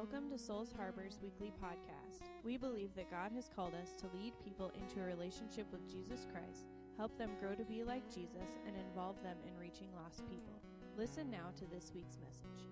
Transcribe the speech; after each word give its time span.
Welcome 0.00 0.30
to 0.30 0.38
Souls 0.38 0.72
Harbor's 0.74 1.18
weekly 1.22 1.52
podcast. 1.62 2.22
We 2.42 2.56
believe 2.56 2.88
that 2.96 3.10
God 3.10 3.32
has 3.34 3.50
called 3.54 3.74
us 3.74 3.92
to 4.00 4.08
lead 4.16 4.32
people 4.42 4.72
into 4.80 4.98
a 4.98 5.04
relationship 5.04 5.66
with 5.70 5.86
Jesus 5.86 6.26
Christ, 6.32 6.68
help 6.96 7.18
them 7.18 7.32
grow 7.38 7.54
to 7.54 7.64
be 7.64 7.84
like 7.84 8.08
Jesus, 8.08 8.48
and 8.66 8.74
involve 8.74 9.22
them 9.22 9.36
in 9.46 9.54
reaching 9.60 9.88
lost 10.02 10.26
people. 10.30 10.54
Listen 10.96 11.30
now 11.30 11.50
to 11.58 11.66
this 11.66 11.92
week's 11.94 12.16
message. 12.16 12.64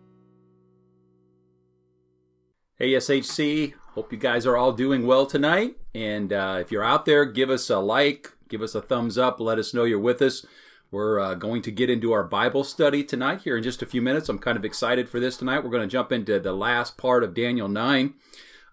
Hey, 2.76 2.92
SHC. 2.92 3.74
Hope 3.88 4.10
you 4.10 4.18
guys 4.18 4.46
are 4.46 4.56
all 4.56 4.72
doing 4.72 5.06
well 5.06 5.26
tonight. 5.26 5.76
And 5.94 6.32
uh, 6.32 6.56
if 6.62 6.72
you're 6.72 6.82
out 6.82 7.04
there, 7.04 7.26
give 7.26 7.50
us 7.50 7.68
a 7.68 7.78
like, 7.78 8.32
give 8.48 8.62
us 8.62 8.74
a 8.74 8.80
thumbs 8.80 9.18
up, 9.18 9.38
let 9.38 9.58
us 9.58 9.74
know 9.74 9.84
you're 9.84 9.98
with 9.98 10.22
us. 10.22 10.46
We're 10.90 11.20
uh, 11.20 11.34
going 11.34 11.60
to 11.62 11.70
get 11.70 11.90
into 11.90 12.12
our 12.12 12.24
Bible 12.24 12.64
study 12.64 13.04
tonight 13.04 13.42
here 13.42 13.58
in 13.58 13.62
just 13.62 13.82
a 13.82 13.86
few 13.86 14.00
minutes. 14.00 14.30
I'm 14.30 14.38
kind 14.38 14.56
of 14.56 14.64
excited 14.64 15.06
for 15.08 15.20
this 15.20 15.36
tonight. 15.36 15.62
We're 15.62 15.70
going 15.70 15.86
to 15.86 15.92
jump 15.92 16.12
into 16.12 16.40
the 16.40 16.54
last 16.54 16.96
part 16.96 17.22
of 17.22 17.34
Daniel 17.34 17.68
9 17.68 18.14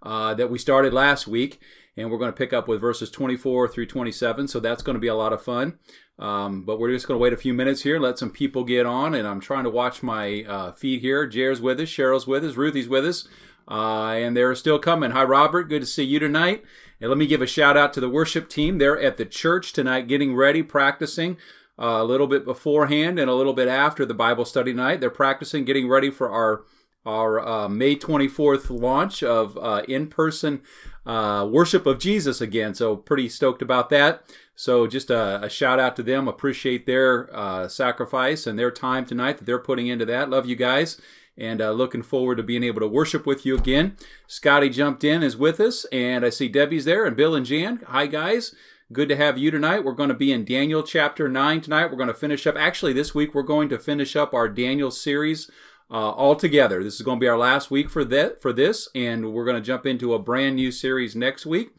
uh, 0.01 0.33
that 0.35 0.49
we 0.49 0.57
started 0.57 0.93
last 0.93 1.27
week, 1.27 1.59
and 1.97 2.09
we're 2.09 2.17
going 2.17 2.31
to 2.31 2.37
pick 2.37 2.53
up 2.53 2.69
with 2.69 2.79
verses 2.79 3.11
24 3.11 3.67
through 3.67 3.87
27. 3.87 4.47
So 4.47 4.61
that's 4.61 4.81
going 4.81 4.93
to 4.93 5.01
be 5.01 5.09
a 5.09 5.15
lot 5.15 5.33
of 5.33 5.41
fun. 5.41 5.77
Um, 6.17 6.63
but 6.63 6.79
we're 6.79 6.91
just 6.91 7.05
going 7.05 7.17
to 7.17 7.21
wait 7.21 7.33
a 7.33 7.37
few 7.37 7.53
minutes 7.53 7.81
here, 7.81 7.99
let 7.99 8.17
some 8.17 8.31
people 8.31 8.63
get 8.63 8.85
on, 8.85 9.13
and 9.13 9.27
I'm 9.27 9.41
trying 9.41 9.65
to 9.65 9.69
watch 9.69 10.01
my 10.01 10.43
uh, 10.43 10.71
feed 10.71 11.01
here. 11.01 11.27
Jared's 11.27 11.59
with 11.59 11.81
us, 11.81 11.89
Cheryl's 11.89 12.25
with 12.25 12.45
us, 12.45 12.55
Ruthie's 12.55 12.87
with 12.87 13.05
us, 13.05 13.27
uh, 13.67 14.11
and 14.11 14.37
they're 14.37 14.55
still 14.55 14.79
coming. 14.79 15.11
Hi, 15.11 15.25
Robert. 15.25 15.65
Good 15.65 15.81
to 15.81 15.85
see 15.85 16.05
you 16.05 16.19
tonight. 16.19 16.63
And 17.01 17.09
let 17.09 17.17
me 17.17 17.27
give 17.27 17.41
a 17.41 17.47
shout 17.47 17.75
out 17.75 17.91
to 17.93 17.99
the 17.99 18.07
worship 18.07 18.47
team. 18.47 18.77
They're 18.77 19.01
at 19.01 19.17
the 19.17 19.25
church 19.25 19.73
tonight, 19.73 20.07
getting 20.07 20.33
ready, 20.33 20.63
practicing 20.63 21.35
uh, 21.77 21.99
a 21.99 22.03
little 22.03 22.27
bit 22.27 22.45
beforehand 22.45 23.19
and 23.19 23.29
a 23.29 23.35
little 23.35 23.53
bit 23.53 23.67
after 23.67 24.05
the 24.05 24.13
Bible 24.13 24.45
study 24.45 24.73
night. 24.73 25.01
They're 25.01 25.09
practicing, 25.09 25.65
getting 25.65 25.87
ready 25.87 26.09
for 26.09 26.29
our 26.29 26.63
our 27.05 27.39
uh, 27.39 27.69
May 27.69 27.95
24th 27.95 28.69
launch 28.69 29.21
of 29.21 29.57
uh, 29.59 29.83
in 29.87 30.07
person 30.07 30.61
uh, 31.05 31.47
worship 31.49 31.85
of 31.85 31.99
Jesus 31.99 32.41
again. 32.41 32.73
So, 32.73 32.95
pretty 32.95 33.29
stoked 33.29 33.61
about 33.61 33.89
that. 33.89 34.23
So, 34.55 34.87
just 34.87 35.11
a, 35.11 35.43
a 35.43 35.49
shout 35.49 35.79
out 35.79 35.95
to 35.97 36.03
them. 36.03 36.27
Appreciate 36.27 36.85
their 36.85 37.33
uh, 37.35 37.67
sacrifice 37.67 38.47
and 38.47 38.57
their 38.57 38.71
time 38.71 39.05
tonight 39.05 39.37
that 39.37 39.45
they're 39.45 39.59
putting 39.59 39.87
into 39.87 40.05
that. 40.05 40.29
Love 40.29 40.47
you 40.47 40.55
guys. 40.55 40.99
And 41.37 41.61
uh, 41.61 41.71
looking 41.71 42.01
forward 42.01 42.37
to 42.37 42.43
being 42.43 42.63
able 42.63 42.79
to 42.79 42.87
worship 42.87 43.25
with 43.25 43.45
you 43.45 43.57
again. 43.57 43.97
Scotty 44.25 44.69
jumped 44.69 45.03
in, 45.03 45.21
is 45.21 45.35
with 45.35 45.59
us, 45.59 45.85
and 45.91 46.25
I 46.25 46.29
see 46.29 46.47
Debbie's 46.47 46.85
there, 46.85 47.05
and 47.05 47.15
Bill 47.15 47.35
and 47.35 47.45
Jan. 47.45 47.81
Hi, 47.87 48.07
guys. 48.07 48.55
Good 48.93 49.09
to 49.09 49.15
have 49.15 49.39
you 49.39 49.49
tonight. 49.49 49.83
We're 49.83 49.93
going 49.93 50.09
to 50.09 50.15
be 50.15 50.31
in 50.31 50.45
Daniel 50.45 50.83
chapter 50.83 51.27
9 51.27 51.61
tonight. 51.61 51.87
We're 51.87 51.97
going 51.97 52.07
to 52.07 52.13
finish 52.13 52.45
up. 52.45 52.55
Actually, 52.55 52.93
this 52.93 53.15
week 53.15 53.33
we're 53.33 53.41
going 53.41 53.67
to 53.69 53.79
finish 53.79 54.15
up 54.15 54.31
our 54.31 54.47
Daniel 54.47 54.91
series 54.91 55.49
uh, 55.89 56.11
all 56.11 56.35
together. 56.35 56.83
This 56.83 56.93
is 56.93 57.01
going 57.01 57.17
to 57.17 57.23
be 57.23 57.27
our 57.27 57.37
last 57.37 57.71
week 57.71 57.89
for 57.89 58.05
that 58.05 58.43
for 58.43 58.53
this, 58.53 58.87
and 58.93 59.33
we're 59.33 59.43
going 59.43 59.55
to 59.55 59.61
jump 59.61 59.87
into 59.87 60.13
a 60.13 60.19
brand 60.19 60.57
new 60.57 60.71
series 60.71 61.15
next 61.15 61.47
week. 61.47 61.69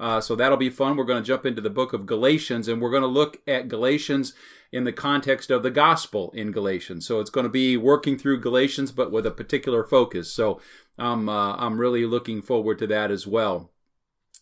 Uh, 0.00 0.22
so 0.22 0.34
that'll 0.34 0.56
be 0.56 0.70
fun. 0.70 0.96
We're 0.96 1.04
going 1.04 1.22
to 1.22 1.26
jump 1.26 1.44
into 1.44 1.60
the 1.60 1.68
book 1.68 1.92
of 1.92 2.06
Galatians, 2.06 2.66
and 2.66 2.80
we're 2.80 2.90
going 2.90 3.02
to 3.02 3.08
look 3.08 3.42
at 3.46 3.68
Galatians 3.68 4.32
in 4.72 4.84
the 4.84 4.92
context 4.92 5.50
of 5.50 5.62
the 5.62 5.70
gospel 5.70 6.32
in 6.34 6.50
Galatians. 6.50 7.06
So 7.06 7.20
it's 7.20 7.28
going 7.28 7.44
to 7.44 7.50
be 7.50 7.76
working 7.76 8.16
through 8.16 8.40
Galatians, 8.40 8.90
but 8.90 9.12
with 9.12 9.26
a 9.26 9.30
particular 9.30 9.84
focus. 9.84 10.32
So 10.32 10.62
I'm 10.98 11.28
uh, 11.28 11.56
I'm 11.56 11.78
really 11.78 12.06
looking 12.06 12.40
forward 12.40 12.78
to 12.78 12.86
that 12.86 13.10
as 13.10 13.26
well. 13.26 13.70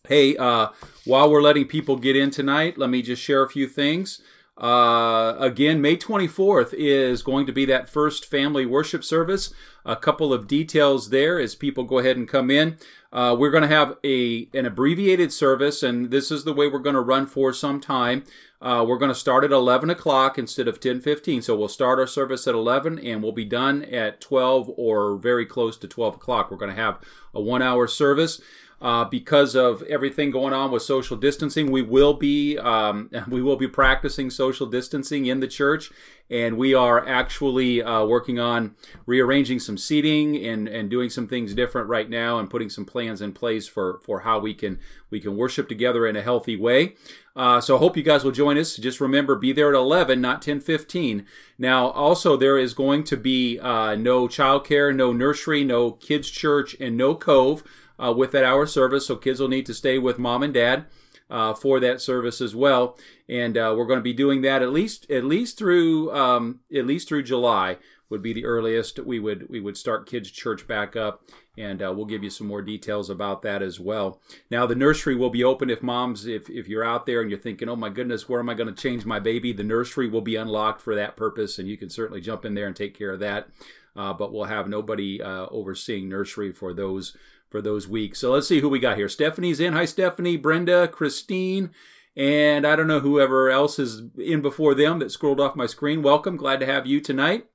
Hey, 0.09 0.35
uh, 0.35 0.67
while 1.05 1.31
we're 1.31 1.41
letting 1.41 1.65
people 1.65 1.95
get 1.95 2.17
in 2.17 2.29
tonight, 2.29 2.77
let 2.77 2.89
me 2.89 3.01
just 3.01 3.21
share 3.21 3.41
a 3.41 3.49
few 3.49 3.69
things. 3.69 4.21
Uh, 4.57 5.37
again, 5.39 5.79
May 5.79 5.95
24th 5.95 6.73
is 6.73 7.23
going 7.23 7.45
to 7.45 7.53
be 7.53 7.63
that 7.67 7.87
first 7.87 8.25
family 8.25 8.65
worship 8.65 9.01
service. 9.01 9.53
A 9.85 9.95
couple 9.95 10.33
of 10.33 10.45
details 10.45 11.09
there 11.09 11.39
as 11.39 11.55
people 11.55 11.85
go 11.85 11.99
ahead 11.99 12.17
and 12.17 12.27
come 12.27 12.51
in. 12.51 12.77
Uh, 13.13 13.33
we're 13.39 13.49
going 13.49 13.63
to 13.63 13.69
have 13.69 13.97
a 14.03 14.49
an 14.53 14.65
abbreviated 14.65 15.31
service, 15.31 15.81
and 15.81 16.11
this 16.11 16.31
is 16.31 16.43
the 16.43 16.53
way 16.53 16.67
we're 16.67 16.79
going 16.79 16.95
to 16.95 17.01
run 17.01 17.25
for 17.25 17.53
some 17.53 17.79
time. 17.79 18.25
Uh, 18.61 18.83
we're 18.85 18.97
going 18.97 19.11
to 19.11 19.15
start 19.15 19.45
at 19.45 19.51
11 19.51 19.89
o'clock 19.89 20.37
instead 20.37 20.67
of 20.67 20.81
10:15. 20.81 21.43
So 21.43 21.55
we'll 21.55 21.69
start 21.69 21.97
our 21.97 22.07
service 22.07 22.45
at 22.45 22.55
11, 22.55 22.99
and 22.99 23.23
we'll 23.23 23.31
be 23.31 23.45
done 23.45 23.83
at 23.85 24.19
12 24.19 24.69
or 24.75 25.15
very 25.15 25.45
close 25.45 25.77
to 25.77 25.87
12 25.87 26.15
o'clock. 26.15 26.51
We're 26.51 26.57
going 26.57 26.75
to 26.75 26.81
have 26.81 26.99
a 27.33 27.39
one-hour 27.41 27.87
service. 27.87 28.41
Uh, 28.83 29.05
because 29.05 29.55
of 29.55 29.81
everything 29.83 30.29
going 30.29 30.51
on 30.51 30.69
with 30.69 30.81
social 30.83 31.15
distancing, 31.15 31.71
we 31.71 31.81
will 31.81 32.13
be 32.13 32.57
um, 32.57 33.09
we 33.29 33.41
will 33.41 33.55
be 33.55 33.67
practicing 33.67 34.29
social 34.29 34.67
distancing 34.67 35.25
in 35.25 35.39
the 35.39 35.47
church, 35.47 35.89
and 36.29 36.57
we 36.57 36.73
are 36.73 37.07
actually 37.07 37.81
uh, 37.81 38.03
working 38.03 38.41
on 38.41 38.75
rearranging 39.05 39.57
some 39.57 39.77
seating 39.77 40.35
and, 40.45 40.67
and 40.67 40.89
doing 40.89 41.09
some 41.09 41.29
things 41.29 41.53
different 41.53 41.87
right 41.87 42.09
now, 42.09 42.37
and 42.37 42.49
putting 42.49 42.69
some 42.69 42.83
plans 42.83 43.21
in 43.21 43.31
place 43.31 43.69
for 43.69 44.01
for 44.03 44.19
how 44.19 44.37
we 44.37 44.53
can 44.53 44.77
we 45.09 45.21
can 45.21 45.37
worship 45.37 45.69
together 45.69 46.05
in 46.05 46.17
a 46.17 46.21
healthy 46.21 46.57
way. 46.57 46.95
Uh, 47.37 47.61
so 47.61 47.77
I 47.77 47.79
hope 47.79 47.95
you 47.95 48.03
guys 48.03 48.25
will 48.25 48.31
join 48.31 48.57
us. 48.57 48.75
Just 48.75 48.99
remember, 48.99 49.35
be 49.37 49.53
there 49.53 49.69
at 49.69 49.75
11, 49.75 50.19
not 50.19 50.41
10:15. 50.41 51.25
Now, 51.57 51.87
also 51.91 52.35
there 52.35 52.57
is 52.57 52.73
going 52.73 53.05
to 53.05 53.15
be 53.15 53.59
uh, 53.59 53.95
no 53.95 54.27
childcare, 54.27 54.93
no 54.93 55.13
nursery, 55.13 55.63
no 55.63 55.91
kids 55.91 56.29
church, 56.29 56.75
and 56.81 56.97
no 56.97 57.15
cove 57.15 57.63
uh, 57.99 58.13
with 58.15 58.31
that 58.31 58.43
hour 58.43 58.65
service. 58.65 59.07
So 59.07 59.15
kids 59.15 59.39
will 59.39 59.47
need 59.47 59.65
to 59.67 59.73
stay 59.73 59.97
with 59.97 60.19
mom 60.19 60.43
and 60.43 60.53
dad 60.53 60.85
uh, 61.29 61.53
for 61.53 61.79
that 61.79 62.01
service 62.01 62.41
as 62.41 62.55
well. 62.55 62.97
And 63.27 63.57
uh, 63.57 63.73
we're 63.77 63.87
going 63.87 63.99
to 63.99 64.03
be 64.03 64.13
doing 64.13 64.41
that 64.41 64.61
at 64.61 64.71
least 64.71 65.09
at 65.09 65.23
least 65.23 65.57
through 65.57 66.13
um, 66.13 66.59
at 66.75 66.85
least 66.85 67.07
through 67.07 67.23
July 67.23 67.77
would 68.13 68.21
be 68.21 68.33
the 68.33 68.45
earliest 68.45 68.99
we 68.99 69.19
would 69.19 69.49
we 69.49 69.59
would 69.59 69.75
start 69.75 70.07
kids 70.07 70.29
church 70.29 70.67
back 70.67 70.95
up 70.95 71.23
and 71.57 71.81
uh, 71.81 71.91
we'll 71.91 72.05
give 72.05 72.23
you 72.23 72.29
some 72.29 72.45
more 72.45 72.61
details 72.61 73.09
about 73.09 73.41
that 73.41 73.63
as 73.63 73.79
well 73.79 74.21
now 74.51 74.67
the 74.67 74.75
nursery 74.75 75.15
will 75.15 75.31
be 75.31 75.43
open 75.43 75.67
if 75.67 75.81
moms 75.81 76.27
if, 76.27 76.47
if 76.47 76.67
you're 76.67 76.85
out 76.85 77.07
there 77.07 77.21
and 77.21 77.31
you're 77.31 77.39
thinking 77.39 77.67
oh 77.67 77.75
my 77.75 77.89
goodness 77.89 78.29
where 78.29 78.39
am 78.39 78.49
i 78.49 78.53
going 78.53 78.71
to 78.71 78.81
change 78.81 79.03
my 79.03 79.17
baby 79.17 79.51
the 79.51 79.63
nursery 79.63 80.07
will 80.07 80.21
be 80.21 80.35
unlocked 80.35 80.79
for 80.79 80.93
that 80.93 81.17
purpose 81.17 81.57
and 81.57 81.67
you 81.67 81.75
can 81.75 81.89
certainly 81.89 82.21
jump 82.21 82.45
in 82.45 82.53
there 82.53 82.67
and 82.67 82.75
take 82.75 82.95
care 82.95 83.11
of 83.11 83.19
that 83.19 83.47
uh, 83.95 84.13
but 84.13 84.31
we'll 84.31 84.43
have 84.43 84.67
nobody 84.67 85.19
uh, 85.19 85.47
overseeing 85.49 86.07
nursery 86.07 86.51
for 86.51 86.71
those 86.71 87.17
for 87.53 87.61
those 87.61 87.87
weeks. 87.87 88.17
So 88.17 88.31
let's 88.31 88.47
see 88.47 88.61
who 88.61 88.67
we 88.67 88.79
got 88.79 88.97
here. 88.97 89.07
Stephanie's 89.07 89.59
in. 89.59 89.73
Hi, 89.73 89.85
Stephanie, 89.85 90.37
Brenda, 90.37 90.87
Christine, 90.87 91.69
and 92.17 92.65
I 92.65 92.75
don't 92.75 92.87
know 92.87 92.99
whoever 92.99 93.51
else 93.51 93.77
is 93.77 94.01
in 94.17 94.41
before 94.41 94.73
them 94.73 94.97
that 94.97 95.11
scrolled 95.11 95.39
off 95.39 95.55
my 95.55 95.67
screen. 95.67 96.01
Welcome. 96.01 96.35
Glad 96.35 96.61
to 96.61 96.65
have 96.65 96.87
you 96.87 96.99
tonight. 96.99 97.45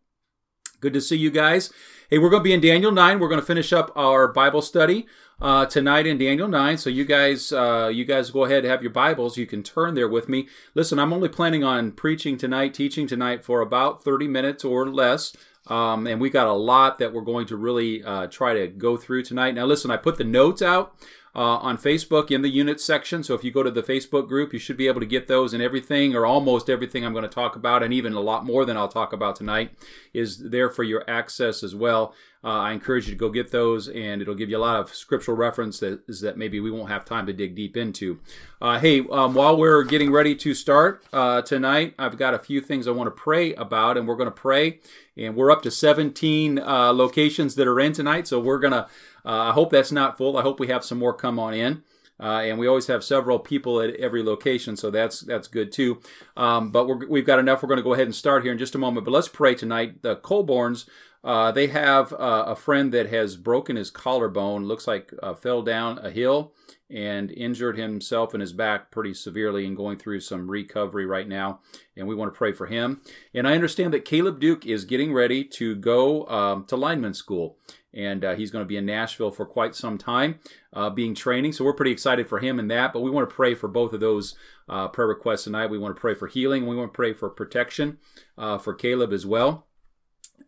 Good 0.80 0.92
to 0.92 1.00
see 1.00 1.16
you 1.16 1.32
guys. 1.32 1.72
Hey, 2.08 2.18
we're 2.18 2.30
going 2.30 2.44
to 2.44 2.48
be 2.48 2.52
in 2.52 2.60
Daniel 2.60 2.92
9. 2.92 3.18
We're 3.18 3.28
going 3.28 3.40
to 3.40 3.46
finish 3.46 3.72
up 3.72 3.90
our 3.96 4.28
Bible 4.28 4.62
study 4.62 5.08
uh, 5.42 5.66
tonight 5.66 6.06
in 6.06 6.16
Daniel 6.16 6.46
9. 6.46 6.78
So 6.78 6.90
you 6.90 7.04
guys, 7.04 7.50
uh, 7.52 7.90
you 7.92 8.04
guys 8.04 8.30
go 8.30 8.44
ahead 8.44 8.58
and 8.58 8.70
have 8.70 8.82
your 8.82 8.92
Bibles. 8.92 9.36
You 9.36 9.46
can 9.46 9.64
turn 9.64 9.96
there 9.96 10.08
with 10.08 10.28
me. 10.28 10.46
Listen, 10.76 11.00
I'm 11.00 11.12
only 11.12 11.28
planning 11.28 11.64
on 11.64 11.90
preaching 11.90 12.38
tonight, 12.38 12.72
teaching 12.72 13.08
tonight 13.08 13.44
for 13.44 13.60
about 13.60 14.04
30 14.04 14.28
minutes 14.28 14.64
or 14.64 14.88
less. 14.88 15.34
Um, 15.68 16.06
and 16.06 16.20
we 16.20 16.30
got 16.30 16.46
a 16.46 16.52
lot 16.52 16.98
that 16.98 17.12
we're 17.12 17.20
going 17.20 17.46
to 17.46 17.56
really 17.56 18.02
uh, 18.02 18.26
try 18.28 18.54
to 18.54 18.68
go 18.68 18.96
through 18.96 19.22
tonight. 19.22 19.54
Now, 19.54 19.66
listen, 19.66 19.90
I 19.90 19.96
put 19.96 20.16
the 20.16 20.24
notes 20.24 20.62
out 20.62 20.94
uh, 21.34 21.58
on 21.58 21.76
Facebook 21.76 22.30
in 22.30 22.42
the 22.42 22.48
unit 22.48 22.80
section. 22.80 23.22
So 23.22 23.34
if 23.34 23.44
you 23.44 23.50
go 23.50 23.62
to 23.62 23.70
the 23.70 23.82
Facebook 23.82 24.28
group, 24.28 24.52
you 24.52 24.58
should 24.58 24.76
be 24.76 24.88
able 24.88 25.00
to 25.00 25.06
get 25.06 25.28
those 25.28 25.52
and 25.52 25.62
everything, 25.62 26.16
or 26.16 26.24
almost 26.24 26.70
everything 26.70 27.04
I'm 27.04 27.12
going 27.12 27.22
to 27.22 27.28
talk 27.28 27.54
about, 27.54 27.82
and 27.82 27.92
even 27.92 28.14
a 28.14 28.20
lot 28.20 28.44
more 28.44 28.64
than 28.64 28.76
I'll 28.76 28.88
talk 28.88 29.12
about 29.12 29.36
tonight, 29.36 29.72
is 30.12 30.50
there 30.50 30.70
for 30.70 30.82
your 30.82 31.08
access 31.08 31.62
as 31.62 31.74
well. 31.74 32.14
Uh, 32.44 32.48
I 32.48 32.72
encourage 32.72 33.06
you 33.06 33.14
to 33.14 33.18
go 33.18 33.30
get 33.30 33.50
those, 33.50 33.88
and 33.88 34.22
it'll 34.22 34.34
give 34.34 34.48
you 34.48 34.56
a 34.56 34.60
lot 34.60 34.78
of 34.78 34.94
scriptural 34.94 35.36
reference 35.36 35.80
that 35.80 36.08
is 36.08 36.20
that 36.20 36.36
maybe 36.36 36.60
we 36.60 36.70
won't 36.70 36.88
have 36.88 37.04
time 37.04 37.26
to 37.26 37.32
dig 37.32 37.56
deep 37.56 37.76
into. 37.76 38.20
Uh, 38.62 38.78
hey, 38.78 39.00
um, 39.10 39.34
while 39.34 39.56
we're 39.56 39.82
getting 39.82 40.12
ready 40.12 40.36
to 40.36 40.54
start 40.54 41.04
uh, 41.12 41.42
tonight, 41.42 41.94
I've 41.98 42.16
got 42.16 42.34
a 42.34 42.38
few 42.38 42.60
things 42.60 42.86
I 42.86 42.92
want 42.92 43.08
to 43.08 43.22
pray 43.22 43.54
about, 43.54 43.96
and 43.96 44.06
we're 44.06 44.16
going 44.16 44.28
to 44.28 44.30
pray. 44.30 44.78
And 45.16 45.34
we're 45.34 45.50
up 45.50 45.62
to 45.62 45.70
17 45.70 46.60
uh, 46.60 46.92
locations 46.92 47.56
that 47.56 47.66
are 47.66 47.80
in 47.80 47.92
tonight, 47.92 48.28
so 48.28 48.38
we're 48.38 48.60
going 48.60 48.72
to. 48.72 48.86
Uh, 49.26 49.50
I 49.50 49.52
hope 49.52 49.70
that's 49.70 49.90
not 49.90 50.16
full. 50.16 50.38
I 50.38 50.42
hope 50.42 50.60
we 50.60 50.68
have 50.68 50.84
some 50.84 50.98
more 50.98 51.12
come 51.12 51.38
on 51.40 51.54
in. 51.54 51.82
Uh, 52.20 52.42
and 52.42 52.58
we 52.58 52.66
always 52.66 52.88
have 52.88 53.04
several 53.04 53.38
people 53.38 53.80
at 53.80 53.94
every 53.94 54.24
location, 54.24 54.76
so 54.76 54.90
that's 54.90 55.20
that's 55.20 55.46
good 55.46 55.70
too. 55.70 56.00
Um, 56.36 56.70
but 56.72 57.08
we 57.08 57.20
have 57.20 57.26
got 57.26 57.38
enough. 57.38 57.62
We're 57.62 57.68
going 57.68 57.78
to 57.78 57.84
go 57.84 57.94
ahead 57.94 58.06
and 58.06 58.14
start 58.14 58.42
here 58.42 58.50
in 58.50 58.58
just 58.58 58.74
a 58.74 58.78
moment. 58.78 59.04
But 59.04 59.12
let's 59.12 59.28
pray 59.28 59.54
tonight. 59.54 60.02
The 60.02 60.16
Colborns, 60.16 60.88
uh, 61.24 61.50
they 61.50 61.66
have 61.66 62.12
uh, 62.12 62.44
a 62.46 62.56
friend 62.56 62.92
that 62.92 63.10
has 63.10 63.36
broken 63.36 63.76
his 63.76 63.90
collarbone. 63.90 64.64
Looks 64.64 64.86
like 64.86 65.12
uh, 65.22 65.34
fell 65.34 65.62
down 65.62 65.98
a 65.98 66.10
hill 66.10 66.52
and 66.90 67.30
injured 67.32 67.76
himself 67.76 68.34
in 68.34 68.40
his 68.40 68.52
back 68.52 68.90
pretty 68.90 69.12
severely 69.12 69.66
and 69.66 69.76
going 69.76 69.98
through 69.98 70.20
some 70.20 70.50
recovery 70.50 71.06
right 71.06 71.28
now. 71.28 71.60
And 71.96 72.06
we 72.06 72.14
want 72.14 72.32
to 72.32 72.38
pray 72.38 72.52
for 72.52 72.66
him. 72.66 73.02
And 73.34 73.46
I 73.46 73.54
understand 73.54 73.92
that 73.92 74.04
Caleb 74.04 74.40
Duke 74.40 74.64
is 74.64 74.84
getting 74.84 75.12
ready 75.12 75.44
to 75.44 75.74
go 75.74 76.26
um, 76.28 76.64
to 76.66 76.76
lineman 76.76 77.14
school 77.14 77.58
and 77.92 78.24
uh, 78.24 78.34
he's 78.34 78.50
going 78.50 78.64
to 78.64 78.68
be 78.68 78.76
in 78.76 78.86
Nashville 78.86 79.30
for 79.30 79.44
quite 79.44 79.74
some 79.74 79.98
time, 79.98 80.38
uh, 80.72 80.88
being 80.88 81.14
training. 81.14 81.52
So 81.52 81.64
we're 81.64 81.72
pretty 81.72 81.90
excited 81.90 82.28
for 82.28 82.38
him 82.38 82.58
and 82.58 82.70
that. 82.70 82.92
But 82.92 83.00
we 83.00 83.10
want 83.10 83.28
to 83.28 83.34
pray 83.34 83.54
for 83.54 83.66
both 83.66 83.92
of 83.92 84.00
those 84.00 84.36
uh, 84.68 84.88
prayer 84.88 85.08
requests 85.08 85.44
tonight. 85.44 85.70
We 85.70 85.78
want 85.78 85.96
to 85.96 86.00
pray 86.00 86.14
for 86.14 86.28
healing. 86.28 86.66
We 86.66 86.76
want 86.76 86.92
to 86.92 86.96
pray 86.96 87.12
for 87.12 87.28
protection 87.28 87.98
for 88.36 88.74
Caleb 88.74 89.12
as 89.12 89.26
well. 89.26 89.67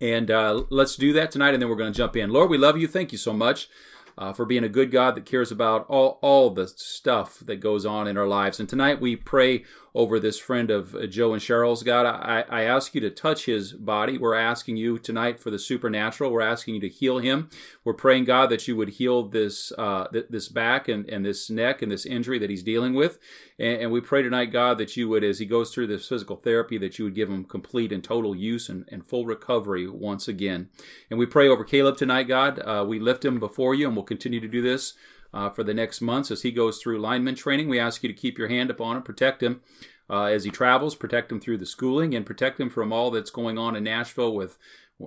And 0.01 0.31
uh, 0.31 0.65
let's 0.71 0.97
do 0.97 1.13
that 1.15 1.31
tonight, 1.31 1.55
and 1.55 1.63
then 1.63 1.69
we're 1.69 1.77
going 1.77 1.93
to 1.93 1.97
jump 1.97 2.17
in. 2.17 2.31
Lord, 2.31 2.51
we 2.51 2.59
love 2.59 2.79
you. 2.79 2.87
Thank 2.87 3.13
you 3.13 3.19
so 3.19 3.33
much 3.33 3.69
uh, 4.17 4.33
for 4.33 4.45
being 4.45 4.65
a 4.65 4.69
good 4.69 4.91
God 4.91 5.15
that 5.15 5.25
cares 5.25 5.51
about 5.51 5.87
all, 5.89 6.19
all 6.23 6.51
the 6.51 6.69
stuff 6.69 7.39
that 7.41 7.57
goes 7.57 7.87
on 7.87 8.07
in 8.07 8.17
our 8.17 8.27
lives. 8.27 8.61
And 8.61 8.69
tonight 8.69 9.01
we 9.01 9.17
pray 9.17 9.65
over 9.95 10.21
this 10.21 10.39
friend 10.39 10.71
of 10.71 10.95
uh, 10.95 11.07
Joe 11.07 11.33
and 11.33 11.43
Cheryl's. 11.43 11.83
God, 11.83 12.07
I, 12.07 12.45
I 12.49 12.63
ask 12.63 12.95
you 12.95 13.01
to 13.01 13.11
touch 13.11 13.47
his 13.47 13.73
body. 13.73 14.19
We're 14.19 14.35
asking 14.35 14.77
you 14.77 14.99
tonight 14.99 15.41
for 15.41 15.51
the 15.51 15.59
supernatural. 15.59 16.31
We're 16.31 16.41
asking 16.41 16.77
you 16.77 16.81
to 16.83 16.89
heal 16.89 17.19
him. 17.19 17.51
We're 17.85 17.95
praying, 17.95 18.25
God, 18.25 18.51
that 18.51 18.67
you 18.69 18.77
would 18.77 18.91
heal 18.91 19.25
this 19.25 19.73
uh, 19.79 20.07
th- 20.09 20.27
this 20.31 20.49
back 20.49 20.89
and, 20.89 21.09
and 21.09 21.25
this 21.25 21.51
neck 21.51 21.83
and 21.83 21.91
this 21.91 22.07
injury 22.07 22.39
that 22.39 22.51
he's 22.51 22.63
dealing 22.63 22.95
with. 22.95 23.19
And, 23.59 23.83
and, 23.83 23.91
we 23.91 24.01
pray 24.01 24.23
tonight, 24.23 24.47
God, 24.47 24.79
that 24.79 24.97
you 24.97 25.09
would, 25.09 25.25
as 25.25 25.39
he 25.39 25.47
goes 25.47 25.75
through 25.75 25.89
this 25.89 26.09
physical 26.09 26.37
therapy, 26.37 26.79
that 26.79 26.99
you 26.99 27.05
would 27.05 27.15
give 27.15 27.29
him 27.29 27.45
complete 27.45 27.93
and 27.93 28.03
total 28.03 28.35
use 28.35 28.69
and, 28.69 28.89
and 28.91 29.05
full 29.05 29.27
recovery 29.27 29.89
once 29.89 30.29
again. 30.29 30.69
And 31.11 31.19
we 31.19 31.27
pray 31.27 31.49
over 31.49 31.65
Caleb 31.65 31.97
tonight, 31.97 32.25
God. 32.25 32.61
Uh, 32.61 32.85
we 32.87 33.01
lift 33.01 33.25
him 33.25 33.41
before 33.41 33.75
you, 33.75 33.87
and 33.87 33.97
we'll 33.97 34.05
continue 34.05 34.41
to 34.41 34.49
do 34.49 34.63
this 34.63 34.95
uh, 35.32 35.50
for 35.50 35.62
the 35.62 35.75
next 35.75 36.00
months 36.00 36.31
as 36.31 36.43
he 36.43 36.50
goes 36.50 36.79
through 36.79 37.00
lineman 37.00 37.35
training. 37.35 37.69
We 37.69 37.79
ask 37.79 38.03
you 38.03 38.09
to 38.09 38.15
keep 38.15 38.38
your 38.38 38.49
hand 38.49 38.71
upon 38.71 38.97
him, 38.97 39.03
protect 39.03 39.43
him 39.43 39.61
uh, 40.09 40.25
as 40.25 40.44
he 40.44 40.50
travels, 40.50 40.94
protect 40.94 41.31
him 41.31 41.41
through 41.41 41.59
the 41.59 41.67
schooling, 41.67 42.15
and 42.15 42.27
protect 42.27 42.61
him 42.61 42.71
from 42.71 42.93
all 42.93 43.11
that's 43.11 43.31
going 43.31 43.59
on 43.59 43.77
in 43.77 43.85
Nashville 43.85 44.35
with 44.35 44.59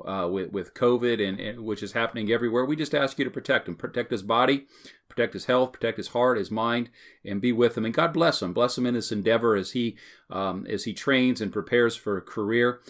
uh, 0.05 0.27
with, 0.27 0.51
with 0.51 0.73
COVID 0.73 1.25
and, 1.25 1.39
and, 1.39 1.59
which 1.59 1.83
is 1.83 1.91
happening 1.91 2.31
everywhere. 2.31 2.65
We 2.65 2.75
just 2.75 2.95
ask 2.95 3.19
you 3.19 3.25
to 3.25 3.31
protect 3.31 3.67
him, 3.67 3.75
protect 3.75 4.09
his 4.09 4.23
body, 4.23 4.65
protect 5.13 5.33
his 5.33 5.45
health, 5.45 5.74
protect 5.74 5.98
his 5.98 6.10
heart, 6.10 6.38
his 6.38 6.50
mind, 6.50 6.89
and 7.24 7.39
be 7.39 7.51
with 7.51 7.77
him. 7.77 7.86
And 7.86 7.94
God 7.94 8.13
bless 8.13 8.42
him, 8.42 8.51
bless 8.51 8.77
him 8.77 8.86
in 8.86 8.95
this 8.95 9.12
endeavor 9.12 9.56
as 9.56 9.71
he 9.71 9.95
um, 10.30 10.65
as 10.68 10.86
he 10.86 10.94
trains 10.94 11.39
and 11.39 11.54
prepares 11.54 11.95
for 11.95 12.18
a 12.18 12.21
career. 12.21 12.81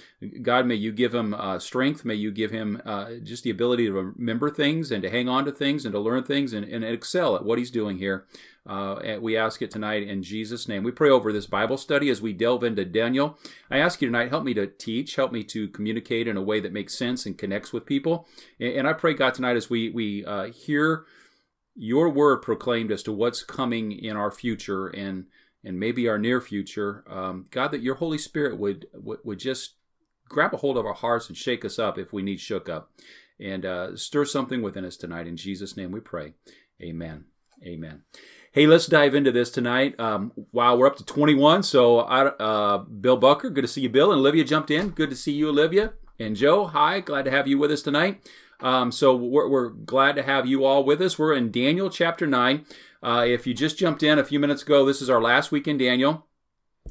God, 0.42 0.66
may 0.66 0.76
you 0.76 0.94
give 0.94 1.14
him 1.14 1.34
uh, 1.34 1.60
strength. 1.60 2.06
May 2.06 2.16
you 2.16 2.32
give 2.32 2.52
him 2.52 2.82
uh, 2.86 3.16
just 3.22 3.44
the 3.44 3.50
ability 3.50 3.88
to 3.88 3.92
remember 3.92 4.50
things 4.50 4.92
and 4.92 5.04
to 5.04 5.10
hang 5.10 5.28
on 5.28 5.44
to 5.46 5.52
things 5.52 5.84
and 5.84 5.92
to 5.92 6.00
learn 6.00 6.24
things 6.24 6.54
and, 6.54 6.66
and 6.66 6.86
excel 6.86 7.36
at 7.36 7.44
what 7.44 7.58
he's 7.58 7.72
doing 7.72 7.98
here. 7.98 8.26
Uh, 8.66 9.18
we 9.20 9.36
ask 9.36 9.62
it 9.62 9.70
tonight 9.70 10.08
in 10.08 10.24
Jesus' 10.24 10.70
name. 10.70 10.84
We 10.84 10.92
pray 10.92 11.10
over 11.10 11.34
this 11.34 11.48
Bible 11.48 11.78
study 11.78 12.10
as 12.10 12.22
we 12.22 12.32
delve 12.32 12.64
into 12.64 12.86
Daniel. 12.86 13.38
I 13.70 13.80
ask 13.80 14.02
you 14.02 14.08
tonight, 14.08 14.30
help 14.30 14.46
me 14.46 14.54
to 14.54 14.68
teach, 14.68 15.18
help 15.18 15.34
me 15.34 15.44
to 15.44 15.68
communicate 15.68 16.30
in 16.30 16.38
a 16.38 16.42
way 16.42 16.62
that 16.62 16.72
makes 16.72 16.98
sense 16.98 17.26
and 17.26 17.38
connects 17.38 17.74
with 17.74 17.86
people. 17.86 18.26
And, 18.62 18.74
and 18.74 18.88
I 18.88 18.94
pray, 18.94 19.16
God, 19.16 19.34
tonight 19.34 19.58
as 19.58 19.70
we 19.70 19.90
we 19.90 20.24
uh, 20.26 20.46
hear 20.46 21.04
your 21.76 22.10
word 22.10 22.42
proclaimed 22.42 22.92
as 22.92 23.04
to 23.04 23.12
what's 23.12 23.44
coming 23.44 23.92
in 23.92 24.16
our 24.16 24.32
future 24.32 24.88
and 24.88 25.26
and 25.66 25.80
maybe 25.80 26.10
our 26.10 26.18
near 26.18 26.42
future, 26.42 27.06
um, 27.10 27.46
God, 27.50 27.72
that 27.72 27.82
your 27.82 27.96
Holy 27.96 28.18
Spirit 28.18 28.58
would, 28.60 28.88
would 28.94 29.20
would 29.24 29.40
just 29.40 29.76
grab 30.28 30.54
a 30.54 30.58
hold 30.58 30.78
of 30.78 30.86
our 30.86 30.94
hearts 30.94 31.30
and 31.30 31.38
shake 31.38 31.64
us 31.64 31.80
up 31.80 31.98
if 31.98 32.12
we 32.12 32.22
need 32.22 32.40
shook 32.40 32.68
up, 32.68 32.92
and 33.40 33.66
uh, 33.66 33.96
stir 33.96 34.26
something 34.26 34.62
within 34.62 34.86
us 34.86 34.98
tonight. 34.98 35.28
In 35.28 35.38
Jesus' 35.38 35.78
name, 35.78 35.92
we 35.92 36.00
pray. 36.00 36.34
Amen. 36.82 37.26
Amen. 37.66 38.04
Hey, 38.52 38.68
let's 38.68 38.88
dive 38.88 39.16
into 39.16 39.32
this 39.32 39.50
tonight. 39.50 40.00
Um, 40.00 40.34
wow, 40.52 40.76
we're 40.76 40.88
up 40.88 40.98
to 40.98 41.06
21. 41.06 41.64
So, 41.64 42.00
uh, 42.00 42.80
Bill 42.80 43.18
Bucker, 43.18 43.50
good 43.50 43.64
to 43.64 43.68
see 43.68 43.82
you, 43.82 43.90
Bill. 43.90 44.12
And 44.12 44.20
Olivia 44.20 44.44
jumped 44.44 44.70
in. 44.70 44.90
Good 44.90 45.10
to 45.10 45.16
see 45.16 45.32
you, 45.32 45.50
Olivia. 45.50 45.94
And 46.20 46.36
Joe, 46.36 46.68
hi, 46.68 47.00
glad 47.00 47.26
to 47.26 47.32
have 47.32 47.48
you 47.48 47.58
with 47.58 47.72
us 47.72 47.82
tonight. 47.82 48.30
Um, 48.64 48.92
so, 48.92 49.16
we're, 49.16 49.48
we're, 49.48 49.70
glad 49.70 50.16
to 50.16 50.24
have 50.24 50.48
you 50.48 50.64
all 50.64 50.84
with 50.84 51.02
us. 51.02 51.20
We're 51.20 51.34
in 51.34 51.52
Daniel 51.52 51.90
chapter 51.90 52.26
9. 52.26 52.66
Uh, 53.04 53.26
if 53.28 53.46
you 53.46 53.54
just 53.54 53.78
jumped 53.78 54.02
in 54.02 54.18
a 54.18 54.24
few 54.24 54.40
minutes 54.40 54.64
ago, 54.64 54.86
this 54.86 55.02
is 55.02 55.10
our 55.10 55.22
last 55.22 55.52
week 55.52 55.68
in 55.68 55.78
Daniel. 55.78 56.26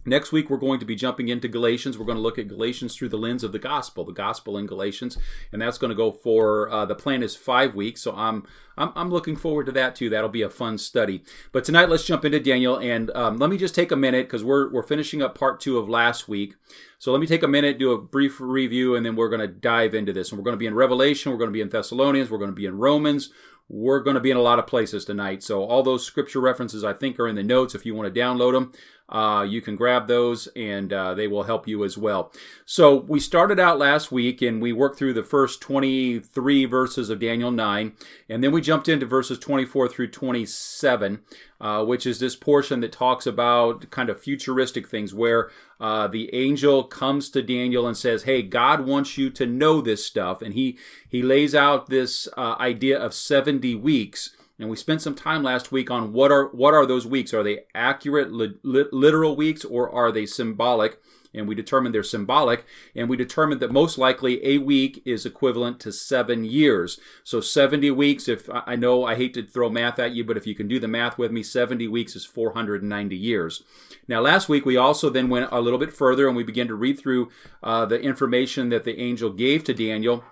Next 0.05 0.33
week, 0.33 0.51
we're 0.51 0.57
going 0.57 0.81
to 0.81 0.85
be 0.85 0.97
jumping 0.97 1.29
into 1.29 1.47
Galatians. 1.47 1.97
We're 1.97 2.07
going 2.07 2.17
to 2.17 2.23
look 2.23 2.39
at 2.39 2.49
Galatians 2.49 2.97
through 2.97 3.11
the 3.11 3.19
lens 3.19 3.45
of 3.45 3.53
the 3.53 3.59
gospel, 3.61 4.05
the 4.05 4.13
gospel 4.13 4.59
in 4.59 4.67
Galatians, 4.67 5.17
and 5.53 5.63
that's 5.63 5.79
going 5.79 5.91
to 5.91 5.97
go 5.97 6.11
for 6.11 6.69
uh, 6.71 6.85
the 6.85 6.97
plan 6.97 7.23
is 7.23 7.37
five 7.37 7.77
weeks. 7.77 8.03
So 8.03 8.13
I'm, 8.13 8.45
I'm 8.77 8.91
I'm 8.97 9.11
looking 9.11 9.37
forward 9.37 9.67
to 9.67 9.73
that 9.73 9.95
too. 9.95 10.11
That'll 10.11 10.29
be 10.29 10.43
a 10.43 10.51
fun 10.51 10.77
study. 10.79 11.23
But 11.53 11.63
tonight, 11.63 11.89
let's 11.89 12.05
jump 12.05 12.25
into 12.25 12.41
Daniel, 12.41 12.77
and 12.79 13.11
um, 13.13 13.37
let 13.37 13.49
me 13.49 13.57
just 13.57 13.77
take 13.77 13.93
a 13.93 13.97
minute 13.97 14.27
because 14.27 14.43
we're 14.43 14.73
we're 14.73 14.83
finishing 14.83 15.23
up 15.23 15.39
part 15.39 15.61
two 15.61 15.79
of 15.79 15.89
last 15.89 16.29
week. 16.29 16.57
So 16.99 17.13
let 17.13 17.21
me 17.21 17.27
take 17.27 17.43
a 17.45 17.49
minute, 17.49 17.79
do 17.79 17.93
a 17.93 17.99
brief 17.99 18.41
review, 18.41 18.97
and 18.97 19.07
then 19.07 19.15
we're 19.15 19.29
going 19.29 19.41
to 19.41 19.49
dive 19.49 19.95
into 19.95 20.13
this. 20.13 20.31
And 20.31 20.39
we're 20.39 20.45
going 20.45 20.55
to 20.55 20.59
be 20.59 20.67
in 20.67 20.75
Revelation. 20.75 21.31
We're 21.31 21.39
going 21.39 21.51
to 21.51 21.55
be 21.55 21.61
in 21.61 21.69
Thessalonians. 21.69 22.31
We're 22.31 22.39
going 22.39 22.51
to 22.51 22.57
be 22.57 22.67
in 22.67 22.79
Romans 22.79 23.31
we're 23.69 24.01
going 24.01 24.15
to 24.15 24.21
be 24.21 24.31
in 24.31 24.37
a 24.37 24.43
lot 24.43 24.59
of 24.59 24.67
places 24.67 25.07
tonight. 25.07 25.43
So 25.43 25.65
all 25.65 25.83
those 25.83 26.05
scripture 26.05 26.41
references 26.41 26.85
I 26.85 26.93
think 26.93 27.19
are 27.19 27.27
in 27.27 27.37
the 27.37 27.43
notes. 27.43 27.75
If 27.75 27.87
you 27.87 27.95
want 27.95 28.13
to 28.13 28.21
download 28.21 28.53
them, 28.53 28.73
uh, 29.13 29.43
you 29.43 29.61
can 29.61 29.77
grab 29.77 30.09
those 30.09 30.49
and 30.57 30.91
uh, 30.91 31.13
they 31.13 31.29
will 31.29 31.43
help 31.43 31.69
you 31.69 31.85
as 31.85 31.99
well. 31.99 32.33
So 32.65 32.97
we 32.97 33.21
started 33.21 33.61
out 33.61 33.79
last 33.79 34.11
week 34.11 34.41
and 34.41 34.61
we 34.61 34.73
worked 34.73 34.99
through 34.99 35.13
the 35.13 35.23
first 35.23 35.61
23 35.61 36.65
verses 36.65 37.11
of 37.11 37.21
Daniel 37.21 37.51
9, 37.51 37.93
and 38.31 38.43
then 38.43 38.53
we 38.53 38.63
jumped 38.63 38.89
into 38.89 39.05
verses 39.05 39.39
24 39.39 39.89
through 39.89 40.09
27, 40.09 41.21
uh, 41.61 41.85
which 41.85 42.07
is 42.07 42.21
this 42.21 42.35
portion 42.35 42.81
that 42.81 42.93
talks 42.93 43.27
about 43.27 43.91
kind 43.91 44.09
of 44.09 44.19
futuristic 44.19 44.89
things 44.89 45.13
where 45.13 45.51
uh, 45.79 46.09
the 46.09 46.35
angel 46.35 46.83
comes 46.83 47.29
to 47.29 47.43
Daniel 47.43 47.87
and 47.87 47.97
says, 47.97 48.23
"Hey, 48.23 48.41
God 48.41 48.87
wants 48.87 49.19
you 49.19 49.29
to 49.31 49.45
know 49.45 49.81
this 49.81 50.07
stuff," 50.07 50.41
and 50.41 50.55
he 50.55 50.79
he 51.07 51.23
lays 51.23 51.55
out 51.55 51.89
this 51.89 52.29
uh, 52.37 52.55
idea 52.59 52.99
of 52.99 53.13
70 53.13 53.75
weeks 53.75 54.31
and 54.63 54.71
we 54.71 54.77
spent 54.77 55.03
some 55.03 55.17
time 55.17 55.43
last 55.43 55.73
week 55.73 55.91
on 55.91 56.13
what 56.13 56.31
are 56.31 56.47
what 56.51 56.73
are 56.73 56.87
those 56.87 57.05
weeks? 57.05 57.35
Are 57.35 57.43
they 57.43 57.65
accurate 57.75 58.31
li- 58.33 58.55
literal 58.63 59.35
weeks 59.35 59.65
or 59.65 59.91
are 59.91 60.13
they 60.13 60.25
symbolic? 60.25 61.01
And 61.35 61.49
we 61.49 61.57
determined 61.57 61.95
they're 61.95 62.03
symbolic, 62.03 62.67
and 62.95 63.09
we 63.09 63.17
determined 63.17 63.61
that 63.63 63.73
most 63.73 63.97
likely 63.97 64.47
a 64.47 64.59
week 64.59 65.03
is 65.07 65.25
equivalent 65.25 65.81
to 65.81 65.91
seven 65.91 66.45
years. 66.45 67.01
So 67.25 67.41
70 67.41 67.91
weeks, 67.91 68.29
if 68.29 68.51
I 68.53 68.77
know 68.77 69.05
I 69.05 69.15
hate 69.15 69.33
to 69.35 69.43
throw 69.43 69.71
math 69.71 69.99
at 69.99 70.13
you, 70.13 70.25
but 70.25 70.37
if 70.37 70.47
you 70.47 70.55
can 70.55 70.69
do 70.69 70.79
the 70.79 70.89
math 70.89 71.17
with 71.17 71.33
me, 71.33 71.43
70 71.43 71.89
weeks 71.89 72.15
is 72.15 72.27
490 72.27 73.17
years. 73.17 73.63
Now, 74.07 74.21
last 74.21 74.51
week 74.51 74.67
we 74.67 74.77
also 74.77 75.09
then 75.09 75.31
went 75.31 75.49
a 75.51 75.63
little 75.63 75.79
bit 75.79 75.95
further 75.95 76.29
and 76.29 76.37
we 76.37 76.45
began 76.45 76.69
to 76.69 76.75
read 76.75 77.01
through 77.01 77.31
uh, 77.63 77.87
the 77.87 77.99
information 77.99 78.69
that 78.69 78.85
the 78.85 79.01
angel 79.01 79.31
gave 79.31 79.65
to 79.65 79.75
Daniel. 79.75 80.23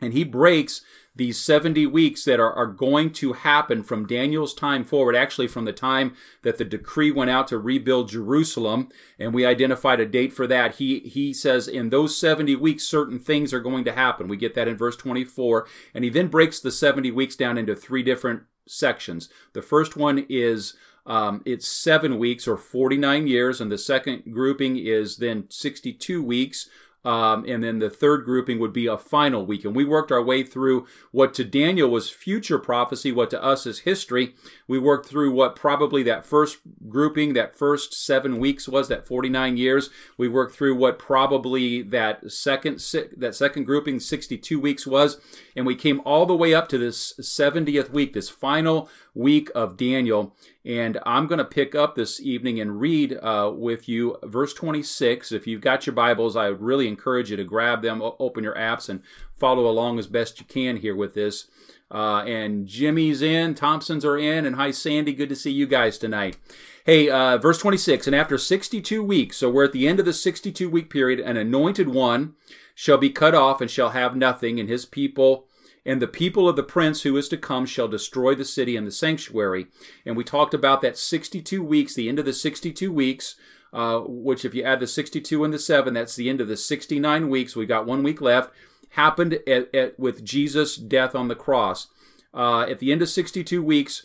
And 0.00 0.12
he 0.12 0.24
breaks 0.24 0.82
these 1.18 1.38
70 1.38 1.84
weeks 1.86 2.24
that 2.24 2.38
are, 2.38 2.52
are 2.52 2.66
going 2.66 3.12
to 3.14 3.32
happen 3.34 3.82
from 3.82 4.06
Daniel's 4.06 4.54
time 4.54 4.84
forward, 4.84 5.16
actually 5.16 5.48
from 5.48 5.64
the 5.64 5.72
time 5.72 6.14
that 6.42 6.58
the 6.58 6.64
decree 6.64 7.10
went 7.10 7.28
out 7.28 7.48
to 7.48 7.58
rebuild 7.58 8.08
Jerusalem, 8.08 8.88
and 9.18 9.34
we 9.34 9.44
identified 9.44 9.98
a 9.98 10.06
date 10.06 10.32
for 10.32 10.46
that. 10.46 10.76
He, 10.76 11.00
he 11.00 11.34
says 11.34 11.66
in 11.66 11.90
those 11.90 12.16
70 12.16 12.54
weeks, 12.56 12.84
certain 12.84 13.18
things 13.18 13.52
are 13.52 13.60
going 13.60 13.84
to 13.84 13.92
happen. 13.92 14.28
We 14.28 14.36
get 14.36 14.54
that 14.54 14.68
in 14.68 14.76
verse 14.76 14.96
24. 14.96 15.66
And 15.92 16.04
he 16.04 16.10
then 16.10 16.28
breaks 16.28 16.60
the 16.60 16.70
70 16.70 17.10
weeks 17.10 17.34
down 17.34 17.58
into 17.58 17.74
three 17.74 18.04
different 18.04 18.44
sections. 18.68 19.28
The 19.54 19.62
first 19.62 19.96
one 19.96 20.24
is 20.28 20.74
um, 21.04 21.42
it's 21.44 21.66
seven 21.66 22.18
weeks 22.18 22.46
or 22.46 22.56
49 22.56 23.26
years, 23.26 23.60
and 23.60 23.72
the 23.72 23.78
second 23.78 24.30
grouping 24.30 24.76
is 24.76 25.16
then 25.16 25.46
62 25.48 26.22
weeks 26.22 26.68
um, 27.08 27.46
and 27.48 27.64
then 27.64 27.78
the 27.78 27.88
third 27.88 28.26
grouping 28.26 28.58
would 28.58 28.74
be 28.74 28.86
a 28.86 28.98
final 28.98 29.46
week. 29.46 29.64
And 29.64 29.74
we 29.74 29.82
worked 29.82 30.12
our 30.12 30.22
way 30.22 30.42
through 30.42 30.86
what 31.10 31.32
to 31.34 31.44
Daniel 31.44 31.88
was 31.88 32.10
future 32.10 32.58
prophecy, 32.58 33.12
what 33.12 33.30
to 33.30 33.42
us 33.42 33.64
is 33.64 33.78
history. 33.80 34.34
We 34.66 34.78
worked 34.78 35.06
through 35.06 35.32
what 35.32 35.56
probably 35.56 36.02
that 36.02 36.26
first 36.26 36.58
grouping, 36.86 37.32
that 37.32 37.56
first 37.56 37.94
seven 37.94 38.38
weeks 38.38 38.68
was, 38.68 38.88
that 38.88 39.06
49 39.06 39.56
years. 39.56 39.88
We 40.18 40.28
worked 40.28 40.54
through 40.54 40.74
what 40.74 40.98
probably 40.98 41.80
that 41.80 42.30
second 42.30 42.84
that 43.16 43.34
second 43.34 43.64
grouping, 43.64 44.00
62 44.00 44.60
weeks 44.60 44.86
was, 44.86 45.18
and 45.56 45.64
we 45.64 45.76
came 45.76 46.02
all 46.04 46.26
the 46.26 46.36
way 46.36 46.52
up 46.52 46.68
to 46.68 46.76
this 46.76 47.14
70th 47.18 47.88
week, 47.88 48.12
this 48.12 48.28
final 48.28 48.90
week 49.14 49.48
of 49.54 49.78
Daniel. 49.78 50.36
And 50.64 50.98
I'm 51.06 51.26
going 51.26 51.38
to 51.38 51.44
pick 51.44 51.74
up 51.74 51.94
this 51.94 52.20
evening 52.20 52.60
and 52.60 52.80
read 52.80 53.16
uh, 53.22 53.52
with 53.54 53.88
you 53.88 54.16
verse 54.24 54.52
26. 54.52 55.32
If 55.32 55.46
you've 55.46 55.60
got 55.60 55.86
your 55.86 55.94
Bibles, 55.94 56.36
I 56.36 56.46
really 56.46 56.88
encourage 56.88 57.30
you 57.30 57.36
to 57.36 57.44
grab 57.44 57.82
them, 57.82 58.02
open 58.02 58.44
your 58.44 58.54
apps, 58.54 58.88
and 58.88 59.02
follow 59.36 59.66
along 59.66 59.98
as 59.98 60.06
best 60.06 60.40
you 60.40 60.46
can 60.46 60.76
here 60.78 60.96
with 60.96 61.14
this. 61.14 61.46
Uh, 61.90 62.22
and 62.26 62.66
Jimmy's 62.66 63.22
in, 63.22 63.54
Thompson's 63.54 64.04
are 64.04 64.18
in, 64.18 64.44
and 64.44 64.56
hi, 64.56 64.70
Sandy. 64.70 65.14
Good 65.14 65.30
to 65.30 65.36
see 65.36 65.52
you 65.52 65.66
guys 65.66 65.96
tonight. 65.96 66.36
Hey, 66.84 67.08
uh, 67.08 67.38
verse 67.38 67.58
26 67.58 68.06
And 68.06 68.16
after 68.16 68.36
62 68.36 69.02
weeks, 69.02 69.38
so 69.38 69.48
we're 69.48 69.64
at 69.64 69.72
the 69.72 69.88
end 69.88 69.98
of 70.00 70.06
the 70.06 70.12
62 70.12 70.68
week 70.68 70.90
period, 70.90 71.20
an 71.20 71.36
anointed 71.36 71.88
one 71.88 72.34
shall 72.74 72.98
be 72.98 73.10
cut 73.10 73.34
off 73.34 73.60
and 73.60 73.70
shall 73.70 73.90
have 73.90 74.14
nothing, 74.14 74.60
and 74.60 74.68
his 74.68 74.84
people 74.84 75.47
and 75.88 76.02
the 76.02 76.06
people 76.06 76.46
of 76.50 76.54
the 76.54 76.62
prince 76.62 77.00
who 77.00 77.16
is 77.16 77.30
to 77.30 77.38
come 77.38 77.64
shall 77.64 77.88
destroy 77.88 78.34
the 78.34 78.44
city 78.44 78.76
and 78.76 78.86
the 78.86 78.90
sanctuary. 78.90 79.68
And 80.04 80.18
we 80.18 80.22
talked 80.22 80.52
about 80.52 80.82
that 80.82 80.98
62 80.98 81.62
weeks, 81.62 81.94
the 81.94 82.10
end 82.10 82.18
of 82.18 82.26
the 82.26 82.34
62 82.34 82.92
weeks, 82.92 83.36
uh, 83.72 84.00
which 84.00 84.44
if 84.44 84.54
you 84.54 84.62
add 84.62 84.80
the 84.80 84.86
62 84.86 85.42
and 85.42 85.54
the 85.54 85.58
7, 85.58 85.94
that's 85.94 86.14
the 86.14 86.28
end 86.28 86.42
of 86.42 86.48
the 86.48 86.58
69 86.58 87.30
weeks. 87.30 87.56
We 87.56 87.64
got 87.64 87.86
one 87.86 88.02
week 88.02 88.20
left. 88.20 88.52
Happened 88.90 89.38
at, 89.46 89.74
at, 89.74 89.98
with 89.98 90.26
Jesus' 90.26 90.76
death 90.76 91.14
on 91.14 91.28
the 91.28 91.34
cross. 91.34 91.86
Uh, 92.34 92.66
at 92.68 92.80
the 92.80 92.92
end 92.92 93.00
of 93.00 93.08
62 93.08 93.62
weeks, 93.62 94.02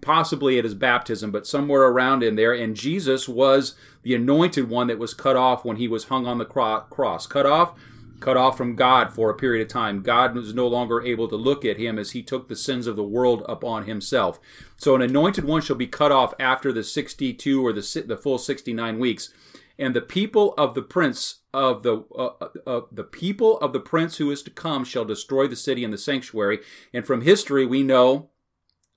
possibly 0.00 0.58
at 0.58 0.64
his 0.64 0.74
baptism, 0.74 1.30
but 1.30 1.46
somewhere 1.46 1.82
around 1.82 2.24
in 2.24 2.34
there. 2.34 2.52
And 2.52 2.74
Jesus 2.74 3.28
was 3.28 3.76
the 4.02 4.16
anointed 4.16 4.68
one 4.68 4.88
that 4.88 4.98
was 4.98 5.14
cut 5.14 5.36
off 5.36 5.64
when 5.64 5.76
he 5.76 5.86
was 5.86 6.06
hung 6.06 6.26
on 6.26 6.38
the 6.38 6.44
cross. 6.44 7.28
Cut 7.28 7.46
off 7.46 7.78
cut 8.20 8.36
off 8.36 8.56
from 8.56 8.76
God 8.76 9.12
for 9.12 9.30
a 9.30 9.34
period 9.34 9.62
of 9.62 9.72
time. 9.72 10.02
God 10.02 10.34
was 10.34 10.54
no 10.54 10.66
longer 10.66 11.02
able 11.02 11.28
to 11.28 11.36
look 11.36 11.64
at 11.64 11.78
him 11.78 11.98
as 11.98 12.12
he 12.12 12.22
took 12.22 12.48
the 12.48 12.56
sins 12.56 12.86
of 12.86 12.96
the 12.96 13.04
world 13.04 13.44
upon 13.48 13.84
himself. 13.84 14.40
So 14.76 14.94
an 14.94 15.02
anointed 15.02 15.44
one 15.44 15.62
shall 15.62 15.76
be 15.76 15.86
cut 15.86 16.12
off 16.12 16.34
after 16.38 16.72
the 16.72 16.84
62 16.84 17.66
or 17.66 17.72
the, 17.72 18.04
the 18.06 18.16
full 18.16 18.38
69 18.38 18.98
weeks. 18.98 19.32
And 19.78 19.94
the 19.94 20.00
people 20.00 20.54
of 20.56 20.74
the 20.74 20.82
prince 20.82 21.40
of 21.52 21.82
the 21.82 22.04
uh, 22.16 22.30
uh, 22.40 22.48
uh, 22.66 22.80
the 22.90 23.04
people 23.04 23.58
of 23.58 23.72
the 23.72 23.80
prince 23.80 24.16
who 24.16 24.30
is 24.30 24.42
to 24.42 24.50
come 24.50 24.84
shall 24.84 25.04
destroy 25.04 25.46
the 25.46 25.56
city 25.56 25.84
and 25.84 25.92
the 25.92 25.98
sanctuary. 25.98 26.60
And 26.92 27.06
from 27.06 27.22
history 27.22 27.66
we 27.66 27.82
know 27.82 28.30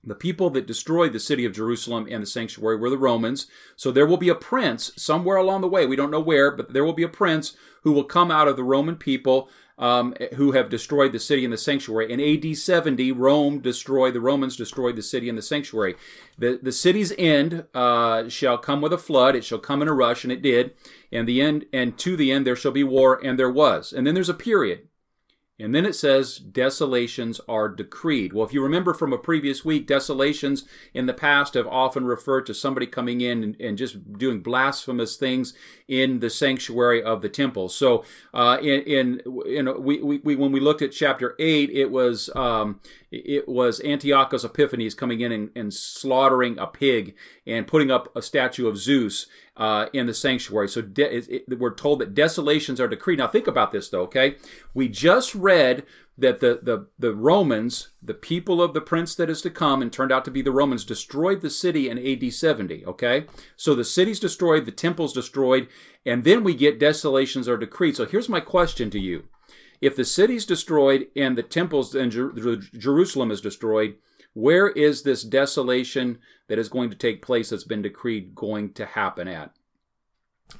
the 0.04 0.14
people 0.14 0.50
that 0.50 0.66
destroyed 0.66 1.12
the 1.12 1.20
city 1.20 1.44
of 1.44 1.52
Jerusalem 1.52 2.06
and 2.10 2.22
the 2.22 2.26
sanctuary 2.26 2.76
were 2.76 2.90
the 2.90 2.98
Romans. 2.98 3.46
So 3.76 3.90
there 3.90 4.06
will 4.06 4.16
be 4.16 4.28
a 4.28 4.34
prince 4.34 4.92
somewhere 4.96 5.36
along 5.36 5.60
the 5.60 5.68
way. 5.68 5.86
We 5.86 5.96
don't 5.96 6.10
know 6.10 6.20
where, 6.20 6.50
but 6.50 6.72
there 6.72 6.84
will 6.84 6.92
be 6.92 7.02
a 7.02 7.08
prince 7.08 7.56
who 7.82 7.92
will 7.92 8.04
come 8.04 8.30
out 8.30 8.48
of 8.48 8.56
the 8.56 8.64
Roman 8.64 8.96
people 8.96 9.48
um, 9.78 10.14
who 10.34 10.52
have 10.52 10.68
destroyed 10.68 11.12
the 11.12 11.20
city 11.20 11.44
and 11.44 11.52
the 11.52 11.58
sanctuary. 11.58 12.12
In 12.12 12.20
AD 12.20 12.56
70, 12.56 13.12
Rome 13.12 13.60
destroyed, 13.60 14.14
the 14.14 14.20
Romans 14.20 14.56
destroyed 14.56 14.96
the 14.96 15.02
city 15.02 15.28
and 15.28 15.38
the 15.38 15.42
sanctuary. 15.42 15.94
The, 16.36 16.58
the 16.60 16.72
city's 16.72 17.12
end 17.16 17.64
uh, 17.74 18.28
shall 18.28 18.58
come 18.58 18.80
with 18.80 18.92
a 18.92 18.98
flood. 18.98 19.36
It 19.36 19.44
shall 19.44 19.58
come 19.58 19.80
in 19.80 19.88
a 19.88 19.94
rush, 19.94 20.24
and 20.24 20.32
it 20.32 20.42
did. 20.42 20.72
And 21.12 21.28
the 21.28 21.40
end, 21.40 21.66
and 21.72 21.96
to 21.98 22.16
the 22.16 22.32
end 22.32 22.46
there 22.46 22.56
shall 22.56 22.72
be 22.72 22.84
war, 22.84 23.24
and 23.24 23.38
there 23.38 23.50
was. 23.50 23.92
And 23.92 24.06
then 24.06 24.14
there's 24.14 24.28
a 24.28 24.34
period. 24.34 24.88
And 25.60 25.74
then 25.74 25.84
it 25.84 25.94
says, 25.94 26.38
desolations 26.38 27.40
are 27.48 27.68
decreed. 27.68 28.32
Well, 28.32 28.46
if 28.46 28.54
you 28.54 28.62
remember 28.62 28.94
from 28.94 29.12
a 29.12 29.18
previous 29.18 29.64
week, 29.64 29.88
desolations 29.88 30.64
in 30.94 31.06
the 31.06 31.12
past 31.12 31.54
have 31.54 31.66
often 31.66 32.04
referred 32.04 32.46
to 32.46 32.54
somebody 32.54 32.86
coming 32.86 33.20
in 33.20 33.42
and, 33.42 33.60
and 33.60 33.76
just 33.76 34.12
doing 34.18 34.40
blasphemous 34.40 35.16
things 35.16 35.54
in 35.88 36.20
the 36.20 36.30
sanctuary 36.30 37.02
of 37.02 37.22
the 37.22 37.28
temple. 37.28 37.68
So, 37.68 38.04
uh, 38.32 38.58
in, 38.60 38.82
in, 38.82 39.22
in 39.46 39.82
we, 39.82 40.00
we, 40.00 40.36
when 40.36 40.52
we 40.52 40.60
looked 40.60 40.82
at 40.82 40.92
chapter 40.92 41.34
8, 41.40 41.70
it 41.70 41.90
was, 41.90 42.30
um, 42.36 42.80
it 43.10 43.48
was 43.48 43.80
Antiochus 43.80 44.44
Epiphanes 44.44 44.94
coming 44.94 45.20
in 45.20 45.32
and, 45.32 45.50
and, 45.54 45.72
slaughtering 45.72 46.58
a 46.58 46.66
pig 46.66 47.14
and 47.46 47.66
putting 47.66 47.90
up 47.90 48.14
a 48.14 48.20
statue 48.20 48.68
of 48.68 48.76
Zeus 48.76 49.26
uh, 49.56 49.86
in 49.94 50.06
the 50.06 50.12
sanctuary. 50.12 50.68
So 50.68 50.82
de- 50.82 51.16
it, 51.16 51.28
it, 51.48 51.58
we're 51.58 51.74
told 51.74 52.00
that 52.00 52.14
desolations 52.14 52.80
are 52.80 52.88
decreed. 52.88 53.18
Now 53.18 53.28
think 53.28 53.46
about 53.46 53.72
this 53.72 53.88
though, 53.88 54.02
okay? 54.02 54.36
We 54.74 54.88
just 54.88 55.34
read 55.34 55.84
that 56.18 56.40
the, 56.40 56.58
the, 56.62 56.86
the 56.98 57.14
Romans, 57.14 57.90
the 58.02 58.12
people 58.12 58.60
of 58.60 58.74
the 58.74 58.80
prince 58.80 59.14
that 59.14 59.30
is 59.30 59.40
to 59.42 59.50
come, 59.50 59.80
and 59.80 59.92
turned 59.92 60.10
out 60.10 60.24
to 60.24 60.32
be 60.32 60.42
the 60.42 60.50
Romans, 60.50 60.84
destroyed 60.84 61.40
the 61.40 61.50
city 61.50 61.88
in 61.88 61.96
AD 61.96 62.32
70, 62.32 62.84
okay? 62.84 63.26
So 63.56 63.74
the 63.74 63.84
city's 63.84 64.18
destroyed, 64.18 64.66
the 64.66 64.72
temple's 64.72 65.12
destroyed, 65.12 65.68
and 66.04 66.24
then 66.24 66.42
we 66.42 66.54
get 66.54 66.80
desolations 66.80 67.48
are 67.48 67.56
decreed. 67.56 67.96
So 67.96 68.04
here's 68.04 68.28
my 68.28 68.40
question 68.40 68.90
to 68.90 68.98
you. 68.98 69.24
If 69.80 69.96
the 69.96 70.04
city's 70.04 70.46
destroyed 70.46 71.06
and 71.14 71.36
the 71.36 71.42
temples 71.42 71.94
in 71.94 72.10
Jer- 72.10 72.32
Jerusalem 72.56 73.30
is 73.30 73.40
destroyed, 73.40 73.96
where 74.34 74.68
is 74.68 75.02
this 75.02 75.22
desolation 75.22 76.18
that 76.48 76.58
is 76.58 76.68
going 76.68 76.90
to 76.90 76.96
take 76.96 77.22
place 77.22 77.50
that's 77.50 77.64
been 77.64 77.82
decreed 77.82 78.34
going 78.34 78.72
to 78.74 78.86
happen 78.86 79.28
at? 79.28 79.52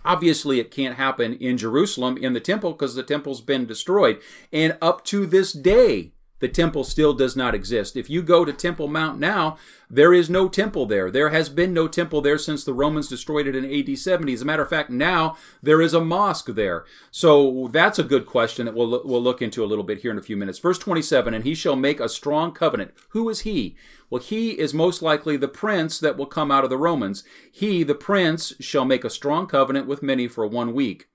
Obviously, 0.04 0.60
it 0.60 0.70
can't 0.70 0.96
happen 0.96 1.34
in 1.34 1.56
Jerusalem 1.56 2.16
in 2.18 2.32
the 2.32 2.40
temple 2.40 2.72
because 2.72 2.94
the 2.94 3.02
temple's 3.02 3.40
been 3.40 3.66
destroyed. 3.66 4.20
And 4.52 4.76
up 4.82 5.04
to 5.06 5.26
this 5.26 5.52
day, 5.52 6.12
the 6.40 6.48
temple 6.48 6.84
still 6.84 7.14
does 7.14 7.36
not 7.36 7.54
exist. 7.54 7.96
If 7.96 8.08
you 8.08 8.22
go 8.22 8.44
to 8.44 8.52
Temple 8.52 8.88
Mount 8.88 9.18
now, 9.18 9.56
there 9.90 10.12
is 10.12 10.28
no 10.28 10.48
temple 10.48 10.86
there. 10.86 11.10
There 11.10 11.30
has 11.30 11.48
been 11.48 11.72
no 11.72 11.88
temple 11.88 12.20
there 12.20 12.38
since 12.38 12.62
the 12.62 12.74
Romans 12.74 13.08
destroyed 13.08 13.46
it 13.46 13.56
in 13.56 13.64
AD 13.64 13.98
70. 13.98 14.32
As 14.32 14.42
a 14.42 14.44
matter 14.44 14.62
of 14.62 14.68
fact, 14.68 14.90
now 14.90 15.36
there 15.62 15.80
is 15.80 15.94
a 15.94 16.00
mosque 16.00 16.48
there. 16.48 16.84
So 17.10 17.68
that's 17.72 17.98
a 17.98 18.04
good 18.04 18.26
question 18.26 18.66
that 18.66 18.74
we'll, 18.74 19.02
we'll 19.04 19.22
look 19.22 19.42
into 19.42 19.64
a 19.64 19.66
little 19.66 19.84
bit 19.84 19.98
here 19.98 20.10
in 20.10 20.18
a 20.18 20.22
few 20.22 20.36
minutes. 20.36 20.58
Verse 20.58 20.78
27 20.78 21.34
And 21.34 21.44
he 21.44 21.54
shall 21.54 21.76
make 21.76 22.00
a 22.00 22.08
strong 22.08 22.52
covenant. 22.52 22.92
Who 23.10 23.28
is 23.28 23.40
he? 23.40 23.76
Well, 24.10 24.22
he 24.22 24.50
is 24.50 24.72
most 24.72 25.02
likely 25.02 25.36
the 25.36 25.48
prince 25.48 25.98
that 25.98 26.16
will 26.16 26.26
come 26.26 26.50
out 26.50 26.64
of 26.64 26.70
the 26.70 26.78
Romans. 26.78 27.24
He, 27.50 27.82
the 27.82 27.94
prince, 27.94 28.54
shall 28.60 28.84
make 28.84 29.04
a 29.04 29.10
strong 29.10 29.46
covenant 29.46 29.86
with 29.86 30.02
many 30.02 30.28
for 30.28 30.46
one 30.46 30.72
week. 30.72 31.08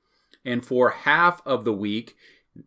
And 0.45 0.65
for 0.65 0.89
half 0.89 1.41
of 1.45 1.63
the 1.63 1.73
week, 1.73 2.15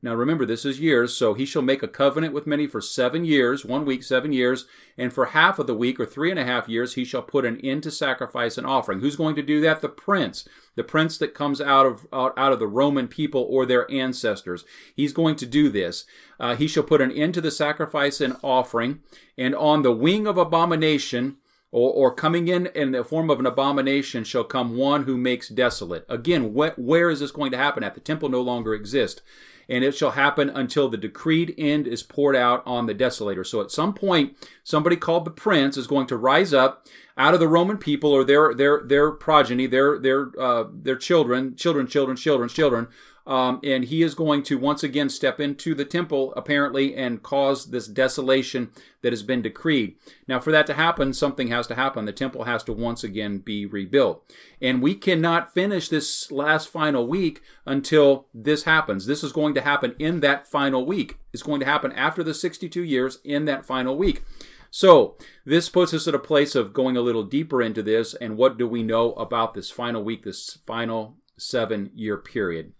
now 0.02 0.14
remember, 0.14 0.44
this 0.44 0.64
is 0.64 0.80
years, 0.80 1.14
so 1.14 1.34
he 1.34 1.44
shall 1.44 1.62
make 1.62 1.80
a 1.80 1.88
covenant 1.88 2.34
with 2.34 2.46
many 2.46 2.66
for 2.66 2.80
seven 2.80 3.24
years, 3.24 3.64
one 3.64 3.84
week, 3.84 4.02
seven 4.02 4.32
years, 4.32 4.66
and 4.98 5.12
for 5.12 5.26
half 5.26 5.60
of 5.60 5.68
the 5.68 5.76
week, 5.76 6.00
or 6.00 6.06
three 6.06 6.30
and 6.30 6.40
a 6.40 6.44
half 6.44 6.68
years, 6.68 6.94
he 6.94 7.04
shall 7.04 7.22
put 7.22 7.44
an 7.44 7.60
end 7.60 7.84
to 7.84 7.92
sacrifice 7.92 8.58
and 8.58 8.66
offering. 8.66 8.98
Who's 8.98 9.14
going 9.14 9.36
to 9.36 9.42
do 9.42 9.60
that? 9.60 9.82
The 9.82 9.88
prince, 9.88 10.48
the 10.74 10.82
prince 10.82 11.18
that 11.18 11.34
comes 11.34 11.60
out 11.60 11.86
of 11.86 12.06
out, 12.12 12.36
out 12.36 12.52
of 12.52 12.58
the 12.58 12.66
Roman 12.66 13.06
people 13.06 13.46
or 13.48 13.64
their 13.64 13.88
ancestors. 13.88 14.64
He's 14.94 15.12
going 15.12 15.36
to 15.36 15.46
do 15.46 15.68
this. 15.68 16.04
Uh, 16.40 16.56
he 16.56 16.66
shall 16.66 16.82
put 16.82 17.00
an 17.00 17.12
end 17.12 17.34
to 17.34 17.40
the 17.40 17.52
sacrifice 17.52 18.20
and 18.20 18.36
offering, 18.42 19.00
and 19.38 19.54
on 19.54 19.82
the 19.82 19.92
wing 19.92 20.26
of 20.26 20.36
abomination. 20.36 21.36
Or, 21.76 21.92
or, 21.92 22.14
coming 22.14 22.48
in 22.48 22.68
in 22.74 22.92
the 22.92 23.04
form 23.04 23.28
of 23.28 23.38
an 23.38 23.44
abomination 23.44 24.24
shall 24.24 24.44
come 24.44 24.78
one 24.78 25.02
who 25.02 25.18
makes 25.18 25.50
desolate. 25.50 26.06
Again, 26.08 26.54
wh- 26.54 26.78
where 26.78 27.10
is 27.10 27.20
this 27.20 27.30
going 27.30 27.50
to 27.50 27.58
happen 27.58 27.84
at? 27.84 27.92
The 27.92 28.00
temple 28.00 28.30
no 28.30 28.40
longer 28.40 28.72
exists 28.72 29.20
and 29.68 29.84
it 29.84 29.94
shall 29.94 30.12
happen 30.12 30.48
until 30.50 30.88
the 30.88 30.96
decreed 30.96 31.54
end 31.58 31.86
is 31.86 32.02
poured 32.02 32.36
out 32.36 32.62
on 32.66 32.86
the 32.86 32.94
desolator. 32.94 33.46
So 33.46 33.60
at 33.60 33.70
some 33.70 33.94
point, 33.94 34.36
somebody 34.62 34.96
called 34.96 35.24
the 35.24 35.30
prince 35.30 35.76
is 35.76 35.86
going 35.86 36.06
to 36.08 36.16
rise 36.16 36.54
up 36.54 36.86
out 37.16 37.34
of 37.34 37.40
the 37.40 37.48
Roman 37.48 37.78
people 37.78 38.12
or 38.12 38.24
their 38.24 38.54
their 38.54 38.82
their 38.84 39.10
progeny, 39.10 39.66
their 39.66 39.98
their 39.98 40.30
uh, 40.38 40.64
their 40.72 40.96
children, 40.96 41.56
children, 41.56 41.86
children, 41.86 42.16
children, 42.16 42.48
children, 42.48 42.88
um, 43.26 43.60
and 43.64 43.86
he 43.86 44.02
is 44.02 44.14
going 44.14 44.44
to 44.44 44.58
once 44.58 44.84
again 44.84 45.08
step 45.08 45.40
into 45.40 45.74
the 45.74 45.84
temple, 45.84 46.32
apparently, 46.36 46.94
and 46.94 47.22
cause 47.22 47.70
this 47.70 47.88
desolation 47.88 48.70
that 49.02 49.12
has 49.12 49.24
been 49.24 49.42
decreed. 49.42 49.96
Now, 50.28 50.38
for 50.38 50.52
that 50.52 50.66
to 50.68 50.74
happen, 50.74 51.12
something 51.12 51.48
has 51.48 51.66
to 51.66 51.74
happen. 51.74 52.04
The 52.04 52.12
temple 52.12 52.44
has 52.44 52.62
to 52.64 52.72
once 52.72 53.02
again 53.02 53.38
be 53.38 53.66
rebuilt. 53.66 54.24
And 54.62 54.80
we 54.80 54.94
cannot 54.94 55.52
finish 55.52 55.88
this 55.88 56.30
last 56.30 56.68
final 56.68 57.06
week 57.08 57.42
until 57.64 58.28
this 58.32 58.62
happens. 58.62 59.06
This 59.06 59.24
is 59.24 59.32
going 59.32 59.54
to 59.54 59.60
happen 59.60 59.96
in 59.98 60.20
that 60.20 60.46
final 60.46 60.86
week. 60.86 61.18
It's 61.32 61.42
going 61.42 61.60
to 61.60 61.66
happen 61.66 61.90
after 61.92 62.22
the 62.22 62.34
62 62.34 62.82
years 62.82 63.18
in 63.24 63.44
that 63.46 63.66
final 63.66 63.96
week. 63.96 64.22
So, 64.70 65.16
this 65.44 65.68
puts 65.68 65.94
us 65.94 66.06
at 66.06 66.14
a 66.14 66.18
place 66.18 66.54
of 66.54 66.72
going 66.72 66.96
a 66.96 67.00
little 67.00 67.22
deeper 67.24 67.62
into 67.62 67.82
this 67.82 68.14
and 68.14 68.36
what 68.36 68.58
do 68.58 68.68
we 68.68 68.82
know 68.82 69.14
about 69.14 69.54
this 69.54 69.70
final 69.70 70.04
week, 70.04 70.24
this 70.24 70.58
final 70.66 71.16
seven 71.38 71.90
year 71.94 72.16
period. 72.16 72.72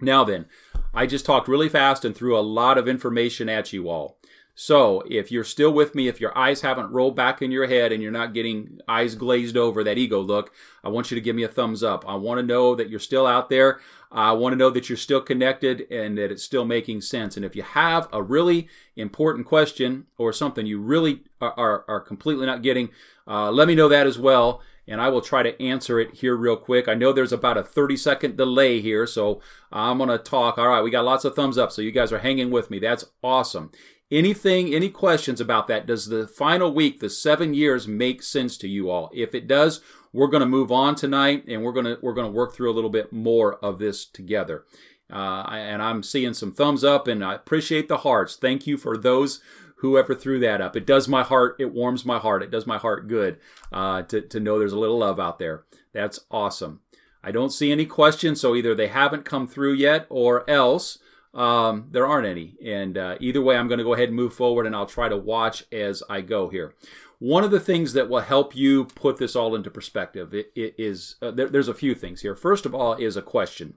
Now 0.00 0.24
then, 0.24 0.46
I 0.92 1.06
just 1.06 1.24
talked 1.24 1.48
really 1.48 1.68
fast 1.68 2.04
and 2.04 2.16
threw 2.16 2.36
a 2.36 2.40
lot 2.40 2.78
of 2.78 2.88
information 2.88 3.48
at 3.48 3.72
you 3.72 3.88
all. 3.88 4.18
So, 4.54 5.02
if 5.08 5.32
you're 5.32 5.44
still 5.44 5.72
with 5.72 5.94
me, 5.94 6.06
if 6.06 6.20
your 6.20 6.36
eyes 6.36 6.60
haven't 6.60 6.90
rolled 6.90 7.16
back 7.16 7.40
in 7.40 7.50
your 7.50 7.66
head 7.66 7.92
and 7.92 8.02
you're 8.02 8.12
not 8.12 8.34
getting 8.34 8.80
eyes 8.86 9.14
glazed 9.14 9.56
over 9.56 9.82
that 9.82 9.96
ego 9.96 10.20
look, 10.20 10.52
I 10.84 10.90
want 10.90 11.10
you 11.10 11.14
to 11.14 11.20
give 11.20 11.34
me 11.34 11.44
a 11.44 11.48
thumbs 11.48 11.82
up. 11.82 12.04
I 12.06 12.16
want 12.16 12.40
to 12.40 12.46
know 12.46 12.74
that 12.74 12.90
you're 12.90 13.00
still 13.00 13.26
out 13.26 13.48
there. 13.48 13.80
I 14.12 14.32
want 14.32 14.52
to 14.52 14.58
know 14.58 14.68
that 14.68 14.90
you're 14.90 14.98
still 14.98 15.22
connected 15.22 15.86
and 15.90 16.18
that 16.18 16.30
it's 16.30 16.42
still 16.42 16.64
making 16.64 17.00
sense. 17.00 17.36
And 17.36 17.44
if 17.44 17.56
you 17.56 17.62
have 17.62 18.08
a 18.12 18.22
really 18.22 18.68
important 18.96 19.46
question 19.46 20.06
or 20.18 20.32
something 20.32 20.66
you 20.66 20.78
really 20.78 21.22
are, 21.40 21.54
are, 21.58 21.84
are 21.88 22.00
completely 22.00 22.44
not 22.44 22.60
getting, 22.60 22.90
uh, 23.26 23.50
let 23.50 23.68
me 23.68 23.74
know 23.74 23.88
that 23.88 24.06
as 24.06 24.18
well 24.18 24.60
and 24.90 25.00
I 25.00 25.08
will 25.08 25.20
try 25.20 25.44
to 25.44 25.62
answer 25.62 26.00
it 26.00 26.16
here 26.16 26.34
real 26.34 26.56
quick. 26.56 26.88
I 26.88 26.94
know 26.94 27.12
there's 27.12 27.32
about 27.32 27.56
a 27.56 27.62
30 27.62 27.96
second 27.96 28.36
delay 28.36 28.80
here, 28.80 29.06
so 29.06 29.40
I'm 29.70 29.98
going 29.98 30.10
to 30.10 30.18
talk. 30.18 30.58
All 30.58 30.68
right, 30.68 30.82
we 30.82 30.90
got 30.90 31.04
lots 31.04 31.24
of 31.24 31.36
thumbs 31.36 31.56
up, 31.56 31.70
so 31.70 31.80
you 31.80 31.92
guys 31.92 32.12
are 32.12 32.18
hanging 32.18 32.50
with 32.50 32.70
me. 32.70 32.80
That's 32.80 33.04
awesome. 33.22 33.70
Anything, 34.10 34.74
any 34.74 34.90
questions 34.90 35.40
about 35.40 35.68
that? 35.68 35.86
Does 35.86 36.06
the 36.06 36.26
final 36.26 36.74
week, 36.74 36.98
the 36.98 37.08
seven 37.08 37.54
years, 37.54 37.86
make 37.86 38.24
sense 38.24 38.58
to 38.58 38.68
you 38.68 38.90
all? 38.90 39.08
If 39.14 39.32
it 39.32 39.46
does, 39.46 39.80
we're 40.12 40.26
going 40.26 40.40
to 40.40 40.46
move 40.46 40.72
on 40.72 40.96
tonight, 40.96 41.44
and 41.46 41.62
we're 41.62 41.72
going 41.72 41.86
to 41.86 41.98
we're 42.02 42.14
going 42.14 42.26
to 42.26 42.36
work 42.36 42.52
through 42.52 42.72
a 42.72 42.74
little 42.74 42.90
bit 42.90 43.12
more 43.12 43.54
of 43.64 43.78
this 43.78 44.04
together. 44.04 44.64
Uh, 45.12 45.44
and 45.50 45.82
I'm 45.82 46.02
seeing 46.02 46.34
some 46.34 46.52
thumbs 46.52 46.82
up, 46.82 47.06
and 47.06 47.24
I 47.24 47.34
appreciate 47.34 47.86
the 47.86 47.98
hearts. 47.98 48.34
Thank 48.34 48.66
you 48.66 48.76
for 48.76 48.96
those 48.96 49.40
whoever 49.80 50.14
threw 50.14 50.38
that 50.40 50.60
up. 50.60 50.76
It 50.76 50.86
does 50.86 51.08
my 51.08 51.22
heart, 51.22 51.56
it 51.58 51.72
warms 51.72 52.04
my 52.04 52.18
heart, 52.18 52.42
it 52.42 52.50
does 52.50 52.66
my 52.66 52.78
heart 52.78 53.08
good 53.08 53.38
uh, 53.72 54.02
to, 54.02 54.20
to 54.20 54.40
know 54.40 54.58
there's 54.58 54.72
a 54.72 54.78
little 54.78 54.98
love 54.98 55.18
out 55.18 55.38
there. 55.38 55.64
That's 55.92 56.20
awesome. 56.30 56.80
I 57.22 57.32
don't 57.32 57.52
see 57.52 57.72
any 57.72 57.86
questions, 57.86 58.40
so 58.40 58.54
either 58.54 58.74
they 58.74 58.88
haven't 58.88 59.24
come 59.24 59.46
through 59.46 59.74
yet 59.74 60.06
or 60.08 60.48
else 60.48 60.98
um, 61.34 61.88
there 61.90 62.06
aren't 62.06 62.26
any. 62.26 62.56
And 62.64 62.96
uh, 62.96 63.16
either 63.20 63.42
way, 63.42 63.56
I'm 63.56 63.68
going 63.68 63.78
to 63.78 63.84
go 63.84 63.94
ahead 63.94 64.08
and 64.08 64.16
move 64.16 64.34
forward 64.34 64.66
and 64.66 64.74
I'll 64.74 64.86
try 64.86 65.08
to 65.08 65.16
watch 65.16 65.64
as 65.72 66.02
I 66.08 66.20
go 66.22 66.48
here. 66.48 66.74
One 67.18 67.44
of 67.44 67.50
the 67.50 67.60
things 67.60 67.92
that 67.92 68.08
will 68.08 68.20
help 68.20 68.56
you 68.56 68.86
put 68.86 69.18
this 69.18 69.36
all 69.36 69.54
into 69.54 69.70
perspective 69.70 70.34
is 70.56 71.16
uh, 71.20 71.30
there, 71.30 71.48
there's 71.48 71.68
a 71.68 71.74
few 71.74 71.94
things 71.94 72.22
here. 72.22 72.34
First 72.34 72.64
of 72.64 72.74
all, 72.74 72.94
is 72.94 73.16
a 73.16 73.22
question. 73.22 73.74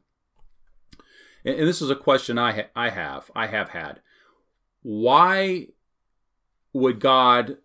And, 1.43 1.59
and 1.59 1.67
this 1.67 1.81
is 1.81 1.89
a 1.89 1.95
question 1.95 2.37
I, 2.37 2.51
ha- 2.53 2.69
I 2.75 2.89
have, 2.89 3.29
I 3.35 3.47
have 3.47 3.69
had. 3.69 3.99
Why 4.81 5.67
would 6.73 6.99
God 6.99 7.57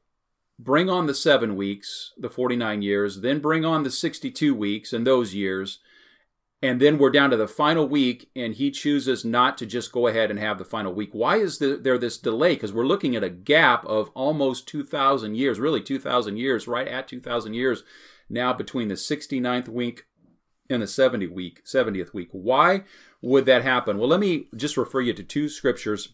bring 0.58 0.90
on 0.90 1.06
the 1.06 1.14
seven 1.14 1.56
weeks, 1.56 2.12
the 2.16 2.30
49 2.30 2.82
years, 2.82 3.20
then 3.20 3.40
bring 3.40 3.64
on 3.64 3.82
the 3.82 3.90
62 3.90 4.54
weeks 4.54 4.92
and 4.92 5.06
those 5.06 5.34
years, 5.34 5.78
and 6.60 6.80
then 6.80 6.98
we're 6.98 7.10
down 7.10 7.30
to 7.30 7.36
the 7.36 7.46
final 7.46 7.86
week 7.86 8.30
and 8.34 8.54
he 8.54 8.70
chooses 8.70 9.24
not 9.24 9.56
to 9.58 9.66
just 9.66 9.92
go 9.92 10.08
ahead 10.08 10.30
and 10.30 10.40
have 10.40 10.58
the 10.58 10.64
final 10.64 10.92
week. 10.92 11.10
Why 11.12 11.36
is 11.36 11.58
there 11.58 11.98
this 11.98 12.18
delay? 12.18 12.54
Because 12.54 12.72
we're 12.72 12.86
looking 12.86 13.14
at 13.14 13.22
a 13.22 13.30
gap 13.30 13.84
of 13.86 14.10
almost 14.10 14.66
2000 14.66 15.36
years 15.36 15.60
really 15.60 15.80
2000 15.80 16.36
years 16.36 16.66
right 16.66 16.88
at 16.88 17.06
2000 17.06 17.54
years 17.54 17.84
now 18.28 18.52
between 18.52 18.88
the 18.88 18.94
69th 18.94 19.68
week 19.68 20.06
and 20.68 20.82
the 20.82 20.88
70 20.88 21.28
week 21.28 21.64
70th 21.64 22.12
week. 22.12 22.28
Why 22.32 22.82
would 23.22 23.46
that 23.46 23.62
happen? 23.62 23.96
Well 23.98 24.08
let 24.08 24.20
me 24.20 24.48
just 24.56 24.76
refer 24.76 25.00
you 25.00 25.12
to 25.12 25.22
two 25.22 25.48
scriptures 25.48 26.12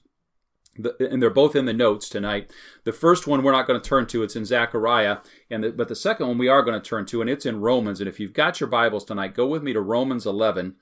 and 0.76 1.22
they're 1.22 1.30
both 1.30 1.56
in 1.56 1.64
the 1.64 1.72
notes 1.72 2.08
tonight. 2.08 2.50
The 2.84 2.92
first 2.92 3.26
one 3.26 3.42
we're 3.42 3.52
not 3.52 3.66
going 3.66 3.80
to 3.80 3.88
turn 3.88 4.06
to; 4.08 4.22
it's 4.22 4.36
in 4.36 4.44
Zechariah, 4.44 5.18
and 5.50 5.64
the, 5.64 5.72
but 5.72 5.88
the 5.88 5.96
second 5.96 6.28
one 6.28 6.38
we 6.38 6.48
are 6.48 6.62
going 6.62 6.80
to 6.80 6.88
turn 6.88 7.06
to, 7.06 7.20
and 7.20 7.30
it's 7.30 7.46
in 7.46 7.60
Romans. 7.60 8.00
And 8.00 8.08
if 8.08 8.18
you've 8.18 8.32
got 8.32 8.60
your 8.60 8.68
Bibles 8.68 9.04
tonight, 9.04 9.34
go 9.34 9.46
with 9.46 9.62
me 9.62 9.72
to 9.72 9.80
Romans 9.80 10.26
11, 10.26 10.76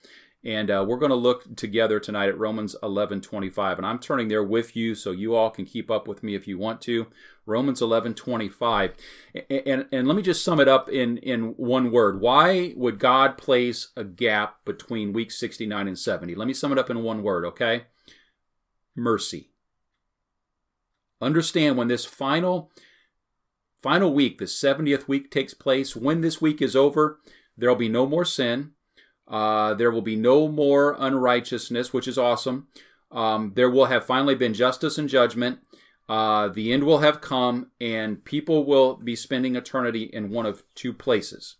and 0.44 0.70
uh, 0.70 0.84
we're 0.86 0.98
going 0.98 1.10
to 1.10 1.16
look 1.16 1.54
together 1.56 2.00
tonight 2.00 2.28
at 2.28 2.38
Romans 2.38 2.74
11:25. 2.82 3.76
And 3.76 3.86
I'm 3.86 3.98
turning 3.98 4.28
there 4.28 4.42
with 4.42 4.74
you, 4.74 4.94
so 4.94 5.10
you 5.10 5.34
all 5.34 5.50
can 5.50 5.64
keep 5.64 5.90
up 5.90 6.08
with 6.08 6.22
me 6.22 6.34
if 6.34 6.48
you 6.48 6.58
want 6.58 6.80
to. 6.82 7.06
Romans 7.46 7.80
11:25, 7.80 8.94
and, 9.34 9.62
and 9.66 9.86
and 9.92 10.08
let 10.08 10.16
me 10.16 10.22
just 10.22 10.44
sum 10.44 10.58
it 10.60 10.68
up 10.68 10.88
in 10.88 11.18
in 11.18 11.54
one 11.56 11.92
word. 11.92 12.20
Why 12.20 12.74
would 12.76 12.98
God 12.98 13.38
place 13.38 13.88
a 13.96 14.04
gap 14.04 14.64
between 14.64 15.12
week 15.12 15.30
69 15.30 15.86
and 15.86 15.98
70? 15.98 16.34
Let 16.34 16.48
me 16.48 16.54
sum 16.54 16.72
it 16.72 16.78
up 16.78 16.90
in 16.90 17.02
one 17.02 17.22
word, 17.22 17.44
okay? 17.44 17.84
Mercy 18.96 19.51
Understand 21.22 21.76
when 21.76 21.88
this 21.88 22.04
final 22.04 22.70
final 23.82 24.12
week, 24.12 24.38
the 24.38 24.44
70th 24.44 25.08
week 25.08 25.30
takes 25.30 25.54
place, 25.54 25.96
when 25.96 26.20
this 26.20 26.40
week 26.40 26.60
is 26.62 26.76
over, 26.76 27.18
there'll 27.56 27.76
be 27.76 27.88
no 27.88 28.06
more 28.06 28.24
sin. 28.24 28.72
Uh, 29.26 29.74
there 29.74 29.90
will 29.90 30.02
be 30.02 30.16
no 30.16 30.48
more 30.48 30.96
unrighteousness, 30.98 31.92
which 31.92 32.06
is 32.06 32.18
awesome. 32.18 32.68
Um, 33.10 33.52
there 33.54 33.70
will 33.70 33.86
have 33.86 34.04
finally 34.04 34.34
been 34.34 34.54
justice 34.54 34.98
and 34.98 35.08
judgment. 35.08 35.60
Uh, 36.08 36.48
the 36.48 36.72
end 36.72 36.84
will 36.84 36.98
have 36.98 37.20
come, 37.20 37.70
and 37.80 38.24
people 38.24 38.64
will 38.64 38.96
be 38.96 39.16
spending 39.16 39.56
eternity 39.56 40.04
in 40.04 40.30
one 40.30 40.46
of 40.46 40.62
two 40.74 40.92
places. 40.92 41.56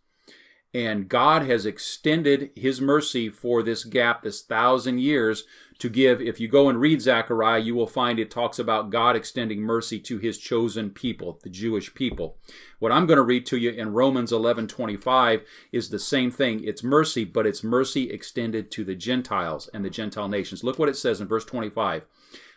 And 0.75 1.09
God 1.09 1.43
has 1.43 1.67
extended 1.67 2.51
his 2.57 2.81
mercy 2.81 3.29
for 3.29 3.63
this 3.63 3.85
gap, 3.85 4.23
this 4.23 4.41
thousand 4.41 5.01
years, 5.01 5.45
to 5.79 5.91
give. 5.91 6.21
If 6.21 6.41
you 6.41 6.49
go 6.49 6.69
and 6.69 6.81
read 6.81 7.03
Zechariah, 7.03 7.61
you 7.61 7.75
will 7.75 7.87
find 7.87 8.19
it 8.19 8.31
talks 8.31 8.59
about 8.59 8.91
God 8.91 9.15
extending 9.15 9.61
mercy 9.61 9.99
to 10.01 10.19
his 10.19 10.39
chosen 10.39 10.91
people, 10.91 11.41
the 11.43 11.51
Jewish 11.51 11.93
people. 11.93 12.39
What 12.79 12.93
I'm 12.93 13.05
going 13.05 13.17
to 13.17 13.23
read 13.23 13.45
to 13.47 13.59
you 13.59 13.71
in 13.71 13.93
Romans 13.93 14.33
11:25 14.33 15.43
is 15.73 15.91
the 15.91 15.99
same 15.99 16.31
thing. 16.31 16.65
It's 16.65 16.83
mercy, 16.83 17.25
but 17.25 17.47
it's 17.47 17.65
mercy 17.65 18.11
extended 18.11 18.71
to 18.71 18.85
the 18.85 18.95
Gentiles 18.95 19.69
and 19.75 19.85
the 19.85 19.91
Gentile 19.91 20.29
nations. 20.29 20.65
Look 20.65 20.79
what 20.79 20.89
it 20.89 20.97
says 20.97 21.21
in 21.21 21.29
verse 21.29 21.45
25. 21.45 22.05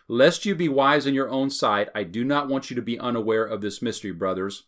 Lest 0.08 0.46
you 0.46 0.54
be 0.54 0.68
wise 0.68 1.04
in 1.04 1.14
your 1.14 1.28
own 1.28 1.50
sight, 1.50 1.88
I 1.94 2.04
do 2.04 2.24
not 2.24 2.48
want 2.48 2.70
you 2.70 2.76
to 2.76 2.82
be 2.82 2.98
unaware 2.98 3.44
of 3.44 3.60
this 3.60 3.82
mystery, 3.82 4.12
brothers. 4.12 4.62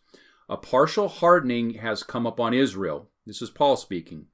A 0.49 0.57
partial 0.57 1.07
hardening 1.07 1.75
has 1.75 2.03
come 2.03 2.25
upon 2.25 2.53
Israel 2.53 3.07
this 3.29 3.41
is 3.41 3.51
Paul 3.51 3.77
speaking. 3.77 4.25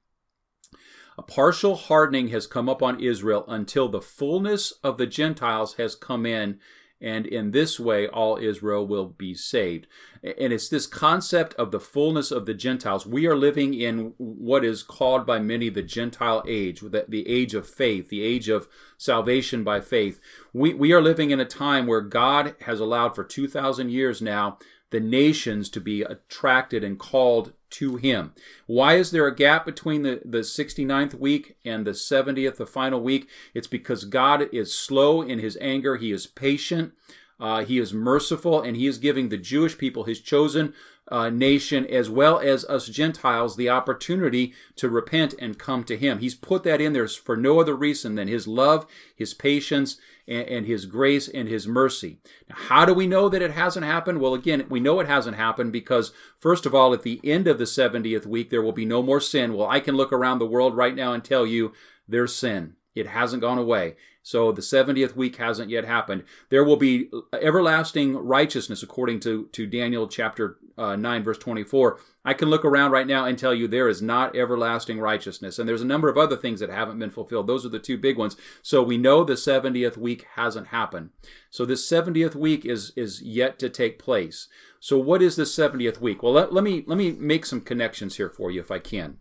A 1.18 1.22
partial 1.22 1.76
hardening 1.76 2.30
has 2.30 2.48
come 2.48 2.68
upon 2.70 3.02
Israel 3.02 3.46
until 3.48 3.88
the 3.88 4.02
fullness 4.02 4.72
of 4.84 4.98
the 4.98 5.06
Gentiles 5.06 5.76
has 5.76 5.96
come 5.96 6.26
in, 6.26 6.60
and 7.02 7.26
in 7.26 7.52
this 7.52 7.80
way 7.80 8.08
all 8.08 8.38
Israel 8.38 8.88
will 8.88 9.08
be 9.08 9.34
saved. 9.34 9.88
And 10.24 10.52
it's 10.54 10.70
this 10.70 10.88
concept 10.88 11.54
of 11.56 11.72
the 11.72 11.80
fullness 11.80 12.32
of 12.32 12.46
the 12.46 12.54
Gentiles. 12.54 13.06
We 13.06 13.28
are 13.28 13.36
living 13.36 13.74
in 13.74 14.14
what 14.18 14.66
is 14.66 14.82
called 14.82 15.26
by 15.26 15.40
many 15.40 15.70
the 15.70 15.84
Gentile 15.84 16.44
age, 16.48 16.82
the 16.82 17.28
age 17.28 17.54
of 17.54 17.70
faith, 17.70 18.10
the 18.10 18.24
age 18.24 18.50
of 18.50 18.68
salvation 18.98 19.64
by 19.64 19.82
faith. 19.82 20.20
We, 20.54 20.74
we 20.74 20.94
are 20.94 21.02
living 21.02 21.32
in 21.32 21.40
a 21.40 21.46
time 21.46 21.86
where 21.86 22.02
God 22.02 22.56
has 22.62 22.80
allowed 22.80 23.14
for 23.14 23.24
2,000 23.24 23.90
years 23.90 24.22
now 24.22 24.58
the 24.96 25.02
nations 25.02 25.68
to 25.68 25.82
be 25.82 26.04
attracted 26.04 26.82
and 26.82 26.98
called 26.98 27.52
to 27.70 27.98
him. 27.98 28.32
Why 28.66 28.94
is 28.94 29.12
there 29.12 29.28
a 29.28 29.36
gap 29.36 29.66
between 29.66 30.04
the, 30.04 30.22
the 30.24 30.38
69th 30.38 31.16
week 31.16 31.58
and 31.66 31.86
the 31.86 31.92
70th, 31.92 32.56
the 32.56 32.66
final 32.66 33.02
week? 33.02 33.28
It's 33.54 33.68
because 33.68 34.06
God 34.06 34.48
is 34.54 34.74
slow 34.74 35.22
in 35.22 35.40
his 35.40 35.58
anger, 35.60 35.98
he 35.98 36.14
is 36.14 36.28
patient. 36.28 36.94
Uh, 37.40 37.66
he 37.66 37.78
is 37.78 37.94
merciful 37.94 38.62
and 38.62 38.78
he 38.78 38.88
is 38.88 38.98
giving 38.98 39.30
the 39.30 39.38
Jewish 39.38 39.78
people, 39.78 40.06
his 40.06 40.22
chosen 40.22 40.74
uh, 41.08 41.30
nation, 41.30 41.86
as 41.86 42.10
well 42.10 42.40
as 42.40 42.66
us 42.66 42.88
Gentiles, 42.88 43.56
the 43.56 43.70
opportunity 43.70 44.54
to 44.76 44.90
repent 44.90 45.36
and 45.40 45.60
come 45.60 45.84
to 45.84 45.98
him. 45.98 46.20
He's 46.20 46.34
put 46.34 46.64
that 46.64 46.82
in 46.82 46.94
there 46.94 47.08
for 47.08 47.38
no 47.38 47.60
other 47.60 47.76
reason 47.76 48.16
than 48.16 48.28
his 48.28 48.48
love, 48.48 48.88
his 49.16 49.34
patience, 49.34 49.98
and, 50.28 50.48
and 50.48 50.66
his 50.66 50.86
grace 50.86 51.28
and 51.28 51.48
his 51.48 51.68
mercy. 51.68 52.18
Now, 52.50 52.56
how 52.56 52.86
do 52.86 52.94
we 52.94 53.06
know 53.06 53.30
that 53.30 53.42
it 53.42 53.52
hasn't 53.52 53.86
happened? 53.86 54.20
Well, 54.20 54.34
again, 54.34 54.66
we 54.70 54.80
know 54.80 55.00
it 55.00 55.08
hasn't 55.08 55.38
happened 55.38 55.72
because, 55.72 56.12
first 56.40 56.66
of 56.66 56.74
all, 56.74 56.94
at 56.94 57.04
the 57.04 57.20
end 57.24 57.48
of 57.48 57.58
the 57.58 57.66
70th 57.66 58.26
week, 58.26 58.50
there 58.50 58.62
will 58.62 58.72
be 58.72 58.86
no 58.86 59.04
more 59.04 59.22
sin. 59.22 59.54
Well, 59.54 59.68
I 59.68 59.80
can 59.80 59.96
look 59.96 60.12
around 60.12 60.40
the 60.40 60.48
world 60.48 60.76
right 60.76 60.96
now 60.96 61.14
and 61.14 61.24
tell 61.24 61.46
you 61.46 61.74
there's 62.08 62.34
sin. 62.34 62.76
It 62.96 63.08
hasn't 63.08 63.42
gone 63.42 63.58
away. 63.58 63.96
So 64.26 64.52
the 64.52 64.64
70th 64.64 65.16
week 65.16 65.36
hasn't 65.36 65.70
yet 65.70 65.86
happened. 65.86 66.24
There 66.50 66.64
will 66.64 66.78
be 66.78 67.12
everlasting 67.32 68.16
righteousness 68.16 68.82
according 68.82 69.20
to, 69.20 69.46
to 69.52 69.68
Daniel 69.68 70.08
chapter 70.08 70.58
uh, 70.80 70.96
9, 70.96 71.24
verse 71.24 71.38
24. 71.38 72.00
I 72.26 72.34
can 72.34 72.50
look 72.50 72.66
around 72.66 72.90
right 72.90 73.06
now 73.06 73.26
and 73.26 73.38
tell 73.38 73.54
you 73.54 73.68
there 73.68 73.88
is 73.88 74.02
not 74.02 74.36
everlasting 74.36 75.00
righteousness. 75.00 75.60
And 75.60 75.70
there's 75.70 75.84
a 75.84 75.86
number 75.86 76.10
of 76.10 76.18
other 76.18 76.36
things 76.36 76.60
that 76.60 76.72
haven't 76.72 76.98
been 76.98 77.12
fulfilled. 77.12 77.46
Those 77.46 77.68
are 77.68 77.70
the 77.70 77.78
two 77.78 78.00
big 78.00 78.18
ones. 78.18 78.36
So 78.64 78.82
we 78.82 78.98
know 78.98 79.24
the 79.24 79.34
70th 79.34 79.96
week 79.96 80.26
hasn't 80.34 80.70
happened. 80.70 81.12
So 81.52 81.64
this 81.64 81.88
70th 81.88 82.34
week 82.34 82.66
is, 82.66 82.94
is 82.96 83.22
yet 83.22 83.60
to 83.60 83.70
take 83.70 84.00
place. 84.00 84.48
So 84.80 84.98
what 84.98 85.22
is 85.22 85.36
the 85.36 85.44
70th 85.44 86.02
week? 86.02 86.24
Well, 86.24 86.34
let, 86.34 86.52
let 86.52 86.64
me 86.64 86.84
let 86.88 86.98
me 86.98 87.12
make 87.12 87.46
some 87.46 87.62
connections 87.62 88.18
here 88.18 88.32
for 88.32 88.50
you 88.50 88.60
if 88.60 88.72
I 88.72 88.80
can. 88.80 89.18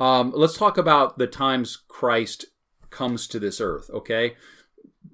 Um, 0.00 0.32
let's 0.34 0.58
talk 0.58 0.76
about 0.76 1.16
the 1.16 1.28
times 1.28 1.76
Christ 1.76 2.46
comes 2.96 3.26
to 3.28 3.38
this 3.38 3.60
earth, 3.60 3.90
okay? 3.90 4.36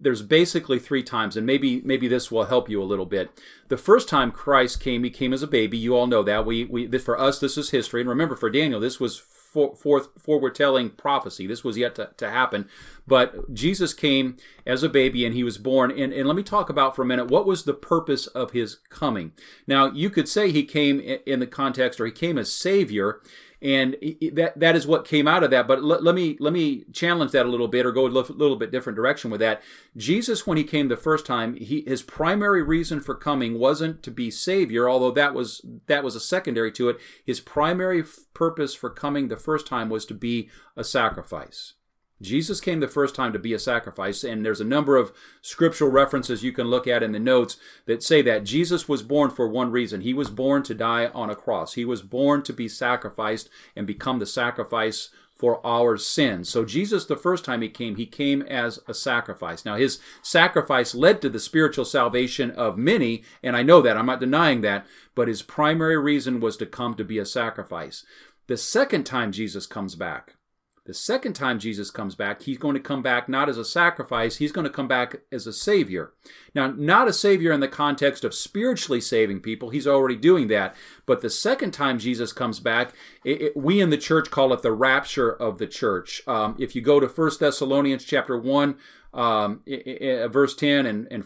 There's 0.00 0.22
basically 0.22 0.78
three 0.78 1.02
times, 1.02 1.36
and 1.36 1.46
maybe 1.46 1.80
maybe 1.82 2.08
this 2.08 2.30
will 2.30 2.44
help 2.44 2.68
you 2.68 2.82
a 2.82 2.84
little 2.84 3.06
bit. 3.06 3.30
The 3.68 3.76
first 3.76 4.08
time 4.08 4.30
Christ 4.30 4.80
came, 4.80 5.04
he 5.04 5.10
came 5.10 5.32
as 5.32 5.42
a 5.42 5.46
baby. 5.46 5.76
You 5.76 5.96
all 5.96 6.06
know 6.06 6.22
that. 6.22 6.46
We 6.46 6.64
we 6.64 6.86
for 6.98 7.18
us 7.18 7.40
this 7.40 7.58
is 7.58 7.70
history, 7.70 8.00
and 8.00 8.08
remember 8.08 8.36
for 8.36 8.50
Daniel 8.50 8.80
this 8.80 8.98
was 8.98 9.18
for, 9.52 9.76
for, 9.76 10.02
forward 10.18 10.54
telling 10.54 10.88
prophecy. 10.88 11.46
This 11.46 11.62
was 11.62 11.76
yet 11.76 11.94
to, 11.96 12.10
to 12.16 12.30
happen. 12.30 12.68
But 13.06 13.52
Jesus 13.52 13.92
came 13.92 14.38
as 14.66 14.82
a 14.82 14.88
baby 14.88 15.26
and 15.26 15.34
he 15.34 15.44
was 15.44 15.58
born. 15.58 15.90
And, 15.90 16.10
and 16.12 16.26
let 16.26 16.36
me 16.36 16.42
talk 16.42 16.70
about 16.70 16.96
for 16.96 17.02
a 17.02 17.06
minute 17.06 17.26
what 17.26 17.46
was 17.46 17.64
the 17.64 17.74
purpose 17.74 18.26
of 18.28 18.52
his 18.52 18.76
coming. 18.88 19.32
Now, 19.66 19.90
you 19.90 20.08
could 20.08 20.26
say 20.26 20.50
he 20.50 20.64
came 20.64 21.00
in 21.00 21.40
the 21.40 21.46
context 21.46 22.00
or 22.00 22.06
he 22.06 22.12
came 22.12 22.38
as 22.38 22.50
Savior 22.50 23.20
and 23.62 23.96
that 24.32 24.58
that 24.58 24.74
is 24.74 24.86
what 24.86 25.06
came 25.06 25.28
out 25.28 25.44
of 25.44 25.50
that. 25.52 25.68
But 25.68 25.84
let, 25.84 26.02
let 26.02 26.14
me 26.14 26.36
let 26.40 26.52
me 26.52 26.84
challenge 26.92 27.30
that 27.30 27.46
a 27.46 27.48
little 27.48 27.68
bit, 27.68 27.86
or 27.86 27.92
go 27.92 28.06
a 28.06 28.08
little 28.08 28.56
bit 28.56 28.72
different 28.72 28.96
direction 28.96 29.30
with 29.30 29.40
that. 29.40 29.62
Jesus, 29.96 30.46
when 30.46 30.58
he 30.58 30.64
came 30.64 30.88
the 30.88 30.96
first 30.96 31.24
time, 31.24 31.54
he 31.54 31.82
his 31.86 32.02
primary 32.02 32.62
reason 32.62 33.00
for 33.00 33.14
coming 33.14 33.58
wasn't 33.58 34.02
to 34.02 34.10
be 34.10 34.30
savior, 34.30 34.88
although 34.88 35.12
that 35.12 35.32
was 35.32 35.64
that 35.86 36.02
was 36.02 36.16
a 36.16 36.20
secondary 36.20 36.72
to 36.72 36.88
it. 36.88 36.98
His 37.24 37.40
primary 37.40 38.04
purpose 38.34 38.74
for 38.74 38.90
coming 38.90 39.28
the 39.28 39.36
first 39.36 39.66
time 39.66 39.88
was 39.88 40.04
to 40.06 40.14
be 40.14 40.50
a 40.76 40.82
sacrifice. 40.82 41.74
Jesus 42.22 42.60
came 42.60 42.80
the 42.80 42.88
first 42.88 43.14
time 43.14 43.32
to 43.32 43.38
be 43.38 43.52
a 43.52 43.58
sacrifice, 43.58 44.24
and 44.24 44.44
there's 44.44 44.60
a 44.60 44.64
number 44.64 44.96
of 44.96 45.12
scriptural 45.40 45.90
references 45.90 46.42
you 46.42 46.52
can 46.52 46.68
look 46.68 46.86
at 46.86 47.02
in 47.02 47.12
the 47.12 47.18
notes 47.18 47.56
that 47.86 48.02
say 48.02 48.22
that 48.22 48.44
Jesus 48.44 48.88
was 48.88 49.02
born 49.02 49.30
for 49.30 49.48
one 49.48 49.70
reason. 49.70 50.00
He 50.00 50.14
was 50.14 50.30
born 50.30 50.62
to 50.64 50.74
die 50.74 51.06
on 51.08 51.30
a 51.30 51.36
cross. 51.36 51.74
He 51.74 51.84
was 51.84 52.02
born 52.02 52.42
to 52.44 52.52
be 52.52 52.68
sacrificed 52.68 53.50
and 53.76 53.86
become 53.86 54.18
the 54.18 54.26
sacrifice 54.26 55.10
for 55.34 55.60
our 55.66 55.96
sins. 55.96 56.48
So 56.48 56.64
Jesus, 56.64 57.04
the 57.04 57.16
first 57.16 57.44
time 57.44 57.62
he 57.62 57.68
came, 57.68 57.96
he 57.96 58.06
came 58.06 58.42
as 58.42 58.78
a 58.86 58.94
sacrifice. 58.94 59.64
Now 59.64 59.74
his 59.74 59.98
sacrifice 60.22 60.94
led 60.94 61.20
to 61.20 61.28
the 61.28 61.40
spiritual 61.40 61.84
salvation 61.84 62.52
of 62.52 62.78
many, 62.78 63.24
and 63.42 63.56
I 63.56 63.64
know 63.64 63.82
that, 63.82 63.96
I'm 63.96 64.06
not 64.06 64.20
denying 64.20 64.60
that, 64.60 64.86
but 65.16 65.26
his 65.26 65.42
primary 65.42 65.98
reason 65.98 66.38
was 66.38 66.56
to 66.58 66.66
come 66.66 66.94
to 66.94 67.04
be 67.04 67.18
a 67.18 67.26
sacrifice. 67.26 68.04
The 68.46 68.56
second 68.56 69.02
time 69.02 69.32
Jesus 69.32 69.66
comes 69.66 69.96
back, 69.96 70.36
the 70.84 70.94
second 70.94 71.34
time 71.34 71.60
Jesus 71.60 71.92
comes 71.92 72.16
back, 72.16 72.42
he's 72.42 72.58
going 72.58 72.74
to 72.74 72.80
come 72.80 73.02
back 73.02 73.28
not 73.28 73.48
as 73.48 73.56
a 73.56 73.64
sacrifice, 73.64 74.36
he's 74.36 74.50
going 74.50 74.64
to 74.64 74.70
come 74.70 74.88
back 74.88 75.20
as 75.30 75.46
a 75.46 75.52
savior. 75.52 76.12
Now, 76.56 76.72
not 76.76 77.06
a 77.06 77.12
savior 77.12 77.52
in 77.52 77.60
the 77.60 77.68
context 77.68 78.24
of 78.24 78.34
spiritually 78.34 79.00
saving 79.00 79.40
people, 79.40 79.70
he's 79.70 79.86
already 79.86 80.16
doing 80.16 80.48
that. 80.48 80.74
But 81.06 81.20
the 81.20 81.30
second 81.30 81.70
time 81.70 82.00
Jesus 82.00 82.32
comes 82.32 82.58
back, 82.58 82.92
it, 83.24 83.42
it, 83.42 83.56
we 83.56 83.80
in 83.80 83.90
the 83.90 83.96
church 83.96 84.30
call 84.30 84.52
it 84.52 84.62
the 84.62 84.72
rapture 84.72 85.30
of 85.30 85.58
the 85.58 85.68
church. 85.68 86.22
Um, 86.26 86.56
if 86.58 86.74
you 86.74 86.82
go 86.82 86.98
to 86.98 87.06
1 87.06 87.30
Thessalonians 87.38 88.04
chapter 88.04 88.36
1, 88.36 88.76
um, 89.14 89.60
verse 89.66 90.54
10 90.54 90.86
and, 90.86 91.06
and, 91.10 91.24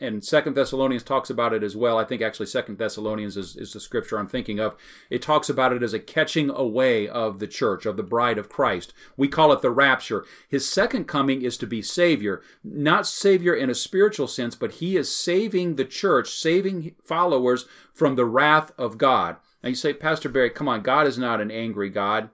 and 0.00 0.24
Second 0.24 0.54
Thessalonians 0.54 1.02
talks 1.02 1.30
about 1.30 1.52
it 1.52 1.64
as 1.64 1.74
well. 1.74 1.98
I 1.98 2.04
think 2.04 2.22
actually 2.22 2.46
Second 2.46 2.78
Thessalonians 2.78 3.36
is, 3.36 3.56
is 3.56 3.72
the 3.72 3.80
scripture 3.80 4.18
I'm 4.18 4.28
thinking 4.28 4.60
of. 4.60 4.76
It 5.10 5.20
talks 5.20 5.48
about 5.48 5.72
it 5.72 5.82
as 5.82 5.92
a 5.92 5.98
catching 5.98 6.48
away 6.48 7.08
of 7.08 7.40
the 7.40 7.48
church, 7.48 7.86
of 7.86 7.96
the 7.96 8.04
bride 8.04 8.38
of 8.38 8.48
Christ. 8.48 8.92
We 9.16 9.26
call 9.26 9.52
it 9.52 9.62
the 9.62 9.70
rapture. 9.70 10.24
His 10.48 10.68
second 10.68 11.06
coming 11.06 11.42
is 11.42 11.56
to 11.58 11.66
be 11.66 11.82
Savior, 11.82 12.40
not 12.62 13.06
Savior 13.06 13.54
in 13.54 13.68
a 13.68 13.74
spiritual 13.74 14.28
sense, 14.28 14.54
but 14.54 14.74
he 14.74 14.96
is 14.96 15.14
saving 15.14 15.74
the 15.74 15.84
church, 15.84 16.30
saving 16.30 16.94
followers 17.02 17.66
from 17.92 18.14
the 18.14 18.26
wrath 18.26 18.70
of 18.78 18.96
God. 18.96 19.36
Now 19.62 19.70
you 19.70 19.74
say, 19.74 19.92
Pastor 19.92 20.28
Barry, 20.28 20.50
come 20.50 20.68
on, 20.68 20.82
God 20.82 21.06
is 21.06 21.18
not 21.18 21.40
an 21.40 21.50
angry 21.50 21.88
God 21.88 22.28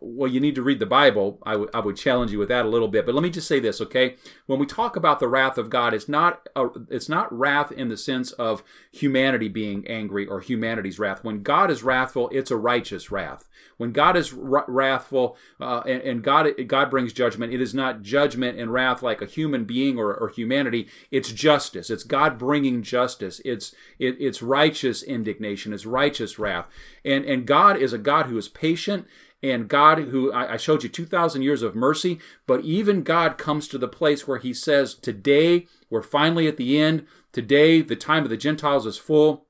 well, 0.00 0.30
you 0.30 0.40
need 0.40 0.54
to 0.54 0.62
read 0.62 0.78
the 0.78 0.86
Bible. 0.86 1.38
I, 1.44 1.52
w- 1.52 1.70
I 1.72 1.80
would 1.80 1.96
challenge 1.96 2.32
you 2.32 2.38
with 2.38 2.48
that 2.48 2.64
a 2.64 2.68
little 2.68 2.88
bit. 2.88 3.06
But 3.06 3.14
let 3.14 3.22
me 3.22 3.30
just 3.30 3.48
say 3.48 3.60
this, 3.60 3.80
okay? 3.80 4.16
When 4.46 4.58
we 4.58 4.66
talk 4.66 4.96
about 4.96 5.20
the 5.20 5.28
wrath 5.28 5.58
of 5.58 5.70
God, 5.70 5.94
it's 5.94 6.08
not 6.08 6.48
a, 6.54 6.68
it's 6.90 7.08
not 7.08 7.36
wrath 7.36 7.72
in 7.72 7.88
the 7.88 7.96
sense 7.96 8.32
of 8.32 8.62
humanity 8.92 9.48
being 9.48 9.86
angry 9.86 10.26
or 10.26 10.40
humanity's 10.40 10.98
wrath. 10.98 11.24
When 11.24 11.42
God 11.42 11.70
is 11.70 11.82
wrathful, 11.82 12.28
it's 12.30 12.50
a 12.50 12.56
righteous 12.56 13.10
wrath. 13.10 13.48
When 13.76 13.92
God 13.92 14.16
is 14.16 14.32
r- 14.32 14.64
wrathful 14.68 15.36
uh, 15.60 15.82
and, 15.86 16.02
and, 16.02 16.22
God 16.22 16.48
God 16.66 16.90
brings 16.90 17.12
judgment, 17.12 17.52
it 17.52 17.60
is 17.60 17.74
not 17.74 18.02
judgment 18.02 18.58
and 18.58 18.72
wrath 18.72 19.02
like 19.02 19.20
a 19.20 19.26
human 19.26 19.64
being 19.64 19.98
or, 19.98 20.14
or 20.14 20.28
humanity. 20.28 20.88
It's 21.10 21.32
justice. 21.32 21.90
It's 21.90 22.04
God 22.04 22.38
bringing 22.38 22.82
justice. 22.82 23.40
It's 23.44 23.74
it, 23.98 24.16
it's 24.18 24.42
righteous 24.42 25.02
indignation. 25.02 25.72
It's 25.72 25.86
righteous 25.86 26.38
wrath. 26.38 26.66
And 27.04 27.24
and 27.24 27.46
God 27.46 27.76
is 27.76 27.92
a 27.92 27.98
God 27.98 28.26
who 28.26 28.38
is 28.38 28.48
patient 28.48 29.06
and 29.50 29.68
God, 29.68 29.98
who 29.98 30.32
I 30.32 30.56
showed 30.56 30.82
you 30.82 30.88
2,000 30.88 31.42
years 31.42 31.62
of 31.62 31.74
mercy, 31.74 32.18
but 32.46 32.62
even 32.62 33.02
God 33.02 33.38
comes 33.38 33.68
to 33.68 33.78
the 33.78 33.88
place 33.88 34.26
where 34.26 34.38
He 34.38 34.52
says, 34.52 34.94
Today, 34.94 35.66
we're 35.90 36.02
finally 36.02 36.46
at 36.48 36.56
the 36.56 36.78
end. 36.78 37.06
Today, 37.32 37.80
the 37.80 37.96
time 37.96 38.24
of 38.24 38.30
the 38.30 38.36
Gentiles 38.36 38.86
is 38.86 38.98
full. 38.98 39.45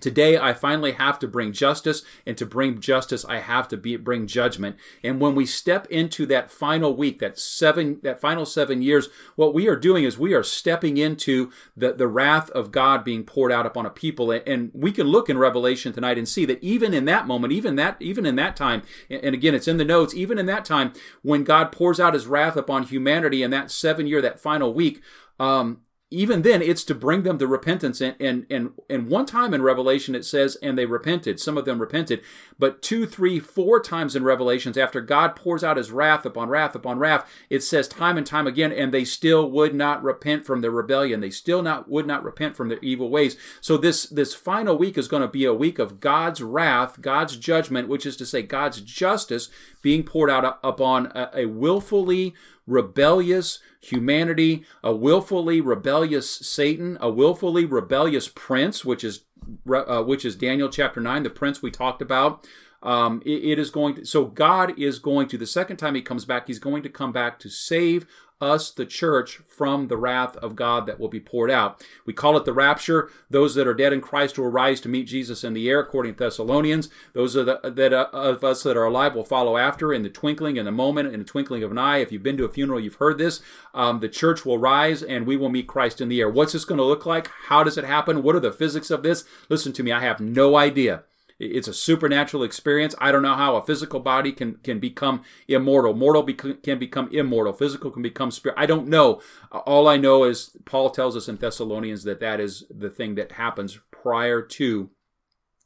Today, 0.00 0.36
I 0.36 0.52
finally 0.52 0.92
have 0.92 1.18
to 1.20 1.28
bring 1.28 1.52
justice, 1.52 2.02
and 2.26 2.36
to 2.36 2.44
bring 2.44 2.80
justice, 2.80 3.24
I 3.24 3.38
have 3.38 3.68
to 3.68 3.76
be, 3.76 3.96
bring 3.96 4.26
judgment. 4.26 4.76
And 5.04 5.20
when 5.20 5.36
we 5.36 5.46
step 5.46 5.86
into 5.90 6.26
that 6.26 6.50
final 6.50 6.96
week, 6.96 7.20
that 7.20 7.38
seven, 7.38 8.00
that 8.02 8.20
final 8.20 8.44
seven 8.44 8.82
years, 8.82 9.08
what 9.36 9.54
we 9.54 9.68
are 9.68 9.76
doing 9.76 10.02
is 10.02 10.18
we 10.18 10.34
are 10.34 10.42
stepping 10.42 10.96
into 10.96 11.52
the, 11.76 11.92
the 11.92 12.08
wrath 12.08 12.50
of 12.50 12.72
God 12.72 13.04
being 13.04 13.22
poured 13.22 13.52
out 13.52 13.64
upon 13.64 13.86
a 13.86 13.90
people. 13.90 14.32
And 14.32 14.70
we 14.74 14.90
can 14.90 15.06
look 15.06 15.28
in 15.28 15.38
Revelation 15.38 15.92
tonight 15.92 16.18
and 16.18 16.28
see 16.28 16.44
that 16.46 16.62
even 16.62 16.94
in 16.94 17.04
that 17.04 17.28
moment, 17.28 17.52
even 17.52 17.76
that, 17.76 17.96
even 18.00 18.26
in 18.26 18.34
that 18.36 18.56
time, 18.56 18.82
and 19.08 19.34
again, 19.34 19.54
it's 19.54 19.68
in 19.68 19.76
the 19.76 19.84
notes, 19.84 20.14
even 20.14 20.36
in 20.36 20.46
that 20.46 20.64
time, 20.64 20.92
when 21.22 21.44
God 21.44 21.70
pours 21.70 22.00
out 22.00 22.14
His 22.14 22.26
wrath 22.26 22.56
upon 22.56 22.84
humanity 22.84 23.42
in 23.42 23.52
that 23.52 23.70
seven 23.70 24.08
year, 24.08 24.20
that 24.20 24.40
final 24.40 24.74
week, 24.74 25.00
um, 25.38 25.82
even 26.12 26.42
then 26.42 26.62
it's 26.62 26.84
to 26.84 26.94
bring 26.94 27.22
them 27.22 27.38
to 27.38 27.46
repentance. 27.46 28.00
And, 28.00 28.14
and 28.20 28.46
and 28.50 28.72
and 28.88 29.08
one 29.08 29.26
time 29.26 29.54
in 29.54 29.62
revelation 29.62 30.14
it 30.14 30.24
says 30.24 30.56
and 30.62 30.76
they 30.76 30.86
repented. 30.86 31.40
Some 31.40 31.56
of 31.56 31.64
them 31.64 31.80
repented. 31.80 32.22
But 32.58 32.82
two 32.82 33.06
three 33.06 33.40
four 33.40 33.80
times 33.80 34.14
in 34.14 34.24
revelations 34.24 34.76
after 34.76 35.00
god 35.00 35.34
pours 35.34 35.64
out 35.64 35.76
his 35.76 35.90
wrath 35.90 36.24
upon 36.26 36.48
wrath 36.48 36.74
upon 36.74 36.98
wrath 36.98 37.28
it 37.50 37.62
says 37.62 37.88
time 37.88 38.18
and 38.18 38.26
time 38.26 38.46
again 38.46 38.72
and 38.72 38.92
they 38.92 39.04
still 39.04 39.50
would 39.50 39.74
not 39.74 40.02
repent 40.02 40.44
from 40.44 40.60
their 40.60 40.70
rebellion. 40.70 41.20
They 41.20 41.30
still 41.30 41.62
not 41.62 41.88
would 41.88 42.06
not 42.06 42.24
repent 42.24 42.56
from 42.56 42.68
their 42.68 42.80
evil 42.80 43.08
ways. 43.08 43.36
So 43.60 43.76
this 43.76 44.04
this 44.04 44.34
final 44.34 44.76
week 44.76 44.98
is 44.98 45.08
going 45.08 45.22
to 45.22 45.28
be 45.28 45.44
a 45.44 45.54
week 45.54 45.78
of 45.78 46.00
god's 46.00 46.42
wrath 46.42 47.00
god's 47.00 47.36
judgment 47.36 47.88
which 47.88 48.06
is 48.06 48.16
to 48.16 48.26
say 48.26 48.42
god's 48.42 48.80
justice 48.80 49.48
being 49.80 50.02
poured 50.02 50.30
out 50.30 50.58
upon 50.62 51.06
a, 51.14 51.30
a 51.34 51.46
willfully 51.46 52.34
rebellious 52.66 53.58
humanity, 53.80 54.64
a 54.82 54.94
willfully 54.94 55.60
rebellious 55.60 56.30
Satan, 56.30 56.96
a 57.00 57.10
willfully 57.10 57.64
rebellious 57.64 58.28
prince, 58.28 58.84
which 58.84 59.02
is 59.04 59.24
uh, 59.68 60.02
which 60.02 60.24
is 60.24 60.36
Daniel 60.36 60.68
chapter 60.68 61.00
nine, 61.00 61.22
the 61.22 61.30
prince 61.30 61.62
we 61.62 61.70
talked 61.70 62.00
about. 62.00 62.46
Um, 62.82 63.22
it, 63.24 63.44
it 63.44 63.58
is 63.58 63.70
going 63.70 63.94
to, 63.96 64.04
so 64.04 64.24
God 64.24 64.78
is 64.78 64.98
going 64.98 65.28
to 65.28 65.38
the 65.38 65.46
second 65.46 65.76
time 65.76 65.94
He 65.94 66.02
comes 66.02 66.24
back, 66.24 66.46
He's 66.46 66.58
going 66.58 66.82
to 66.82 66.88
come 66.88 67.12
back 67.12 67.38
to 67.40 67.48
save 67.48 68.06
us, 68.42 68.70
the 68.72 68.84
church, 68.84 69.36
from 69.46 69.86
the 69.86 69.96
wrath 69.96 70.36
of 70.38 70.56
God 70.56 70.86
that 70.86 70.98
will 70.98 71.08
be 71.08 71.20
poured 71.20 71.50
out. 71.50 71.82
We 72.04 72.12
call 72.12 72.36
it 72.36 72.44
the 72.44 72.52
rapture. 72.52 73.08
Those 73.30 73.54
that 73.54 73.68
are 73.68 73.74
dead 73.74 73.92
in 73.92 74.00
Christ 74.00 74.36
will 74.36 74.48
rise 74.48 74.80
to 74.80 74.88
meet 74.88 75.06
Jesus 75.06 75.44
in 75.44 75.54
the 75.54 75.70
air, 75.70 75.80
according 75.80 76.14
to 76.14 76.24
Thessalonians. 76.24 76.88
Those 77.12 77.34
the, 77.34 77.60
that, 77.62 77.92
uh, 77.92 78.08
of 78.12 78.42
us 78.42 78.64
that 78.64 78.76
are 78.76 78.84
alive 78.84 79.14
will 79.14 79.24
follow 79.24 79.56
after 79.56 79.92
in 79.92 80.02
the 80.02 80.10
twinkling, 80.10 80.56
in 80.56 80.64
the 80.64 80.72
moment, 80.72 81.12
in 81.12 81.20
the 81.20 81.24
twinkling 81.24 81.62
of 81.62 81.70
an 81.70 81.78
eye. 81.78 81.98
If 81.98 82.10
you've 82.10 82.22
been 82.22 82.36
to 82.38 82.44
a 82.44 82.52
funeral, 82.52 82.80
you've 82.80 82.96
heard 82.96 83.18
this. 83.18 83.40
Um, 83.72 84.00
the 84.00 84.08
church 84.08 84.44
will 84.44 84.58
rise 84.58 85.02
and 85.02 85.26
we 85.26 85.36
will 85.36 85.48
meet 85.48 85.68
Christ 85.68 86.00
in 86.00 86.08
the 86.08 86.20
air. 86.20 86.28
What's 86.28 86.52
this 86.52 86.64
going 86.64 86.78
to 86.78 86.84
look 86.84 87.06
like? 87.06 87.30
How 87.46 87.62
does 87.62 87.78
it 87.78 87.84
happen? 87.84 88.22
What 88.22 88.34
are 88.34 88.40
the 88.40 88.52
physics 88.52 88.90
of 88.90 89.04
this? 89.04 89.24
Listen 89.48 89.72
to 89.74 89.82
me, 89.82 89.92
I 89.92 90.00
have 90.00 90.20
no 90.20 90.56
idea. 90.56 91.04
It's 91.42 91.66
a 91.66 91.74
supernatural 91.74 92.44
experience. 92.44 92.94
I 92.98 93.10
don't 93.10 93.22
know 93.22 93.34
how 93.34 93.56
a 93.56 93.62
physical 93.62 93.98
body 93.98 94.30
can 94.30 94.54
can 94.62 94.78
become 94.78 95.22
immortal. 95.48 95.92
Mortal 95.92 96.22
can 96.24 96.78
become 96.78 97.08
immortal. 97.10 97.52
Physical 97.52 97.90
can 97.90 98.02
become 98.02 98.30
spirit. 98.30 98.56
I 98.58 98.66
don't 98.66 98.86
know. 98.86 99.20
All 99.50 99.88
I 99.88 99.96
know 99.96 100.22
is 100.24 100.56
Paul 100.64 100.90
tells 100.90 101.16
us 101.16 101.28
in 101.28 101.36
Thessalonians 101.36 102.04
that 102.04 102.20
that 102.20 102.38
is 102.38 102.64
the 102.70 102.90
thing 102.90 103.16
that 103.16 103.32
happens 103.32 103.80
prior 103.90 104.40
to 104.42 104.90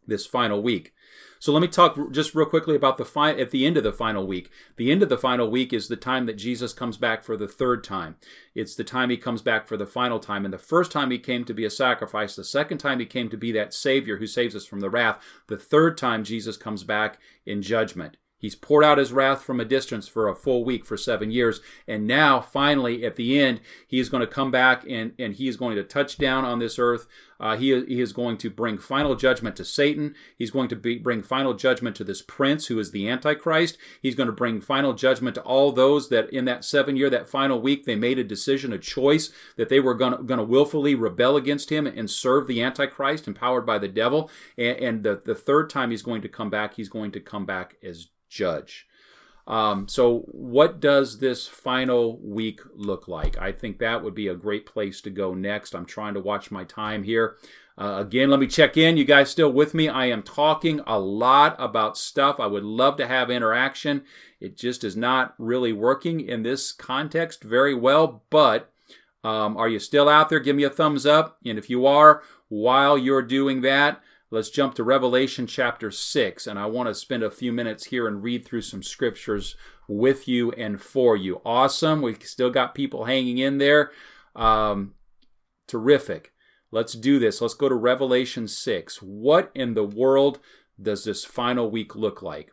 this 0.06 0.24
final 0.24 0.62
week. 0.62 0.94
So 1.38 1.52
let 1.52 1.60
me 1.60 1.68
talk 1.68 1.98
just 2.12 2.34
real 2.34 2.46
quickly 2.46 2.74
about 2.74 2.96
the 2.96 3.04
fi- 3.04 3.38
at 3.38 3.50
the 3.50 3.66
end 3.66 3.76
of 3.76 3.84
the 3.84 3.92
final 3.92 4.26
week. 4.26 4.50
The 4.76 4.90
end 4.90 5.02
of 5.02 5.08
the 5.08 5.18
final 5.18 5.50
week 5.50 5.72
is 5.72 5.88
the 5.88 5.96
time 5.96 6.26
that 6.26 6.34
Jesus 6.34 6.72
comes 6.72 6.96
back 6.96 7.22
for 7.22 7.36
the 7.36 7.48
third 7.48 7.84
time. 7.84 8.16
It's 8.54 8.74
the 8.74 8.84
time 8.84 9.10
he 9.10 9.16
comes 9.16 9.42
back 9.42 9.66
for 9.66 9.76
the 9.76 9.86
final 9.86 10.18
time. 10.18 10.44
And 10.44 10.52
the 10.52 10.58
first 10.58 10.90
time 10.90 11.10
he 11.10 11.18
came 11.18 11.44
to 11.44 11.54
be 11.54 11.64
a 11.64 11.70
sacrifice, 11.70 12.36
the 12.36 12.44
second 12.44 12.78
time 12.78 12.98
he 12.98 13.06
came 13.06 13.28
to 13.28 13.36
be 13.36 13.52
that 13.52 13.74
savior 13.74 14.16
who 14.16 14.26
saves 14.26 14.56
us 14.56 14.66
from 14.66 14.80
the 14.80 14.90
wrath, 14.90 15.22
the 15.48 15.58
third 15.58 15.98
time 15.98 16.24
Jesus 16.24 16.56
comes 16.56 16.84
back 16.84 17.18
in 17.44 17.62
judgment. 17.62 18.16
He's 18.38 18.54
poured 18.54 18.84
out 18.84 18.98
his 18.98 19.12
wrath 19.12 19.42
from 19.42 19.60
a 19.60 19.64
distance 19.64 20.06
for 20.06 20.28
a 20.28 20.34
full 20.34 20.62
week 20.62 20.84
for 20.84 20.96
seven 20.96 21.30
years. 21.30 21.60
And 21.88 22.06
now, 22.06 22.40
finally, 22.40 23.04
at 23.04 23.16
the 23.16 23.40
end, 23.40 23.60
he 23.86 23.98
is 23.98 24.10
going 24.10 24.20
to 24.20 24.26
come 24.26 24.50
back 24.50 24.84
and, 24.88 25.12
and 25.18 25.34
he 25.34 25.48
is 25.48 25.56
going 25.56 25.76
to 25.76 25.82
touch 25.82 26.18
down 26.18 26.44
on 26.44 26.58
this 26.58 26.78
earth. 26.78 27.06
Uh, 27.38 27.56
he, 27.56 27.68
he 27.84 28.00
is 28.00 28.12
going 28.12 28.36
to 28.38 28.50
bring 28.50 28.78
final 28.78 29.14
judgment 29.14 29.56
to 29.56 29.64
Satan. 29.64 30.14
He's 30.36 30.50
going 30.50 30.68
to 30.68 30.76
be, 30.76 30.98
bring 30.98 31.22
final 31.22 31.54
judgment 31.54 31.96
to 31.96 32.04
this 32.04 32.22
prince 32.22 32.66
who 32.66 32.78
is 32.78 32.90
the 32.90 33.08
Antichrist. 33.08 33.78
He's 34.00 34.14
going 34.14 34.28
to 34.28 34.32
bring 34.32 34.60
final 34.60 34.92
judgment 34.92 35.34
to 35.36 35.42
all 35.42 35.72
those 35.72 36.08
that 36.08 36.30
in 36.30 36.44
that 36.46 36.64
seven 36.64 36.96
year, 36.96 37.10
that 37.10 37.28
final 37.28 37.60
week, 37.60 37.84
they 37.84 37.96
made 37.96 38.18
a 38.18 38.24
decision, 38.24 38.72
a 38.72 38.78
choice 38.78 39.30
that 39.56 39.68
they 39.68 39.80
were 39.80 39.94
going 39.94 40.26
to, 40.26 40.44
willfully 40.44 40.94
rebel 40.94 41.36
against 41.36 41.70
him 41.70 41.86
and 41.86 42.10
serve 42.10 42.46
the 42.46 42.62
Antichrist, 42.62 43.26
empowered 43.26 43.66
by 43.66 43.78
the 43.78 43.88
devil. 43.88 44.30
And, 44.56 44.76
and 44.78 45.02
the, 45.02 45.20
the 45.24 45.34
third 45.34 45.70
time 45.70 45.90
he's 45.90 46.02
going 46.02 46.22
to 46.22 46.28
come 46.28 46.50
back, 46.50 46.74
he's 46.74 46.88
going 46.88 47.12
to 47.12 47.20
come 47.20 47.44
back 47.46 47.76
as 47.82 48.08
judge. 48.28 48.86
Um, 49.46 49.86
so, 49.86 50.20
what 50.32 50.80
does 50.80 51.18
this 51.18 51.46
final 51.46 52.18
week 52.18 52.60
look 52.74 53.06
like? 53.06 53.38
I 53.38 53.52
think 53.52 53.78
that 53.78 54.02
would 54.02 54.14
be 54.14 54.28
a 54.28 54.34
great 54.34 54.66
place 54.66 55.00
to 55.02 55.10
go 55.10 55.34
next. 55.34 55.74
I'm 55.74 55.86
trying 55.86 56.14
to 56.14 56.20
watch 56.20 56.50
my 56.50 56.64
time 56.64 57.04
here. 57.04 57.36
Uh, 57.78 57.98
again, 57.98 58.30
let 58.30 58.40
me 58.40 58.46
check 58.46 58.76
in. 58.76 58.96
You 58.96 59.04
guys 59.04 59.30
still 59.30 59.52
with 59.52 59.74
me? 59.74 59.88
I 59.88 60.06
am 60.06 60.22
talking 60.22 60.80
a 60.86 60.98
lot 60.98 61.54
about 61.58 61.98
stuff. 61.98 62.40
I 62.40 62.46
would 62.46 62.64
love 62.64 62.96
to 62.96 63.06
have 63.06 63.30
interaction. 63.30 64.02
It 64.40 64.56
just 64.56 64.82
is 64.82 64.96
not 64.96 65.34
really 65.38 65.72
working 65.72 66.20
in 66.20 66.42
this 66.42 66.72
context 66.72 67.44
very 67.44 67.74
well. 67.74 68.24
But 68.30 68.72
um, 69.22 69.56
are 69.56 69.68
you 69.68 69.78
still 69.78 70.08
out 70.08 70.30
there? 70.30 70.40
Give 70.40 70.56
me 70.56 70.64
a 70.64 70.70
thumbs 70.70 71.04
up. 71.04 71.38
And 71.44 71.58
if 71.58 71.68
you 71.68 71.86
are, 71.86 72.22
while 72.48 72.96
you're 72.96 73.22
doing 73.22 73.60
that, 73.60 74.00
Let's 74.28 74.50
jump 74.50 74.74
to 74.74 74.82
Revelation 74.82 75.46
chapter 75.46 75.92
6, 75.92 76.48
and 76.48 76.58
I 76.58 76.66
want 76.66 76.88
to 76.88 76.94
spend 76.94 77.22
a 77.22 77.30
few 77.30 77.52
minutes 77.52 77.84
here 77.84 78.08
and 78.08 78.24
read 78.24 78.44
through 78.44 78.62
some 78.62 78.82
scriptures 78.82 79.54
with 79.86 80.26
you 80.26 80.50
and 80.52 80.80
for 80.80 81.16
you. 81.16 81.40
Awesome. 81.44 82.02
We've 82.02 82.20
still 82.20 82.50
got 82.50 82.74
people 82.74 83.04
hanging 83.04 83.38
in 83.38 83.58
there. 83.58 83.92
Um, 84.34 84.94
terrific. 85.68 86.32
Let's 86.72 86.94
do 86.94 87.20
this. 87.20 87.40
Let's 87.40 87.54
go 87.54 87.68
to 87.68 87.76
Revelation 87.76 88.48
6. 88.48 89.00
What 89.00 89.52
in 89.54 89.74
the 89.74 89.84
world 89.84 90.40
does 90.80 91.04
this 91.04 91.24
final 91.24 91.70
week 91.70 91.94
look 91.94 92.20
like? 92.20 92.50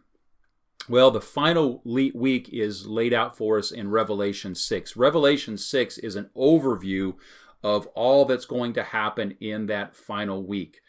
Well, 0.88 1.10
the 1.10 1.22
final 1.22 1.82
week 1.84 2.50
is 2.54 2.86
laid 2.86 3.16
out 3.16 3.36
for 3.36 3.58
us 3.58 3.72
in 3.72 3.90
Revelation 3.90 4.54
6. 4.54 4.96
Revelation 4.96 5.58
6 5.58 5.98
is 5.98 6.16
an 6.16 6.30
overview 6.38 7.16
of 7.64 7.88
all 7.88 8.26
that's 8.26 8.46
going 8.46 8.74
to 8.74 8.84
happen 8.84 9.36
in 9.40 9.66
that 9.68 9.96
final 9.96 10.46
week. 10.46 10.82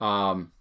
Um, 0.00 0.52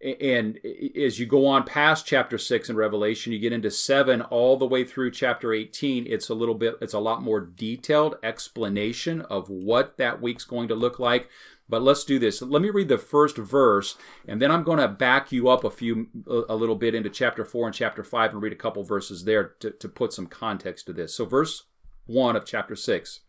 and 0.00 0.60
as 0.96 1.18
you 1.18 1.26
go 1.26 1.46
on 1.46 1.64
past 1.64 2.06
chapter 2.06 2.38
6 2.38 2.70
in 2.70 2.76
revelation 2.76 3.32
you 3.32 3.38
get 3.40 3.52
into 3.52 3.70
7 3.70 4.22
all 4.22 4.56
the 4.56 4.66
way 4.66 4.84
through 4.84 5.10
chapter 5.10 5.52
18 5.52 6.06
it's 6.06 6.28
a 6.28 6.34
little 6.34 6.54
bit 6.54 6.76
it's 6.80 6.94
a 6.94 7.00
lot 7.00 7.20
more 7.20 7.40
detailed 7.40 8.14
explanation 8.22 9.22
of 9.22 9.50
what 9.50 9.96
that 9.96 10.22
week's 10.22 10.44
going 10.44 10.68
to 10.68 10.74
look 10.74 10.98
like. 10.98 11.28
But 11.70 11.82
let's 11.82 12.04
do 12.04 12.18
this. 12.18 12.40
Let 12.40 12.62
me 12.62 12.70
read 12.70 12.88
the 12.88 12.96
first 12.96 13.36
verse 13.36 13.96
and 14.26 14.40
then 14.40 14.52
i'm 14.52 14.62
going 14.62 14.78
to 14.78 14.88
back 14.88 15.32
you 15.32 15.48
up 15.48 15.64
a 15.64 15.70
few 15.70 16.06
a 16.48 16.54
little 16.54 16.76
bit 16.76 16.94
into 16.94 17.10
chapter 17.10 17.44
4 17.44 17.66
and 17.66 17.74
chapter 17.74 18.04
5 18.04 18.32
and 18.32 18.42
read 18.42 18.52
a 18.52 18.56
couple 18.56 18.84
verses 18.84 19.24
there 19.24 19.48
to, 19.60 19.72
to 19.72 19.88
put 19.88 20.12
some 20.12 20.26
context 20.26 20.86
to 20.86 20.92
this. 20.92 21.14
So 21.14 21.24
verse 21.24 21.64
1 22.06 22.36
of 22.36 22.44
chapter 22.44 22.76
6 22.76 23.20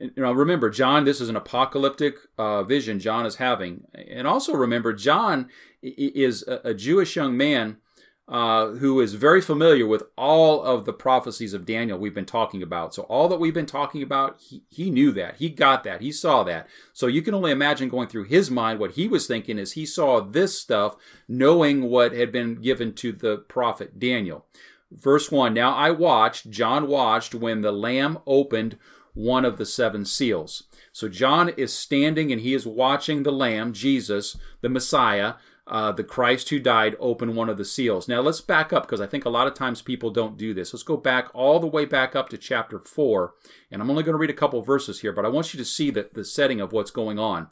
you 0.00 0.12
know, 0.16 0.32
remember, 0.32 0.70
John, 0.70 1.04
this 1.04 1.20
is 1.20 1.28
an 1.28 1.36
apocalyptic 1.36 2.16
uh, 2.38 2.62
vision 2.62 2.98
John 2.98 3.26
is 3.26 3.36
having. 3.36 3.86
And 3.94 4.26
also 4.26 4.54
remember, 4.54 4.92
John 4.92 5.48
is 5.82 6.42
a, 6.46 6.74
Jewish 6.74 7.16
young 7.16 7.36
man 7.36 7.78
uh, 8.26 8.68
who 8.68 9.00
is 9.00 9.14
very 9.14 9.42
familiar 9.42 9.86
with 9.86 10.02
all 10.16 10.62
of 10.62 10.86
the 10.86 10.92
prophecies 10.94 11.52
of 11.52 11.66
Daniel 11.66 11.98
we've 11.98 12.14
been 12.14 12.24
talking 12.24 12.62
about. 12.62 12.94
So, 12.94 13.02
all 13.02 13.28
that 13.28 13.38
we've 13.38 13.52
been 13.52 13.66
talking 13.66 14.02
about, 14.02 14.40
he, 14.40 14.62
he 14.70 14.90
knew 14.90 15.12
that. 15.12 15.36
He 15.36 15.50
got 15.50 15.84
that. 15.84 16.00
He 16.00 16.10
saw 16.10 16.42
that. 16.44 16.66
So, 16.94 17.06
you 17.06 17.20
can 17.20 17.34
only 17.34 17.50
imagine 17.50 17.90
going 17.90 18.08
through 18.08 18.24
his 18.24 18.50
mind 18.50 18.78
what 18.78 18.92
he 18.92 19.08
was 19.08 19.26
thinking 19.26 19.58
as 19.58 19.72
he 19.72 19.84
saw 19.84 20.20
this 20.20 20.58
stuff, 20.58 20.96
knowing 21.28 21.82
what 21.82 22.12
had 22.12 22.32
been 22.32 22.54
given 22.54 22.94
to 22.94 23.12
the 23.12 23.38
prophet 23.38 23.98
Daniel. 23.98 24.46
Verse 24.90 25.30
1 25.30 25.52
Now 25.52 25.74
I 25.74 25.90
watched, 25.90 26.50
John 26.50 26.88
watched, 26.88 27.34
when 27.34 27.60
the 27.60 27.72
Lamb 27.72 28.18
opened 28.26 28.78
one 29.14 29.44
of 29.44 29.56
the 29.56 29.66
seven 29.66 30.04
seals. 30.04 30.64
So, 30.92 31.08
John 31.08 31.48
is 31.50 31.72
standing 31.72 32.30
and 32.30 32.40
he 32.40 32.52
is 32.54 32.66
watching 32.66 33.22
the 33.22 33.32
Lamb, 33.32 33.72
Jesus, 33.72 34.36
the 34.60 34.68
Messiah, 34.68 35.34
uh, 35.66 35.92
the 35.92 36.04
Christ 36.04 36.50
who 36.50 36.58
died 36.58 36.96
open 37.00 37.34
one 37.34 37.48
of 37.48 37.56
the 37.56 37.64
seals. 37.64 38.06
Now 38.06 38.20
let's 38.20 38.40
back 38.40 38.72
up 38.72 38.84
because 38.84 39.00
I 39.00 39.06
think 39.06 39.24
a 39.24 39.30
lot 39.30 39.46
of 39.46 39.54
times 39.54 39.80
people 39.80 40.10
don't 40.10 40.36
do 40.36 40.52
this. 40.52 40.72
Let's 40.72 40.82
go 40.82 40.96
back 40.96 41.28
all 41.32 41.58
the 41.58 41.66
way 41.66 41.84
back 41.84 42.14
up 42.14 42.28
to 42.30 42.38
chapter 42.38 42.78
4. 42.78 43.32
And 43.70 43.80
I'm 43.80 43.90
only 43.90 44.02
going 44.02 44.12
to 44.12 44.18
read 44.18 44.30
a 44.30 44.34
couple 44.34 44.60
verses 44.62 45.00
here, 45.00 45.12
but 45.12 45.24
I 45.24 45.30
want 45.30 45.54
you 45.54 45.58
to 45.58 45.64
see 45.64 45.90
the, 45.90 46.10
the 46.12 46.24
setting 46.24 46.60
of 46.60 46.72
what's 46.72 46.90
going 46.90 47.18
on. 47.18 47.48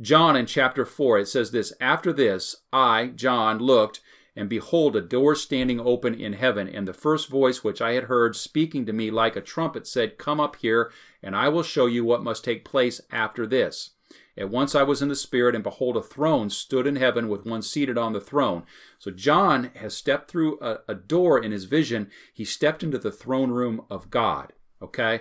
John 0.00 0.36
in 0.36 0.46
chapter 0.46 0.86
4, 0.86 1.18
it 1.18 1.28
says 1.28 1.50
this 1.50 1.72
After 1.80 2.12
this, 2.12 2.56
I, 2.72 3.08
John, 3.08 3.58
looked, 3.58 4.00
and 4.36 4.48
behold, 4.48 4.96
a 4.96 5.00
door 5.00 5.34
standing 5.34 5.80
open 5.80 6.14
in 6.14 6.34
heaven. 6.34 6.68
And 6.68 6.86
the 6.86 6.92
first 6.92 7.28
voice 7.28 7.62
which 7.64 7.80
I 7.80 7.92
had 7.92 8.04
heard 8.04 8.36
speaking 8.36 8.86
to 8.86 8.92
me 8.92 9.10
like 9.10 9.36
a 9.36 9.40
trumpet 9.40 9.86
said, 9.86 10.18
Come 10.18 10.40
up 10.40 10.56
here, 10.56 10.92
and 11.22 11.36
I 11.36 11.48
will 11.48 11.62
show 11.62 11.86
you 11.86 12.04
what 12.04 12.22
must 12.22 12.44
take 12.44 12.64
place 12.64 13.00
after 13.10 13.46
this. 13.46 13.90
At 14.36 14.48
once 14.50 14.74
I 14.74 14.82
was 14.82 15.02
in 15.02 15.08
the 15.08 15.16
Spirit, 15.16 15.54
and 15.54 15.62
behold, 15.62 15.96
a 15.96 16.02
throne 16.02 16.50
stood 16.50 16.86
in 16.86 16.96
heaven 16.96 17.28
with 17.28 17.44
one 17.44 17.62
seated 17.62 17.98
on 17.98 18.12
the 18.12 18.20
throne. 18.20 18.64
So 18.98 19.10
John 19.10 19.70
has 19.74 19.96
stepped 19.96 20.30
through 20.30 20.58
a, 20.60 20.78
a 20.88 20.94
door 20.94 21.38
in 21.42 21.52
his 21.52 21.64
vision. 21.64 22.10
He 22.32 22.44
stepped 22.44 22.82
into 22.82 22.98
the 22.98 23.12
throne 23.12 23.50
room 23.50 23.82
of 23.90 24.10
God. 24.10 24.52
Okay, 24.82 25.20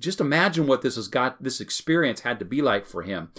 just 0.00 0.20
imagine 0.20 0.66
what 0.66 0.82
this 0.82 0.96
has 0.96 1.06
got. 1.06 1.40
This 1.40 1.60
experience 1.60 2.22
had 2.22 2.40
to 2.40 2.44
be 2.44 2.60
like 2.60 2.86
for 2.86 3.02
him. 3.02 3.30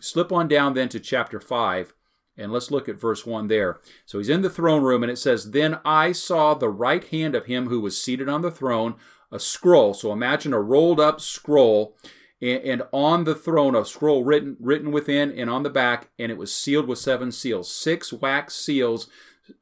Slip 0.00 0.32
on 0.32 0.48
down 0.48 0.72
then 0.72 0.88
to 0.88 0.98
chapter 0.98 1.40
five, 1.40 1.92
and 2.36 2.52
let's 2.52 2.70
look 2.70 2.88
at 2.88 3.00
verse 3.00 3.24
one 3.24 3.48
there. 3.48 3.80
So 4.06 4.18
he's 4.18 4.28
in 4.28 4.42
the 4.42 4.50
throne 4.50 4.82
room, 4.82 5.02
and 5.02 5.10
it 5.12 5.18
says, 5.18 5.50
"Then 5.50 5.78
I 5.84 6.12
saw 6.12 6.54
the 6.54 6.68
right 6.68 7.04
hand 7.04 7.34
of 7.34 7.46
him 7.46 7.68
who 7.68 7.80
was 7.80 8.00
seated 8.00 8.28
on 8.28 8.42
the 8.42 8.50
throne, 8.50 8.94
a 9.30 9.38
scroll." 9.38 9.94
So 9.94 10.12
imagine 10.12 10.52
a 10.52 10.60
rolled 10.60 11.00
up 11.00 11.20
scroll 11.20 11.96
and, 12.40 12.82
on 12.92 13.24
the 13.24 13.34
throne 13.34 13.74
a 13.74 13.84
scroll 13.84 14.24
written 14.24 14.56
written 14.60 14.90
within 14.90 15.32
and 15.32 15.48
on 15.48 15.62
the 15.62 15.70
back, 15.70 16.10
and 16.18 16.30
it 16.30 16.38
was 16.38 16.54
sealed 16.54 16.86
with 16.86 16.98
seven 16.98 17.32
seals. 17.32 17.70
Six 17.70 18.12
wax 18.12 18.54
seals 18.54 19.08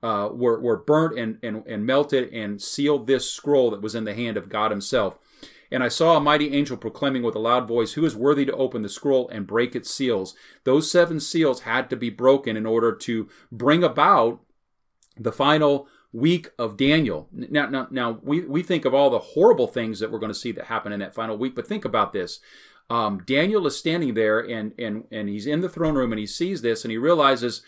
uh, 0.02 0.28
were, 0.32 0.60
were 0.60 0.76
burnt 0.76 1.18
and, 1.18 1.38
and, 1.42 1.64
and 1.66 1.86
melted 1.86 2.32
and 2.32 2.60
sealed 2.60 3.06
this 3.06 3.30
scroll 3.30 3.70
that 3.70 3.82
was 3.82 3.94
in 3.94 4.04
the 4.04 4.14
hand 4.14 4.36
of 4.36 4.48
God 4.48 4.70
Himself. 4.70 5.18
And 5.72 5.82
I 5.82 5.88
saw 5.88 6.16
a 6.16 6.20
mighty 6.20 6.52
angel 6.54 6.76
proclaiming 6.76 7.22
with 7.22 7.34
a 7.34 7.40
loud 7.40 7.66
voice, 7.66 7.94
Who 7.94 8.04
is 8.04 8.14
worthy 8.14 8.44
to 8.44 8.52
open 8.52 8.82
the 8.82 8.88
scroll 8.88 9.28
and 9.30 9.46
break 9.46 9.74
its 9.74 9.92
seals? 9.92 10.34
Those 10.64 10.90
seven 10.90 11.18
seals 11.18 11.62
had 11.62 11.88
to 11.90 11.96
be 11.96 12.10
broken 12.10 12.56
in 12.56 12.66
order 12.66 12.92
to 12.94 13.28
bring 13.50 13.82
about 13.82 14.40
the 15.16 15.32
final 15.32 15.88
week 16.12 16.50
of 16.58 16.76
Daniel. 16.76 17.28
Now, 17.32 17.68
now, 17.68 17.88
now 17.90 18.18
we, 18.22 18.40
we 18.42 18.62
think 18.62 18.84
of 18.84 18.94
all 18.94 19.10
the 19.10 19.18
horrible 19.18 19.66
things 19.66 19.98
that 20.00 20.10
we're 20.10 20.18
going 20.18 20.32
to 20.32 20.38
see 20.38 20.52
that 20.52 20.66
happen 20.66 20.92
in 20.92 21.00
that 21.00 21.14
final 21.14 21.38
week, 21.38 21.54
but 21.54 21.66
think 21.66 21.84
about 21.84 22.12
this. 22.12 22.40
Um, 22.90 23.22
Daniel 23.24 23.66
is 23.66 23.76
standing 23.76 24.12
there 24.12 24.40
and, 24.40 24.72
and, 24.78 25.04
and 25.10 25.28
he's 25.28 25.46
in 25.46 25.62
the 25.62 25.68
throne 25.68 25.94
room 25.94 26.12
and 26.12 26.18
he 26.18 26.26
sees 26.26 26.60
this 26.60 26.84
and 26.84 26.90
he 26.90 26.98
realizes 26.98 27.62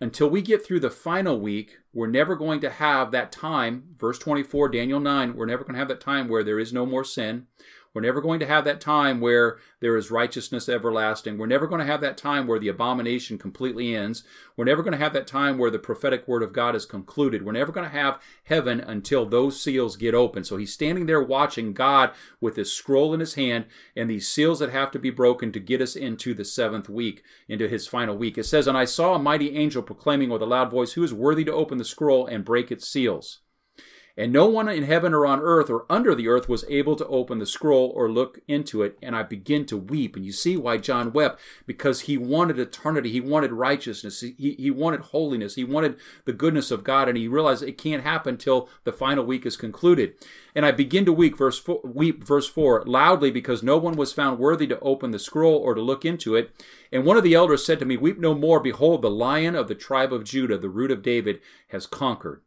until 0.00 0.28
we 0.30 0.42
get 0.42 0.64
through 0.64 0.80
the 0.80 0.90
final 0.90 1.40
week, 1.40 1.78
we're 1.92 2.06
never 2.06 2.36
going 2.36 2.60
to 2.60 2.70
have 2.70 3.10
that 3.10 3.32
time. 3.32 3.94
Verse 3.98 4.18
24, 4.18 4.68
Daniel 4.68 5.00
9, 5.00 5.34
we're 5.34 5.46
never 5.46 5.64
going 5.64 5.74
to 5.74 5.78
have 5.78 5.88
that 5.88 6.00
time 6.00 6.28
where 6.28 6.44
there 6.44 6.58
is 6.58 6.72
no 6.72 6.86
more 6.86 7.04
sin. 7.04 7.46
We're 7.94 8.02
never 8.02 8.20
going 8.20 8.40
to 8.40 8.46
have 8.46 8.64
that 8.64 8.80
time 8.80 9.20
where 9.20 9.58
there 9.80 9.96
is 9.96 10.10
righteousness 10.10 10.68
everlasting. 10.68 11.38
We're 11.38 11.46
never 11.46 11.66
going 11.66 11.80
to 11.80 11.86
have 11.86 12.00
that 12.02 12.16
time 12.16 12.46
where 12.46 12.58
the 12.58 12.68
abomination 12.68 13.38
completely 13.38 13.94
ends. 13.94 14.24
We're 14.56 14.66
never 14.66 14.82
going 14.82 14.92
to 14.92 15.02
have 15.02 15.12
that 15.14 15.26
time 15.26 15.58
where 15.58 15.70
the 15.70 15.78
prophetic 15.78 16.28
word 16.28 16.42
of 16.42 16.52
God 16.52 16.74
is 16.74 16.84
concluded. 16.84 17.44
We're 17.44 17.52
never 17.52 17.72
going 17.72 17.88
to 17.88 17.96
have 17.96 18.20
heaven 18.44 18.80
until 18.80 19.26
those 19.26 19.60
seals 19.60 19.96
get 19.96 20.14
open. 20.14 20.44
So 20.44 20.56
he's 20.56 20.72
standing 20.72 21.06
there 21.06 21.22
watching 21.22 21.72
God 21.72 22.10
with 22.40 22.56
his 22.56 22.72
scroll 22.72 23.14
in 23.14 23.20
his 23.20 23.34
hand 23.34 23.66
and 23.96 24.10
these 24.10 24.28
seals 24.28 24.58
that 24.58 24.70
have 24.70 24.90
to 24.92 24.98
be 24.98 25.10
broken 25.10 25.52
to 25.52 25.60
get 25.60 25.80
us 25.80 25.96
into 25.96 26.34
the 26.34 26.44
seventh 26.44 26.88
week, 26.88 27.22
into 27.48 27.68
his 27.68 27.86
final 27.86 28.16
week. 28.16 28.36
It 28.36 28.44
says, 28.44 28.66
And 28.66 28.76
I 28.76 28.84
saw 28.84 29.14
a 29.14 29.18
mighty 29.18 29.56
angel 29.56 29.82
proclaiming 29.82 30.30
with 30.30 30.42
a 30.42 30.46
loud 30.46 30.70
voice, 30.70 30.92
Who 30.92 31.02
is 31.02 31.14
worthy 31.14 31.44
to 31.44 31.52
open 31.52 31.78
the 31.78 31.84
scroll 31.84 32.26
and 32.26 32.44
break 32.44 32.70
its 32.70 32.86
seals? 32.86 33.40
And 34.18 34.32
no 34.32 34.46
one 34.46 34.68
in 34.68 34.82
heaven 34.82 35.14
or 35.14 35.24
on 35.24 35.38
earth 35.40 35.70
or 35.70 35.86
under 35.88 36.12
the 36.12 36.26
earth 36.26 36.48
was 36.48 36.64
able 36.68 36.96
to 36.96 37.06
open 37.06 37.38
the 37.38 37.46
scroll 37.46 37.92
or 37.94 38.10
look 38.10 38.40
into 38.48 38.82
it. 38.82 38.98
And 39.00 39.14
I 39.14 39.22
begin 39.22 39.64
to 39.66 39.76
weep. 39.76 40.16
And 40.16 40.26
you 40.26 40.32
see 40.32 40.56
why 40.56 40.78
John 40.78 41.12
wept 41.12 41.40
because 41.66 42.00
he 42.00 42.18
wanted 42.18 42.58
eternity. 42.58 43.12
He 43.12 43.20
wanted 43.20 43.52
righteousness. 43.52 44.20
He, 44.20 44.56
he 44.58 44.72
wanted 44.72 45.02
holiness. 45.02 45.54
He 45.54 45.62
wanted 45.62 45.98
the 46.24 46.32
goodness 46.32 46.72
of 46.72 46.82
God. 46.82 47.08
And 47.08 47.16
he 47.16 47.28
realized 47.28 47.62
it 47.62 47.78
can't 47.78 48.02
happen 48.02 48.36
till 48.36 48.68
the 48.82 48.92
final 48.92 49.24
week 49.24 49.46
is 49.46 49.56
concluded. 49.56 50.14
And 50.52 50.66
I 50.66 50.72
begin 50.72 51.04
to 51.04 51.12
weep, 51.12 51.38
verse 51.38 51.60
four, 51.60 51.80
weep, 51.84 52.24
verse 52.24 52.48
4, 52.48 52.82
loudly 52.86 53.30
because 53.30 53.62
no 53.62 53.78
one 53.78 53.94
was 53.94 54.12
found 54.12 54.40
worthy 54.40 54.66
to 54.66 54.80
open 54.80 55.12
the 55.12 55.20
scroll 55.20 55.58
or 55.58 55.74
to 55.74 55.80
look 55.80 56.04
into 56.04 56.34
it. 56.34 56.50
And 56.90 57.04
one 57.04 57.16
of 57.16 57.22
the 57.22 57.34
elders 57.34 57.64
said 57.64 57.78
to 57.78 57.84
me, 57.84 57.96
Weep 57.96 58.18
no 58.18 58.34
more. 58.34 58.58
Behold, 58.58 59.02
the 59.02 59.10
lion 59.10 59.54
of 59.54 59.68
the 59.68 59.76
tribe 59.76 60.12
of 60.12 60.24
Judah, 60.24 60.58
the 60.58 60.68
root 60.68 60.90
of 60.90 61.04
David, 61.04 61.38
has 61.68 61.86
conquered 61.86 62.40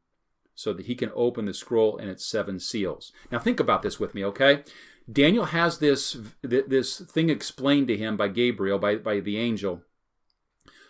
so 0.55 0.73
that 0.73 0.85
he 0.85 0.95
can 0.95 1.11
open 1.15 1.45
the 1.45 1.53
scroll 1.53 1.97
and 1.97 2.09
its 2.09 2.25
seven 2.25 2.59
seals. 2.59 3.11
Now 3.31 3.39
think 3.39 3.59
about 3.59 3.81
this 3.81 3.99
with 3.99 4.13
me, 4.13 4.23
okay? 4.25 4.63
Daniel 5.11 5.45
has 5.45 5.79
this 5.79 6.17
this 6.41 6.99
thing 6.99 7.29
explained 7.29 7.87
to 7.87 7.97
him 7.97 8.17
by 8.17 8.27
Gabriel, 8.27 8.79
by, 8.79 8.95
by 8.95 9.19
the 9.19 9.37
angel, 9.37 9.81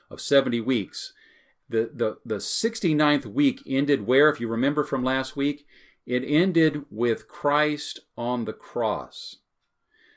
of 0.10 0.22
70 0.22 0.62
weeks. 0.62 1.14
The, 1.70 1.90
the, 1.94 2.18
the 2.26 2.36
69th 2.36 3.26
week 3.26 3.64
ended 3.66 4.06
where, 4.06 4.30
if 4.30 4.42
you 4.42 4.50
remember 4.50 4.84
from 4.84 5.04
last 5.04 5.38
week, 5.38 5.66
it 6.06 6.24
ended 6.26 6.84
with 6.90 7.30
Christ 7.30 8.00
on 8.18 8.44
the 8.44 8.54
cross. 8.54 9.38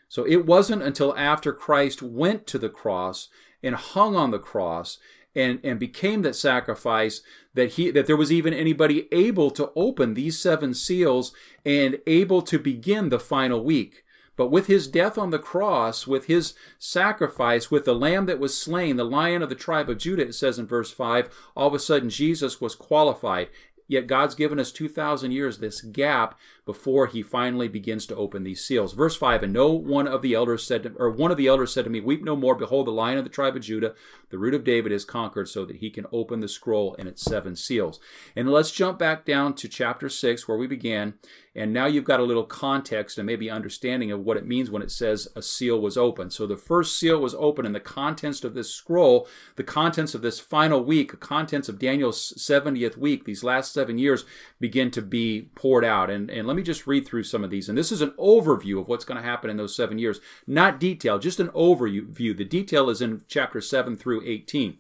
So 0.08 0.26
it 0.26 0.46
wasn't 0.46 0.82
until 0.82 1.16
after 1.16 1.52
Christ 1.52 2.02
went 2.02 2.46
to 2.48 2.58
the 2.58 2.68
cross 2.68 3.28
and 3.62 3.76
hung 3.76 4.16
on 4.16 4.32
the 4.32 4.38
cross 4.38 4.98
and, 5.34 5.60
and 5.62 5.78
became 5.78 6.22
that 6.22 6.36
sacrifice 6.36 7.22
that 7.54 7.72
he 7.72 7.90
that 7.90 8.06
there 8.06 8.16
was 8.16 8.32
even 8.32 8.52
anybody 8.52 9.08
able 9.12 9.50
to 9.52 9.70
open 9.74 10.14
these 10.14 10.38
seven 10.38 10.74
seals 10.74 11.32
and 11.64 12.00
able 12.06 12.42
to 12.42 12.58
begin 12.58 13.08
the 13.08 13.20
final 13.20 13.64
week. 13.64 14.04
But 14.36 14.50
with 14.50 14.66
his 14.66 14.88
death 14.88 15.16
on 15.16 15.30
the 15.30 15.38
cross 15.38 16.06
with 16.06 16.26
his 16.26 16.54
sacrifice 16.78 17.70
with 17.70 17.84
the 17.84 17.94
lamb 17.94 18.26
that 18.26 18.40
was 18.40 18.60
slain 18.60 18.96
the 18.96 19.04
lion 19.04 19.42
of 19.42 19.48
the 19.48 19.54
tribe 19.54 19.88
of 19.88 19.98
judah 19.98 20.26
it 20.26 20.34
says 20.34 20.58
in 20.58 20.66
verse 20.66 20.90
5 20.90 21.30
all 21.54 21.68
of 21.68 21.74
a 21.74 21.78
sudden 21.78 22.10
jesus 22.10 22.60
was 22.60 22.74
qualified. 22.74 23.48
Yet 23.86 24.06
God's 24.06 24.34
given 24.34 24.58
us 24.58 24.72
2,000 24.72 25.30
years, 25.30 25.58
this 25.58 25.82
gap, 25.82 26.38
before 26.64 27.06
he 27.06 27.22
finally 27.22 27.68
begins 27.68 28.06
to 28.06 28.16
open 28.16 28.42
these 28.42 28.64
seals. 28.64 28.94
Verse 28.94 29.16
5 29.16 29.42
And 29.42 29.52
no 29.52 29.70
one 29.70 30.08
of 30.08 30.22
the 30.22 30.34
elders 30.34 30.66
said, 30.66 30.82
to, 30.84 30.92
or 30.96 31.10
one 31.10 31.30
of 31.30 31.36
the 31.36 31.46
elders 31.46 31.72
said 31.72 31.84
to 31.84 31.90
me, 31.90 32.00
Weep 32.00 32.24
no 32.24 32.36
more. 32.36 32.54
Behold, 32.54 32.86
the 32.86 32.92
lion 32.92 33.18
of 33.18 33.24
the 33.24 33.30
tribe 33.30 33.56
of 33.56 33.62
Judah, 33.62 33.94
the 34.30 34.38
root 34.38 34.54
of 34.54 34.64
David, 34.64 34.92
is 34.92 35.04
conquered 35.04 35.48
so 35.48 35.64
that 35.64 35.76
he 35.76 35.90
can 35.90 36.06
open 36.12 36.40
the 36.40 36.48
scroll 36.48 36.96
and 36.98 37.08
its 37.08 37.22
seven 37.22 37.56
seals. 37.56 38.00
And 38.34 38.50
let's 38.50 38.70
jump 38.70 38.98
back 38.98 39.24
down 39.24 39.54
to 39.54 39.68
chapter 39.68 40.08
6, 40.08 40.48
where 40.48 40.58
we 40.58 40.66
began. 40.66 41.14
And 41.56 41.72
now 41.72 41.86
you've 41.86 42.04
got 42.04 42.18
a 42.18 42.24
little 42.24 42.44
context 42.44 43.16
and 43.16 43.26
maybe 43.26 43.48
understanding 43.48 44.10
of 44.10 44.24
what 44.24 44.36
it 44.36 44.46
means 44.46 44.70
when 44.70 44.82
it 44.82 44.90
says 44.90 45.28
a 45.36 45.42
seal 45.42 45.80
was 45.80 45.96
opened. 45.96 46.32
So 46.32 46.46
the 46.46 46.56
first 46.56 46.98
seal 46.98 47.20
was 47.20 47.34
opened, 47.34 47.66
and 47.66 47.74
the 47.74 47.80
contents 47.80 48.42
of 48.42 48.54
this 48.54 48.70
scroll, 48.70 49.28
the 49.54 49.62
contents 49.62 50.14
of 50.14 50.22
this 50.22 50.40
final 50.40 50.82
week, 50.82 51.12
the 51.12 51.16
contents 51.16 51.68
of 51.68 51.78
Daniel's 51.78 52.32
70th 52.36 52.96
week, 52.96 53.24
these 53.24 53.44
last 53.44 53.72
seven 53.72 53.98
years, 53.98 54.24
begin 54.58 54.90
to 54.90 55.02
be 55.02 55.50
poured 55.54 55.84
out. 55.84 56.10
And, 56.10 56.28
and 56.28 56.48
let 56.48 56.53
me 56.56 56.62
just 56.62 56.86
read 56.86 57.06
through 57.06 57.24
some 57.24 57.44
of 57.44 57.50
these. 57.50 57.68
And 57.68 57.76
this 57.76 57.92
is 57.92 58.00
an 58.00 58.12
overview 58.18 58.80
of 58.80 58.88
what's 58.88 59.04
going 59.04 59.20
to 59.20 59.26
happen 59.26 59.50
in 59.50 59.56
those 59.56 59.76
seven 59.76 59.98
years, 59.98 60.20
not 60.46 60.80
detail, 60.80 61.18
just 61.18 61.40
an 61.40 61.48
overview. 61.48 62.36
The 62.36 62.44
detail 62.44 62.90
is 62.90 63.00
in 63.00 63.22
chapter 63.28 63.60
7 63.60 63.96
through 63.96 64.22
18. 64.26 64.78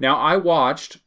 Now 0.00 0.18
I 0.18 0.36
watched 0.36 0.98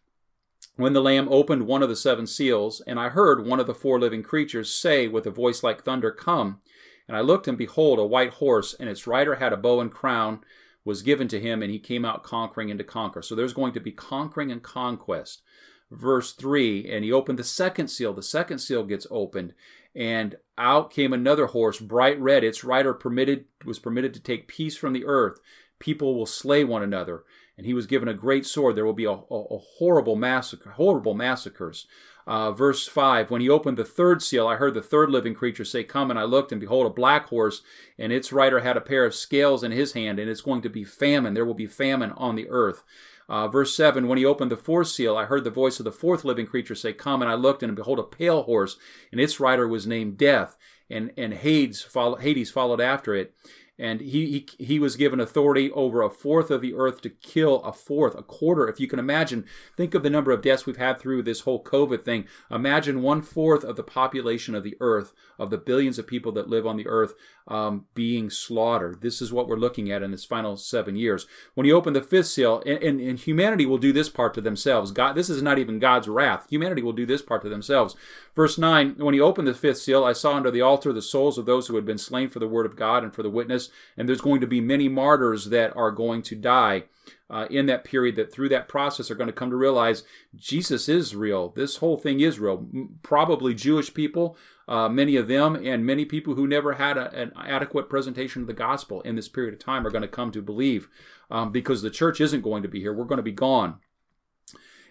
when 0.78 0.94
the 0.94 1.02
Lamb 1.02 1.28
opened 1.30 1.66
one 1.66 1.82
of 1.82 1.90
the 1.90 1.96
seven 1.96 2.28
seals, 2.28 2.82
and 2.86 3.00
I 3.00 3.10
heard 3.10 3.46
one 3.46 3.60
of 3.60 3.66
the 3.66 3.74
four 3.74 4.00
living 4.00 4.22
creatures 4.22 4.74
say 4.74 5.08
with 5.08 5.26
a 5.26 5.32
voice 5.32 5.64
like 5.64 5.84
thunder, 5.84 6.12
Come. 6.12 6.62
And 7.08 7.18
I 7.18 7.22
looked, 7.22 7.48
and 7.48 7.58
behold, 7.58 8.00
a 8.00 8.06
white 8.06 8.34
horse, 8.34 8.76
and 8.80 8.88
its 8.88 9.08
rider 9.08 9.36
had 9.36 9.54
a 9.54 9.58
bow 9.58 9.80
and 9.80 9.92
crown 9.92 10.42
was 10.86 11.02
given 11.02 11.28
to 11.30 11.40
him, 11.40 11.62
and 11.62 11.72
he 11.72 11.80
came 11.80 12.06
out 12.06 12.24
conquering 12.24 12.70
and 12.70 12.78
to 12.78 12.84
conquer. 12.84 13.22
So 13.22 13.34
there's 13.34 13.54
going 13.54 13.74
to 13.74 13.80
be 13.80 13.92
conquering 13.92 14.52
and 14.52 14.62
conquest. 14.62 15.42
verse 15.90 16.34
3. 16.34 16.90
And 16.92 17.04
he 17.04 17.12
opened 17.12 17.40
the 17.40 17.44
second 17.44 17.88
seal. 17.88 18.14
The 18.14 18.22
second 18.22 18.60
seal 18.60 18.84
gets 18.84 19.08
opened, 19.10 19.54
and 19.98 20.36
out 20.60 20.92
came 20.92 21.12
another 21.12 21.48
horse, 21.48 21.80
bright 21.80 22.20
red. 22.22 22.44
Its 22.44 22.64
rider 22.64 22.94
permitted 22.94 23.46
was 23.66 23.80
permitted 23.80 24.14
to 24.14 24.20
take 24.20 24.48
peace 24.48 24.78
from 24.78 24.94
the 24.94 25.06
earth. 25.06 25.40
People 25.80 26.16
will 26.16 26.28
slay 26.28 26.64
one 26.64 26.84
another. 26.84 27.24
And 27.58 27.66
he 27.66 27.74
was 27.74 27.88
given 27.88 28.08
a 28.08 28.14
great 28.14 28.46
sword. 28.46 28.76
There 28.76 28.86
will 28.86 28.94
be 28.94 29.06
a, 29.06 29.12
a, 29.12 29.16
a 29.16 29.58
horrible 29.80 30.16
massacre, 30.16 30.70
horrible 30.70 31.16
massacres. 31.16 31.88
Uh, 32.28 32.52
verse 32.52 32.86
5 32.86 33.32
When 33.32 33.40
he 33.40 33.50
opened 33.50 33.78
the 33.78 33.86
third 33.86 34.22
seal, 34.22 34.48
I 34.48 34.58
heard 34.58 34.74
the 34.74 34.82
third 34.82 35.10
living 35.10 35.34
creature 35.34 35.64
say, 35.64 35.86
Come, 35.86 36.12
and 36.12 36.20
I 36.20 36.24
looked, 36.24 36.52
and 36.52 36.60
behold, 36.60 36.86
a 36.86 36.90
black 36.90 37.28
horse, 37.28 37.62
and 37.98 38.12
its 38.12 38.34
rider 38.34 38.60
had 38.60 38.76
a 38.76 38.82
pair 38.82 39.06
of 39.06 39.16
scales 39.16 39.64
in 39.64 39.72
his 39.72 39.94
hand, 39.94 40.20
and 40.20 40.30
it's 40.30 40.42
going 40.42 40.62
to 40.64 40.70
be 40.70 40.84
famine. 40.84 41.34
There 41.34 41.46
will 41.46 41.54
be 41.54 41.68
famine 41.68 42.12
on 42.12 42.36
the 42.36 42.50
earth. 42.50 42.84
Uh, 43.30 43.48
verse 43.48 43.74
7 43.76 44.10
When 44.10 44.18
he 44.18 44.26
opened 44.26 44.52
the 44.52 44.58
fourth 44.58 44.90
seal, 44.90 45.16
I 45.18 45.24
heard 45.26 45.46
the 45.46 45.50
voice 45.50 45.80
of 45.80 45.86
the 45.86 45.92
fourth 45.92 46.26
living 46.26 46.46
creature 46.46 46.76
say, 46.76 46.92
Come, 46.92 47.22
and 47.22 47.32
I 47.32 47.36
looked, 47.36 47.64
and 47.64 47.74
behold, 47.76 47.98
a 47.98 48.04
pale 48.04 48.44
horse, 48.44 48.76
and 49.12 49.22
its 49.22 49.40
rider 49.40 49.68
was 49.68 49.88
named 49.88 50.18
Death, 50.18 50.58
and, 50.90 51.14
and 51.16 51.34
Hades, 51.34 51.82
follow, 51.82 52.18
Hades 52.18 52.52
followed 52.52 52.82
after 52.82 53.16
it 53.16 53.34
and 53.80 54.02
he, 54.02 54.46
he 54.58 54.66
he 54.66 54.80
was 54.80 54.96
given 54.96 55.20
authority 55.20 55.72
over 55.72 56.02
a 56.02 56.10
fourth 56.10 56.50
of 56.50 56.62
the 56.62 56.74
earth 56.74 57.02
to 57.02 57.10
kill 57.10 57.62
a 57.64 57.72
fourth, 57.72 58.16
a 58.16 58.24
quarter. 58.24 58.68
If 58.68 58.80
you 58.80 58.88
can 58.88 59.00
imagine, 59.00 59.46
think 59.76 59.94
of 59.94 60.04
the 60.04 60.10
number 60.10 60.32
of 60.32 60.42
deaths 60.42 60.66
we've 60.66 60.78
had 60.78 61.00
through 61.00 61.24
this 61.24 61.42
whole 61.42 61.64
COVID 61.64 62.04
thing. 62.04 62.26
Imagine 62.50 63.02
one 63.02 63.22
fourth 63.22 63.64
of 63.64 63.76
the 63.76 63.84
population 63.84 64.56
of 64.56 64.64
the 64.64 64.76
earth, 64.80 65.14
of 65.38 65.50
the 65.50 65.58
billions 65.58 66.00
of 66.00 66.08
people 66.08 66.32
that 66.34 66.50
live 66.50 66.66
on 66.66 66.78
the 66.78 66.88
earth, 66.88 67.14
um, 67.48 67.86
being 67.94 68.30
slaughtered. 68.30 69.02
This 69.02 69.22
is 69.22 69.32
what 69.32 69.48
we're 69.48 69.56
looking 69.56 69.92
at 69.92 70.02
in 70.02 70.12
this 70.12 70.26
final 70.26 70.58
seven 70.58 70.96
years. 70.96 71.28
When 71.54 71.68
you 71.68 71.76
open 71.76 71.94
the 71.94 72.02
fifth 72.02 72.28
seal, 72.28 72.64
and, 72.66 72.82
and, 72.82 73.00
and 73.00 73.20
humanity 73.20 73.66
will 73.66 73.78
do 73.78 73.94
this 73.94 74.10
part 74.10 74.34
to 74.34 74.42
themselves. 74.42 74.92
God, 74.92 75.14
this 75.14 75.30
is 75.30 75.42
not 75.42 75.60
even 75.60 75.80
God's 75.80 76.08
wrath. 76.08 76.48
Humanity 76.50 76.82
will 76.82 76.94
do 76.94 77.06
this 77.06 77.22
part 77.22 77.44
to 77.44 77.50
themselves. 77.50 77.96
Verse 78.36 78.58
nine: 78.58 78.96
When 78.98 79.14
he 79.14 79.22
opened 79.22 79.48
the 79.48 79.54
fifth 79.54 79.78
seal, 79.78 80.04
I 80.04 80.14
saw 80.14 80.34
under 80.34 80.52
the 80.52 80.62
altar 80.62 80.92
the 80.92 81.02
souls 81.02 81.38
of 81.38 81.46
those 81.46 81.68
who 81.68 81.76
had 81.76 81.86
been 81.86 81.98
slain 81.98 82.30
for 82.30 82.40
the 82.40 82.48
word 82.48 82.66
of 82.66 82.76
God 82.76 83.04
and 83.04 83.14
for 83.14 83.24
the 83.24 83.30
witness 83.30 83.67
and 83.96 84.08
there's 84.08 84.22
going 84.22 84.42
to 84.42 84.48
be 84.48 84.62
many 84.62 84.88
martyrs 84.88 85.46
that 85.46 85.76
are 85.76 85.92
going 85.92 86.22
to 86.24 86.36
die 86.36 86.84
uh, 87.30 87.46
in 87.50 87.66
that 87.66 87.84
period 87.84 88.16
that 88.16 88.32
through 88.32 88.50
that 88.50 88.68
process 88.68 89.12
are 89.12 89.16
going 89.16 89.28
to 89.28 89.34
come 89.34 89.50
to 89.50 89.56
realize 89.56 90.04
Jesus 90.36 90.88
is 90.88 91.16
real. 91.16 91.50
This 91.50 91.78
whole 91.78 91.98
thing 91.98 92.20
is 92.20 92.40
real. 92.40 92.68
Probably 93.04 93.54
Jewish 93.54 93.94
people, 93.94 94.38
uh, 94.68 94.88
many 94.90 95.16
of 95.16 95.28
them, 95.28 95.56
and 95.56 95.86
many 95.86 96.06
people 96.06 96.36
who 96.36 96.48
never 96.48 96.74
had 96.74 96.98
a, 96.98 97.14
an 97.14 97.34
adequate 97.38 97.90
presentation 97.90 98.42
of 98.42 98.48
the 98.48 98.54
gospel 98.54 99.02
in 99.02 99.16
this 99.16 99.28
period 99.28 99.54
of 99.54 99.60
time 99.60 99.86
are 99.86 99.92
going 99.92 100.02
to 100.02 100.08
come 100.08 100.32
to 100.32 100.42
believe 100.42 100.88
um, 101.30 101.52
because 101.52 101.82
the 101.82 101.90
church 101.90 102.22
isn't 102.22 102.42
going 102.42 102.64
to 102.64 102.70
be 102.70 102.80
here. 102.80 102.94
We're 102.94 103.06
going 103.06 103.18
to 103.18 103.24
be 103.24 103.32
gone. 103.32 103.80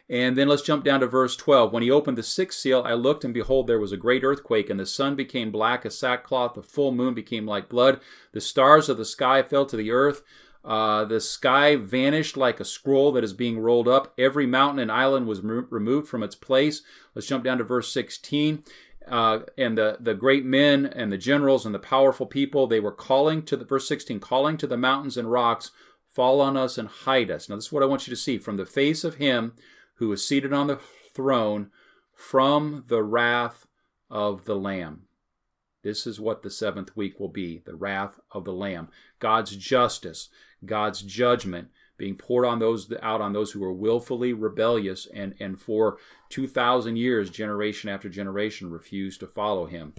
And 0.09 0.37
then 0.37 0.47
let's 0.47 0.63
jump 0.63 0.85
down 0.85 1.01
to 1.01 1.07
verse 1.07 1.35
12. 1.37 1.73
When 1.73 1.83
he 1.83 1.91
opened 1.91 2.17
the 2.17 2.23
sixth 2.23 2.61
seal, 2.61 2.83
I 2.87 2.93
looked, 2.93 3.25
and 3.25 3.35
behold, 3.35 3.67
there 3.67 3.81
was 3.81 3.91
a 3.91 3.97
great 3.97 4.23
earthquake, 4.23 4.71
and 4.71 4.79
the 4.79 4.87
sun 4.87 5.17
became 5.17 5.51
black 5.51 5.85
as 5.85 5.99
sackcloth, 5.99 6.55
the 6.55 6.63
full 6.63 6.93
moon 6.93 7.13
became 7.13 7.45
like 7.45 7.69
blood, 7.69 8.01
the 8.33 8.41
stars 8.41 8.89
of 8.89 8.99
the 8.99 9.05
sky 9.05 9.43
fell 9.43 9.67
to 9.67 9.77
the 9.77 9.91
earth. 9.91 10.23
Uh, 10.65 11.05
the 11.05 11.21
sky 11.21 11.77
vanished 11.77 12.37
like 12.37 12.59
a 12.59 12.65
scroll 12.65 13.13
that 13.13 13.23
is 13.23 13.33
being 13.33 13.59
rolled 13.59 13.87
up. 13.87 14.13
Every 14.19 14.47
mountain 14.47 14.81
and 14.81 14.91
island 14.91 15.29
was 15.29 15.41
re- 15.41 15.63
removed 15.71 16.09
from 16.09 16.25
its 16.25 16.35
place. 16.35 16.83
Let's 17.15 17.29
jump 17.29 17.45
down 17.45 17.59
to 17.59 17.65
verse 17.65 17.93
16. 17.93 18.65
Uh, 19.07 19.41
and 19.57 19.79
the, 19.79 19.97
the 20.01 20.15
great 20.15 20.45
men 20.45 20.85
and 20.85 21.13
the 21.13 21.19
generals 21.19 21.65
and 21.65 21.73
the 21.73 21.79
powerful 21.79 22.27
people, 22.27 22.67
they 22.67 22.81
were 22.81 22.91
calling 22.91 23.45
to 23.45 23.57
the, 23.57 23.65
verse 23.65 23.87
16, 23.87 24.19
calling 24.19 24.57
to 24.57 24.67
the 24.67 24.77
mountains 24.77 25.17
and 25.17 25.31
rocks, 25.31 25.71
fall 26.09 26.41
on 26.41 26.57
us 26.57 26.77
and 26.77 26.89
hide 26.89 27.31
us. 27.31 27.49
Now, 27.49 27.55
this 27.55 27.67
is 27.67 27.73
what 27.73 27.85
I 27.85 27.87
want 27.87 28.09
you 28.09 28.11
to 28.11 28.21
see. 28.21 28.37
From 28.37 28.57
the 28.57 28.67
face 28.67 29.05
of 29.05 29.17
him 29.17 29.53
who 29.97 30.13
is 30.13 30.27
seated 30.27 30.53
on 30.53 30.67
the 30.67 30.81
throne 31.15 31.71
from 32.15 32.85
the 32.89 33.03
wrath 33.03 33.67
of 34.11 34.45
the 34.45 34.57
Lamb. 34.57 35.03
This 35.83 36.07
is 36.07 36.21
what 36.21 36.43
the 36.43 36.51
seventh 36.51 36.97
week 36.97 37.21
will 37.21 37.29
be 37.29 37.63
the 37.65 37.77
wrath 37.77 38.19
of 38.33 38.45
the 38.45 38.53
Lamb. 38.53 38.89
God's 39.19 39.57
justice, 39.57 40.29
God's 40.65 41.03
judgment 41.03 41.69
being 41.97 42.17
poured 42.17 42.45
on 42.45 42.59
those 42.59 42.93
out 43.03 43.21
on 43.21 43.33
those 43.33 43.53
who 43.53 43.63
are 43.65 43.73
willfully 43.73 44.33
rebellious 44.33 45.07
and, 45.15 45.35
and 45.41 45.61
for 45.61 45.99
2,000 46.31 46.97
years, 46.97 47.31
generation 47.31 47.89
after 47.89 48.09
generation, 48.09 48.71
refused 48.71 49.21
to 49.21 49.27
follow 49.27 49.67
him. 49.67 49.95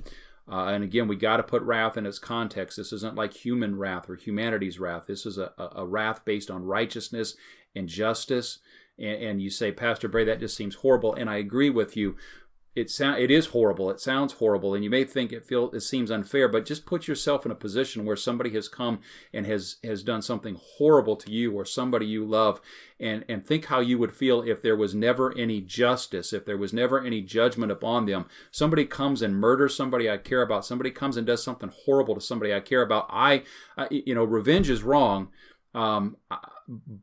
Uh, 0.50 0.66
and 0.68 0.84
again, 0.84 1.08
we 1.08 1.16
got 1.16 1.38
to 1.38 1.44
put 1.44 1.62
wrath 1.64 1.98
in 1.98 2.06
its 2.06 2.20
context. 2.20 2.78
This 2.78 2.94
isn't 2.94 3.16
like 3.16 3.34
human 3.34 3.78
wrath 3.78 4.10
or 4.10 4.16
humanity's 4.16 4.80
wrath. 4.80 5.06
This 5.08 5.26
is 5.26 5.38
a, 5.38 5.52
a, 5.58 5.70
a 5.78 5.86
wrath 5.86 6.24
based 6.24 6.52
on 6.52 6.64
righteousness 6.64 7.36
and 7.76 7.88
justice 7.88 8.60
and, 8.98 9.24
and 9.24 9.42
you 9.42 9.50
say, 9.50 9.72
Pastor 9.72 10.08
Bray, 10.08 10.26
that 10.26 10.40
just 10.40 10.56
seems 10.56 10.76
horrible, 10.76 11.14
and 11.14 11.30
I 11.30 11.38
agree 11.38 11.70
with 11.70 11.96
you. 11.98 12.16
It 12.78 12.92
sound 12.92 13.20
it 13.20 13.32
is 13.32 13.48
horrible. 13.48 13.90
It 13.90 14.00
sounds 14.00 14.34
horrible, 14.34 14.76
and 14.76 14.84
you 14.84 14.90
may 14.92 15.04
think 15.04 15.32
it 15.34 15.44
feel 15.44 15.72
it 15.72 15.80
seems 15.80 16.12
unfair. 16.12 16.48
But 16.48 16.68
just 16.68 16.86
put 16.86 17.08
yourself 17.08 17.44
in 17.44 17.52
a 17.52 17.56
position 17.56 18.06
where 18.06 18.16
somebody 18.16 18.52
has 18.52 18.68
come 18.68 19.00
and 19.34 19.48
has 19.48 19.78
has 19.84 20.04
done 20.04 20.22
something 20.22 20.60
horrible 20.78 21.16
to 21.16 21.32
you 21.32 21.54
or 21.54 21.66
somebody 21.66 22.06
you 22.06 22.24
love, 22.24 22.62
and 23.00 23.26
and 23.28 23.44
think 23.44 23.66
how 23.66 23.80
you 23.80 23.98
would 23.98 24.14
feel 24.14 24.44
if 24.44 24.62
there 24.62 24.76
was 24.76 24.94
never 24.94 25.36
any 25.36 25.60
justice, 25.60 26.32
if 26.34 26.46
there 26.46 26.56
was 26.56 26.72
never 26.72 27.04
any 27.04 27.20
judgment 27.20 27.72
upon 27.72 28.06
them. 28.06 28.28
Somebody 28.52 28.86
comes 28.86 29.24
and 29.24 29.38
murders 29.38 29.76
somebody 29.76 30.08
I 30.08 30.18
care 30.18 30.44
about. 30.44 30.64
Somebody 30.64 30.92
comes 30.92 31.18
and 31.18 31.26
does 31.26 31.42
something 31.44 31.74
horrible 31.86 32.14
to 32.14 32.22
somebody 32.22 32.54
I 32.54 32.60
care 32.60 32.84
about. 32.84 33.08
I, 33.10 33.42
I 33.76 33.88
you 33.90 34.14
know, 34.14 34.24
revenge 34.24 34.70
is 34.70 34.84
wrong. 34.84 35.30
Um, 35.74 36.18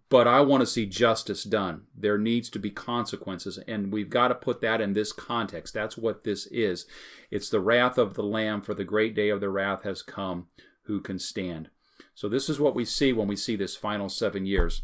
but 0.09 0.27
I 0.27 0.40
want 0.40 0.61
to 0.62 0.66
see 0.66 0.87
justice 0.87 1.44
done. 1.44 1.83
There 1.96 2.18
needs 2.18 2.50
to 2.50 2.59
be 2.59 2.70
consequences, 2.70 3.59
and 3.66 3.92
we've 3.92 4.11
got 4.11 4.29
to 4.29 4.35
put 4.35 4.61
that 4.61 4.81
in 4.81 4.92
this 4.92 5.12
context. 5.12 5.74
That's 5.74 5.96
what 5.96 6.24
this 6.24 6.46
is. 6.46 6.87
It's 7.31 7.48
the 7.48 7.61
wrath 7.61 7.96
of 7.96 8.14
the 8.14 8.22
Lamb, 8.22 8.62
for 8.62 8.74
the 8.74 8.85
great 8.85 9.14
day 9.14 9.29
of 9.31 9.40
the 9.40 9.50
wrath 9.50 9.83
has 9.85 10.03
come. 10.03 10.48
Who 10.83 11.00
can 11.00 11.18
stand? 11.18 11.70
So, 12.14 12.29
this 12.29 12.48
is 12.48 12.61
what 12.61 12.74
we 12.74 12.85
see 12.85 13.12
when 13.12 13.27
we 13.27 13.37
see 13.37 13.57
this 13.57 13.74
final 13.74 14.09
seven 14.09 14.44
years. 14.44 14.83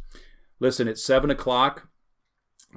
Listen, 0.61 0.89
it's 0.89 1.05
seven 1.05 1.31
o'clock. 1.31 1.89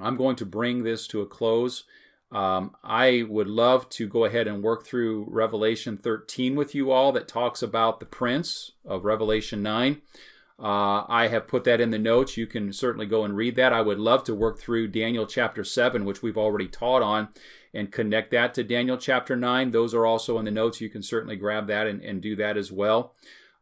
I'm 0.00 0.16
going 0.16 0.36
to 0.36 0.46
bring 0.46 0.82
this 0.82 1.06
to 1.08 1.22
a 1.22 1.26
close. 1.26 1.84
Um, 2.32 2.74
I 2.82 3.24
would 3.28 3.46
love 3.46 3.88
to 3.90 4.08
go 4.08 4.24
ahead 4.24 4.48
and 4.48 4.62
work 4.62 4.84
through 4.84 5.26
Revelation 5.28 5.96
13 5.96 6.56
with 6.56 6.74
you 6.74 6.90
all 6.90 7.12
that 7.12 7.28
talks 7.28 7.62
about 7.62 8.00
the 8.00 8.06
prince 8.06 8.72
of 8.84 9.04
Revelation 9.04 9.62
9. 9.62 10.02
Uh, 10.58 11.04
I 11.08 11.28
have 11.28 11.48
put 11.48 11.64
that 11.64 11.80
in 11.80 11.90
the 11.90 11.98
notes. 11.98 12.36
You 12.36 12.46
can 12.46 12.72
certainly 12.72 13.06
go 13.06 13.24
and 13.24 13.36
read 13.36 13.56
that. 13.56 13.72
I 13.72 13.80
would 13.80 13.98
love 13.98 14.22
to 14.24 14.34
work 14.34 14.58
through 14.58 14.88
Daniel 14.88 15.26
chapter 15.26 15.64
7, 15.64 16.04
which 16.04 16.22
we've 16.22 16.38
already 16.38 16.68
taught 16.68 17.02
on, 17.02 17.28
and 17.72 17.90
connect 17.90 18.30
that 18.30 18.54
to 18.54 18.62
Daniel 18.62 18.96
chapter 18.96 19.34
9. 19.34 19.72
Those 19.72 19.94
are 19.94 20.06
also 20.06 20.38
in 20.38 20.44
the 20.44 20.52
notes. 20.52 20.80
You 20.80 20.88
can 20.88 21.02
certainly 21.02 21.36
grab 21.36 21.66
that 21.66 21.88
and, 21.88 22.00
and 22.02 22.22
do 22.22 22.36
that 22.36 22.56
as 22.56 22.70
well. 22.70 23.14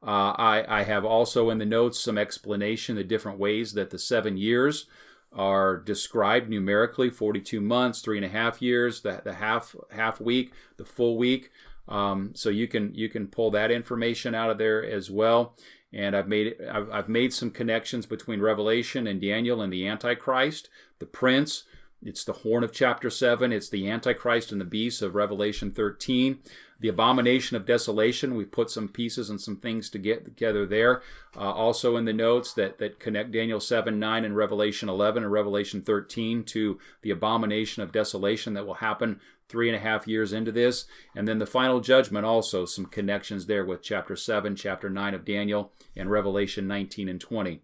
Uh, 0.02 0.35
I, 0.37 0.81
I 0.81 0.83
have 0.83 1.05
also 1.05 1.48
in 1.48 1.59
the 1.59 1.64
notes 1.64 1.98
some 1.98 2.18
explanation 2.18 2.96
the 2.96 3.05
different 3.05 3.38
ways 3.38 3.72
that 3.74 3.90
the 3.90 3.98
seven 3.98 4.37
years 4.37 4.87
are 5.33 5.78
described 5.78 6.50
numerically 6.50 7.09
42 7.09 7.61
months 7.61 8.00
three 8.00 8.18
and 8.18 8.26
a 8.26 8.28
half 8.28 8.61
years 8.61 9.00
the, 9.00 9.22
the 9.24 9.35
half 9.35 9.74
half 9.90 10.20
week 10.20 10.52
the 10.76 10.85
full 10.85 11.16
week 11.16 11.50
um, 11.88 12.33
so 12.35 12.49
you 12.49 12.68
can 12.68 12.95
you 12.95 13.09
can 13.09 13.27
pull 13.27 13.51
that 13.51 13.71
information 13.71 14.35
out 14.35 14.51
of 14.51 14.59
there 14.59 14.85
as 14.85 15.11
well 15.11 15.55
and 15.92 16.16
I've 16.16 16.29
made 16.29 16.57
I've, 16.71 16.90
I've 16.90 17.09
made 17.09 17.33
some 17.33 17.51
connections 17.51 18.07
between 18.07 18.40
Revelation 18.40 19.07
and 19.07 19.21
Daniel 19.21 19.61
and 19.61 19.73
the 19.73 19.87
Antichrist, 19.87 20.68
the 20.99 21.07
Prince. 21.07 21.64
It's 22.05 22.25
the 22.25 22.33
horn 22.33 22.64
of 22.64 22.73
chapter 22.73 23.11
7. 23.11 23.53
It's 23.53 23.68
the 23.68 23.88
Antichrist 23.88 24.51
and 24.51 24.61
the 24.61 24.64
beast 24.64 25.03
of 25.03 25.14
Revelation 25.14 25.71
13. 25.71 26.40
The 26.81 26.88
abomination 26.88 27.57
of 27.57 27.64
desolation. 27.64 28.35
We've 28.35 28.51
put 28.51 28.71
some 28.71 28.88
pieces 28.88 29.31
and 29.31 29.40
some 29.40 29.59
things 29.59 29.88
to 29.90 29.99
get 29.99 30.25
together 30.25 30.66
there. 30.66 31.03
Uh, 31.37 31.53
also 31.53 31.97
in 31.97 32.05
the 32.05 32.12
notes 32.12 32.55
that, 32.55 32.79
that 32.79 32.99
connect 32.99 33.31
Daniel 33.31 33.61
7, 33.61 34.01
9, 34.01 34.25
and 34.25 34.37
Revelation 34.37 34.88
11 34.88 35.23
and 35.23 35.31
Revelation 35.31 35.81
13 35.81 36.42
to 36.45 36.81
the 37.03 37.11
abomination 37.12 37.85
of 37.85 37.92
desolation 37.92 38.55
that 38.55 38.66
will 38.66 38.75
happen 38.75 39.21
three 39.53 39.69
and 39.69 39.77
a 39.77 39.81
half 39.81 40.09
years 40.09 40.33
into 40.33 40.51
this. 40.51 40.87
And 41.15 41.29
then 41.29 41.38
the 41.38 41.47
final 41.47 41.79
judgment, 41.79 42.27
also 42.27 42.65
some 42.65 42.87
connections 42.87 43.47
there 43.47 43.65
with 43.65 43.83
chapter 43.83 44.17
7, 44.17 44.57
chapter 44.57 44.91
9 44.91 45.15
of 45.15 45.25
Daniel, 45.25 45.73
and 45.95 46.11
Revelation 46.11 46.67
19 46.67 47.09
and 47.09 47.21
20. 47.21 47.61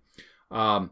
Um, 0.50 0.90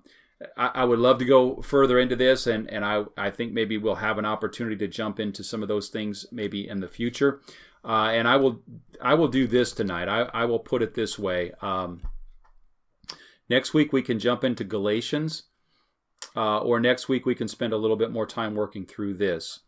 I, 0.57 0.71
I, 0.75 0.85
would 0.85 0.99
love 0.99 1.19
to 1.19 1.25
go 1.25 1.63
further 1.63 1.99
into 1.99 2.17
this, 2.17 2.47
and, 2.47 2.69
and 2.71 2.85
I, 2.85 3.05
I 3.17 3.31
think 3.31 3.53
maybe 3.53 3.79
we'll 3.79 3.97
have 3.97 4.19
an 4.19 4.27
opportunity 4.27 4.77
to 4.77 4.89
jump 4.89 5.21
into 5.21 5.45
some 5.45 5.63
of 5.63 5.69
those 5.69 5.89
things 5.89 6.27
maybe 6.33 6.69
in 6.69 6.81
the 6.81 6.89
future. 6.89 7.41
Uh, 7.85 8.11
and 8.13 8.27
I 8.27 8.37
will 8.37 8.63
I 9.01 9.15
will 9.15 9.29
do 9.29 9.47
this 9.47 9.73
tonight. 9.73 10.09
I, 10.09 10.23
I 10.35 10.45
will 10.45 10.59
put 10.59 10.83
it 10.83 10.95
this 10.95 11.19
way. 11.19 11.53
Um, 11.63 12.03
next 13.49 13.75
week 13.75 13.93
we 13.93 14.03
can 14.03 14.19
jump 14.19 14.43
into 14.43 14.65
Galatians, 14.65 15.45
uh, 16.35 16.59
or 16.59 16.81
next 16.81 17.09
week 17.09 17.25
we 17.25 17.37
can 17.37 17.47
spend 17.47 17.73
a 17.73 17.77
little 17.77 17.97
bit 17.97 18.11
more 18.11 18.27
time 18.27 18.57
working 18.57 18.85
through 18.85 19.15
this. 19.15 19.61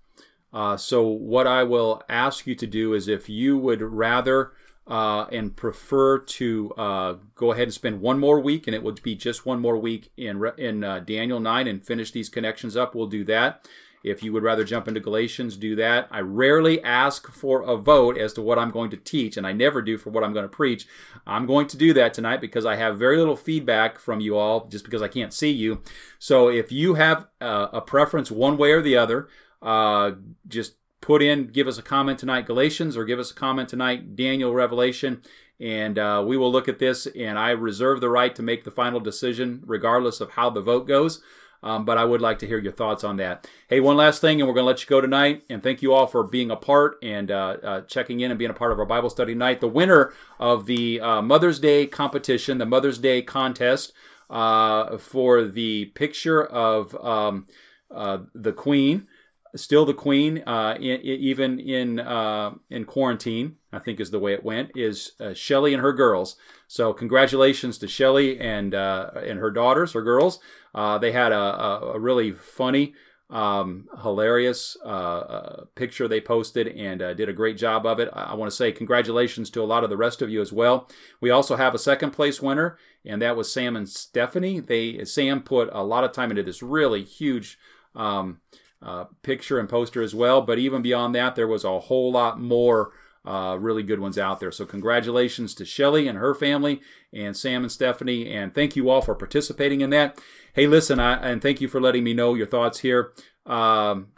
Uh, 0.53 0.77
so, 0.77 1.07
what 1.07 1.47
I 1.47 1.63
will 1.63 2.03
ask 2.09 2.47
you 2.47 2.55
to 2.55 2.67
do 2.67 2.95
is 2.95 3.07
if 3.09 3.29
you 3.29 3.59
would 3.59 3.83
rather 3.83 4.53
uh, 4.87 5.27
and 5.31 5.55
prefer 5.55 6.19
to 6.19 6.73
uh, 6.79 7.15
go 7.35 7.53
ahead 7.53 7.65
and 7.65 7.75
spend 7.75 8.01
one 8.01 8.19
more 8.19 8.41
week, 8.41 8.67
and 8.67 8.75
it 8.75 8.83
would 8.83 9.03
be 9.03 9.15
just 9.15 9.45
one 9.45 9.61
more 9.61 9.77
week 9.77 10.11
in 10.17 10.43
in 10.57 10.83
uh, 10.83 11.01
Daniel 11.01 11.41
nine, 11.41 11.67
and 11.69 11.85
finish 11.85 12.11
these 12.11 12.31
connections 12.31 12.77
up. 12.77 12.95
We'll 12.95 13.07
do 13.07 13.25
that, 13.25 13.69
If 14.03 14.23
you 14.23 14.33
would 14.33 14.43
rather 14.43 14.65
jump 14.65 14.89
into 14.89 15.01
Galatians, 15.01 15.57
do 15.57 15.77
that. 15.77 16.09
I 16.11 16.21
rarely 16.21 16.83
ask 16.83 17.31
for 17.31 17.61
a 17.61 17.77
vote 17.77 18.17
as 18.17 18.33
to 18.35 18.43
what 18.43 18.59
I'm 18.59 18.71
going 18.71 18.91
to 18.91 18.97
teach, 18.97 19.37
and 19.37 19.47
I 19.47 19.53
never 19.53 19.83
do 19.83 19.99
for 19.99 20.09
what 20.09 20.25
I'm 20.25 20.33
going 20.33 20.45
to 20.45 20.49
preach. 20.49 20.87
I'm 21.27 21.45
going 21.47 21.67
to 21.67 21.77
do 21.77 21.93
that 21.93 22.15
tonight 22.15 22.41
because 22.41 22.65
I 22.65 22.77
have 22.77 22.99
very 22.99 23.19
little 23.19 23.37
feedback 23.37 23.99
from 23.99 24.21
you 24.21 24.37
all 24.37 24.67
just 24.69 24.85
because 24.85 25.03
I 25.03 25.09
can't 25.09 25.35
see 25.35 25.51
you. 25.51 25.83
So 26.19 26.49
if 26.49 26.73
you 26.73 26.95
have 26.95 27.27
uh, 27.41 27.69
a 27.73 27.83
preference 27.83 28.31
one 28.31 28.57
way 28.57 28.73
or 28.73 28.81
the 28.81 28.97
other, 28.97 29.29
uh, 29.63 30.13
just 30.47 30.75
put 31.01 31.23
in, 31.23 31.47
give 31.47 31.67
us 31.69 31.79
a 31.79 31.83
comment 31.83 32.19
tonight, 32.19 32.47
Galatians, 32.47 32.97
or 32.97 33.05
give 33.05 33.19
us 33.19 33.31
a 33.31 33.35
comment 33.35 33.69
tonight, 33.69 34.17
Daniel, 34.17 34.55
Revelation, 34.55 35.23
and 35.61 35.99
uh, 35.99 36.25
we 36.27 36.37
will 36.37 36.53
look 36.53 36.69
at 36.69 36.79
this. 36.79 37.07
And 37.07 37.39
I 37.39 37.51
reserve 37.51 38.01
the 38.01 38.11
right 38.11 38.35
to 38.35 38.43
make 38.43 38.65
the 38.65 38.71
final 38.71 39.01
decision 39.01 39.63
regardless 39.67 40.21
of 40.21 40.33
how 40.33 40.51
the 40.51 40.61
vote 40.61 40.87
goes. 40.87 41.23
Um, 41.61 41.85
but 41.85 41.99
I 41.99 42.05
would 42.05 42.21
like 42.21 42.39
to 42.41 42.47
hear 42.47 42.59
your 42.59 42.73
thoughts 42.73 43.03
on 43.03 43.17
that. 43.17 43.49
Hey, 43.69 43.81
one 43.81 43.97
last 43.97 44.21
thing, 44.21 44.41
and 44.41 44.47
we're 44.47 44.55
going 44.55 44.63
to 44.63 44.69
let 44.69 44.81
you 44.81 44.87
go 44.87 45.01
tonight. 45.01 45.43
And 45.51 45.61
thank 45.61 45.83
you 45.83 45.93
all 45.93 46.07
for 46.07 46.23
being 46.23 46.53
a 46.53 46.57
part 46.57 46.99
and 47.03 47.33
uh, 47.33 47.57
uh, 47.63 47.81
checking 47.83 48.21
in 48.21 48.31
and 48.31 48.39
being 48.39 48.53
a 48.53 48.55
part 48.55 48.71
of 48.71 48.79
our 48.79 48.87
Bible 48.87 49.11
study 49.11 49.35
night. 49.35 49.61
The 49.61 49.67
winner 49.67 50.13
of 50.39 50.67
the 50.67 51.01
uh, 51.01 51.21
Mother's 51.21 51.59
Day 51.59 51.87
competition, 51.87 52.59
the 52.59 52.67
Mother's 52.67 52.99
Day 52.99 53.23
contest 53.23 53.93
uh, 54.31 54.99
for 54.99 55.45
the 55.45 55.87
picture 55.87 56.45
of 56.45 56.95
um, 57.05 57.47
uh, 57.91 58.19
the 58.35 58.53
Queen 58.53 59.09
still 59.57 59.85
the 59.85 59.95
queen, 59.95 60.43
uh, 60.47 60.77
even 60.81 61.59
in 61.59 62.01
uh, 62.01 62.53
in 62.71 62.85
quarantine. 62.85 63.57
I 63.73 63.79
think 63.79 64.01
is 64.01 64.11
the 64.11 64.19
way 64.19 64.33
it 64.33 64.45
went. 64.45 64.71
Is 64.77 65.13
uh, 65.21 65.35
Shelly 65.35 65.75
and 65.75 65.83
her 65.83 65.93
girls. 65.93 66.37
So 66.69 66.93
congratulations 66.93 67.79
to 67.79 67.89
Shelly 67.89 68.39
and 68.41 68.75
uh, 68.75 69.11
and 69.17 69.39
her 69.39 69.51
daughters, 69.51 69.93
her 69.93 70.03
girls. 70.03 70.41
Uh, 70.75 70.99
they 70.99 71.13
had 71.13 71.33
a, 71.33 71.37
a, 71.37 71.93
a 71.95 71.99
really 71.99 72.33
funny, 72.33 72.95
um, 73.31 73.89
hilarious 74.03 74.77
uh, 74.85 75.65
picture 75.75 76.07
they 76.07 76.21
posted 76.21 76.69
and 76.69 77.01
did 77.17 77.29
a 77.29 77.33
great 77.33 77.57
job 77.57 77.85
of 77.87 78.01
it. 78.01 78.09
I, 78.13 78.25
I 78.25 78.35
want 78.35 78.51
to 78.51 78.57
say 78.57 78.73
congratulations 78.73 79.51
to 79.51 79.63
a 79.63 79.65
lot 79.65 79.85
of 79.85 79.91
the 79.91 79.97
rest 79.97 80.23
of 80.23 80.31
you 80.31 80.41
as 80.41 80.53
well. 80.53 80.89
We 81.21 81.31
also 81.31 81.57
have 81.57 81.75
a 81.75 81.79
second 81.79 82.13
place 82.13 82.41
winner, 82.41 82.79
and 83.05 83.21
that 83.23 83.37
was 83.37 83.53
Sam 83.53 83.77
and 83.77 83.89
Stephanie. 83.89 84.61
They 84.61 85.05
Sam 85.05 85.43
put 85.43 85.69
a 85.73 85.83
lot 85.83 86.05
of 86.05 86.13
time 86.13 86.31
into 86.31 86.43
this 86.43 86.63
really 86.63 87.05
huge. 87.05 87.59
Um, 87.95 88.41
uh, 88.83 89.05
picture 89.23 89.59
and 89.59 89.69
poster 89.69 90.03
as 90.03 90.15
well. 90.15 90.43
But 90.43 90.59
even 90.59 90.83
beyond 90.83 91.15
that, 91.15 91.37
there 91.37 91.49
was 91.49 91.65
a 91.65 91.81
whole 91.81 92.13
lot 92.13 92.41
more 92.41 92.93
uh, 93.25 93.57
really 93.59 93.83
good 93.83 94.01
ones 94.01 94.19
out 94.19 94.41
there. 94.41 94.53
So 94.53 94.65
congratulations 94.65 95.55
to 95.55 95.65
Shelly 95.65 96.09
and 96.09 96.19
her 96.19 96.35
family, 96.35 96.81
and 97.13 97.37
Sam 97.37 97.63
and 97.63 97.73
Stephanie, 97.73 98.33
and 98.33 98.55
thank 98.55 98.77
you 98.77 98.89
all 98.89 99.03
for 99.03 99.15
participating 99.15 99.81
in 99.81 99.91
that. 99.91 100.19
Hey, 100.55 100.67
listen, 100.67 100.99
I, 100.99 101.15
and 101.31 101.43
thank 101.43 101.61
you 101.61 101.69
for 101.69 101.81
letting 101.81 102.05
me 102.05 102.15
know 102.15 102.35
your 102.35 102.47
thoughts 102.47 102.79
here. 102.81 103.13
Um, 103.45 104.09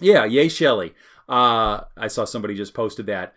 yeah, 0.00 0.24
yay, 0.24 0.48
Shelly. 0.48 0.94
Uh, 1.28 1.82
I 1.96 2.08
saw 2.08 2.24
somebody 2.24 2.54
just 2.54 2.74
posted 2.74 3.06
that. 3.06 3.34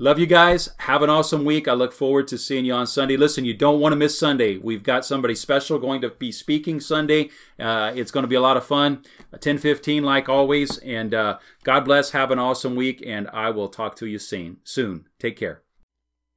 Love 0.00 0.20
you 0.20 0.26
guys. 0.26 0.68
Have 0.78 1.02
an 1.02 1.10
awesome 1.10 1.44
week. 1.44 1.66
I 1.66 1.72
look 1.72 1.92
forward 1.92 2.28
to 2.28 2.38
seeing 2.38 2.64
you 2.64 2.72
on 2.72 2.86
Sunday. 2.86 3.16
Listen, 3.16 3.44
you 3.44 3.52
don't 3.52 3.80
want 3.80 3.92
to 3.92 3.96
miss 3.96 4.16
Sunday. 4.16 4.56
We've 4.56 4.84
got 4.84 5.04
somebody 5.04 5.34
special 5.34 5.80
going 5.80 6.02
to 6.02 6.10
be 6.10 6.30
speaking 6.30 6.78
Sunday. 6.78 7.30
Uh, 7.58 7.90
it's 7.96 8.12
going 8.12 8.22
to 8.22 8.28
be 8.28 8.36
a 8.36 8.40
lot 8.40 8.56
of 8.56 8.64
fun. 8.64 9.02
10:15, 9.34 10.02
like 10.02 10.28
always. 10.28 10.78
And 10.78 11.14
uh, 11.14 11.38
God 11.64 11.84
bless. 11.84 12.12
Have 12.12 12.30
an 12.30 12.38
awesome 12.38 12.76
week, 12.76 13.02
and 13.04 13.26
I 13.30 13.50
will 13.50 13.68
talk 13.68 13.96
to 13.96 14.06
you 14.06 14.20
soon. 14.20 14.58
Soon. 14.62 15.08
Take 15.18 15.36
care. 15.36 15.62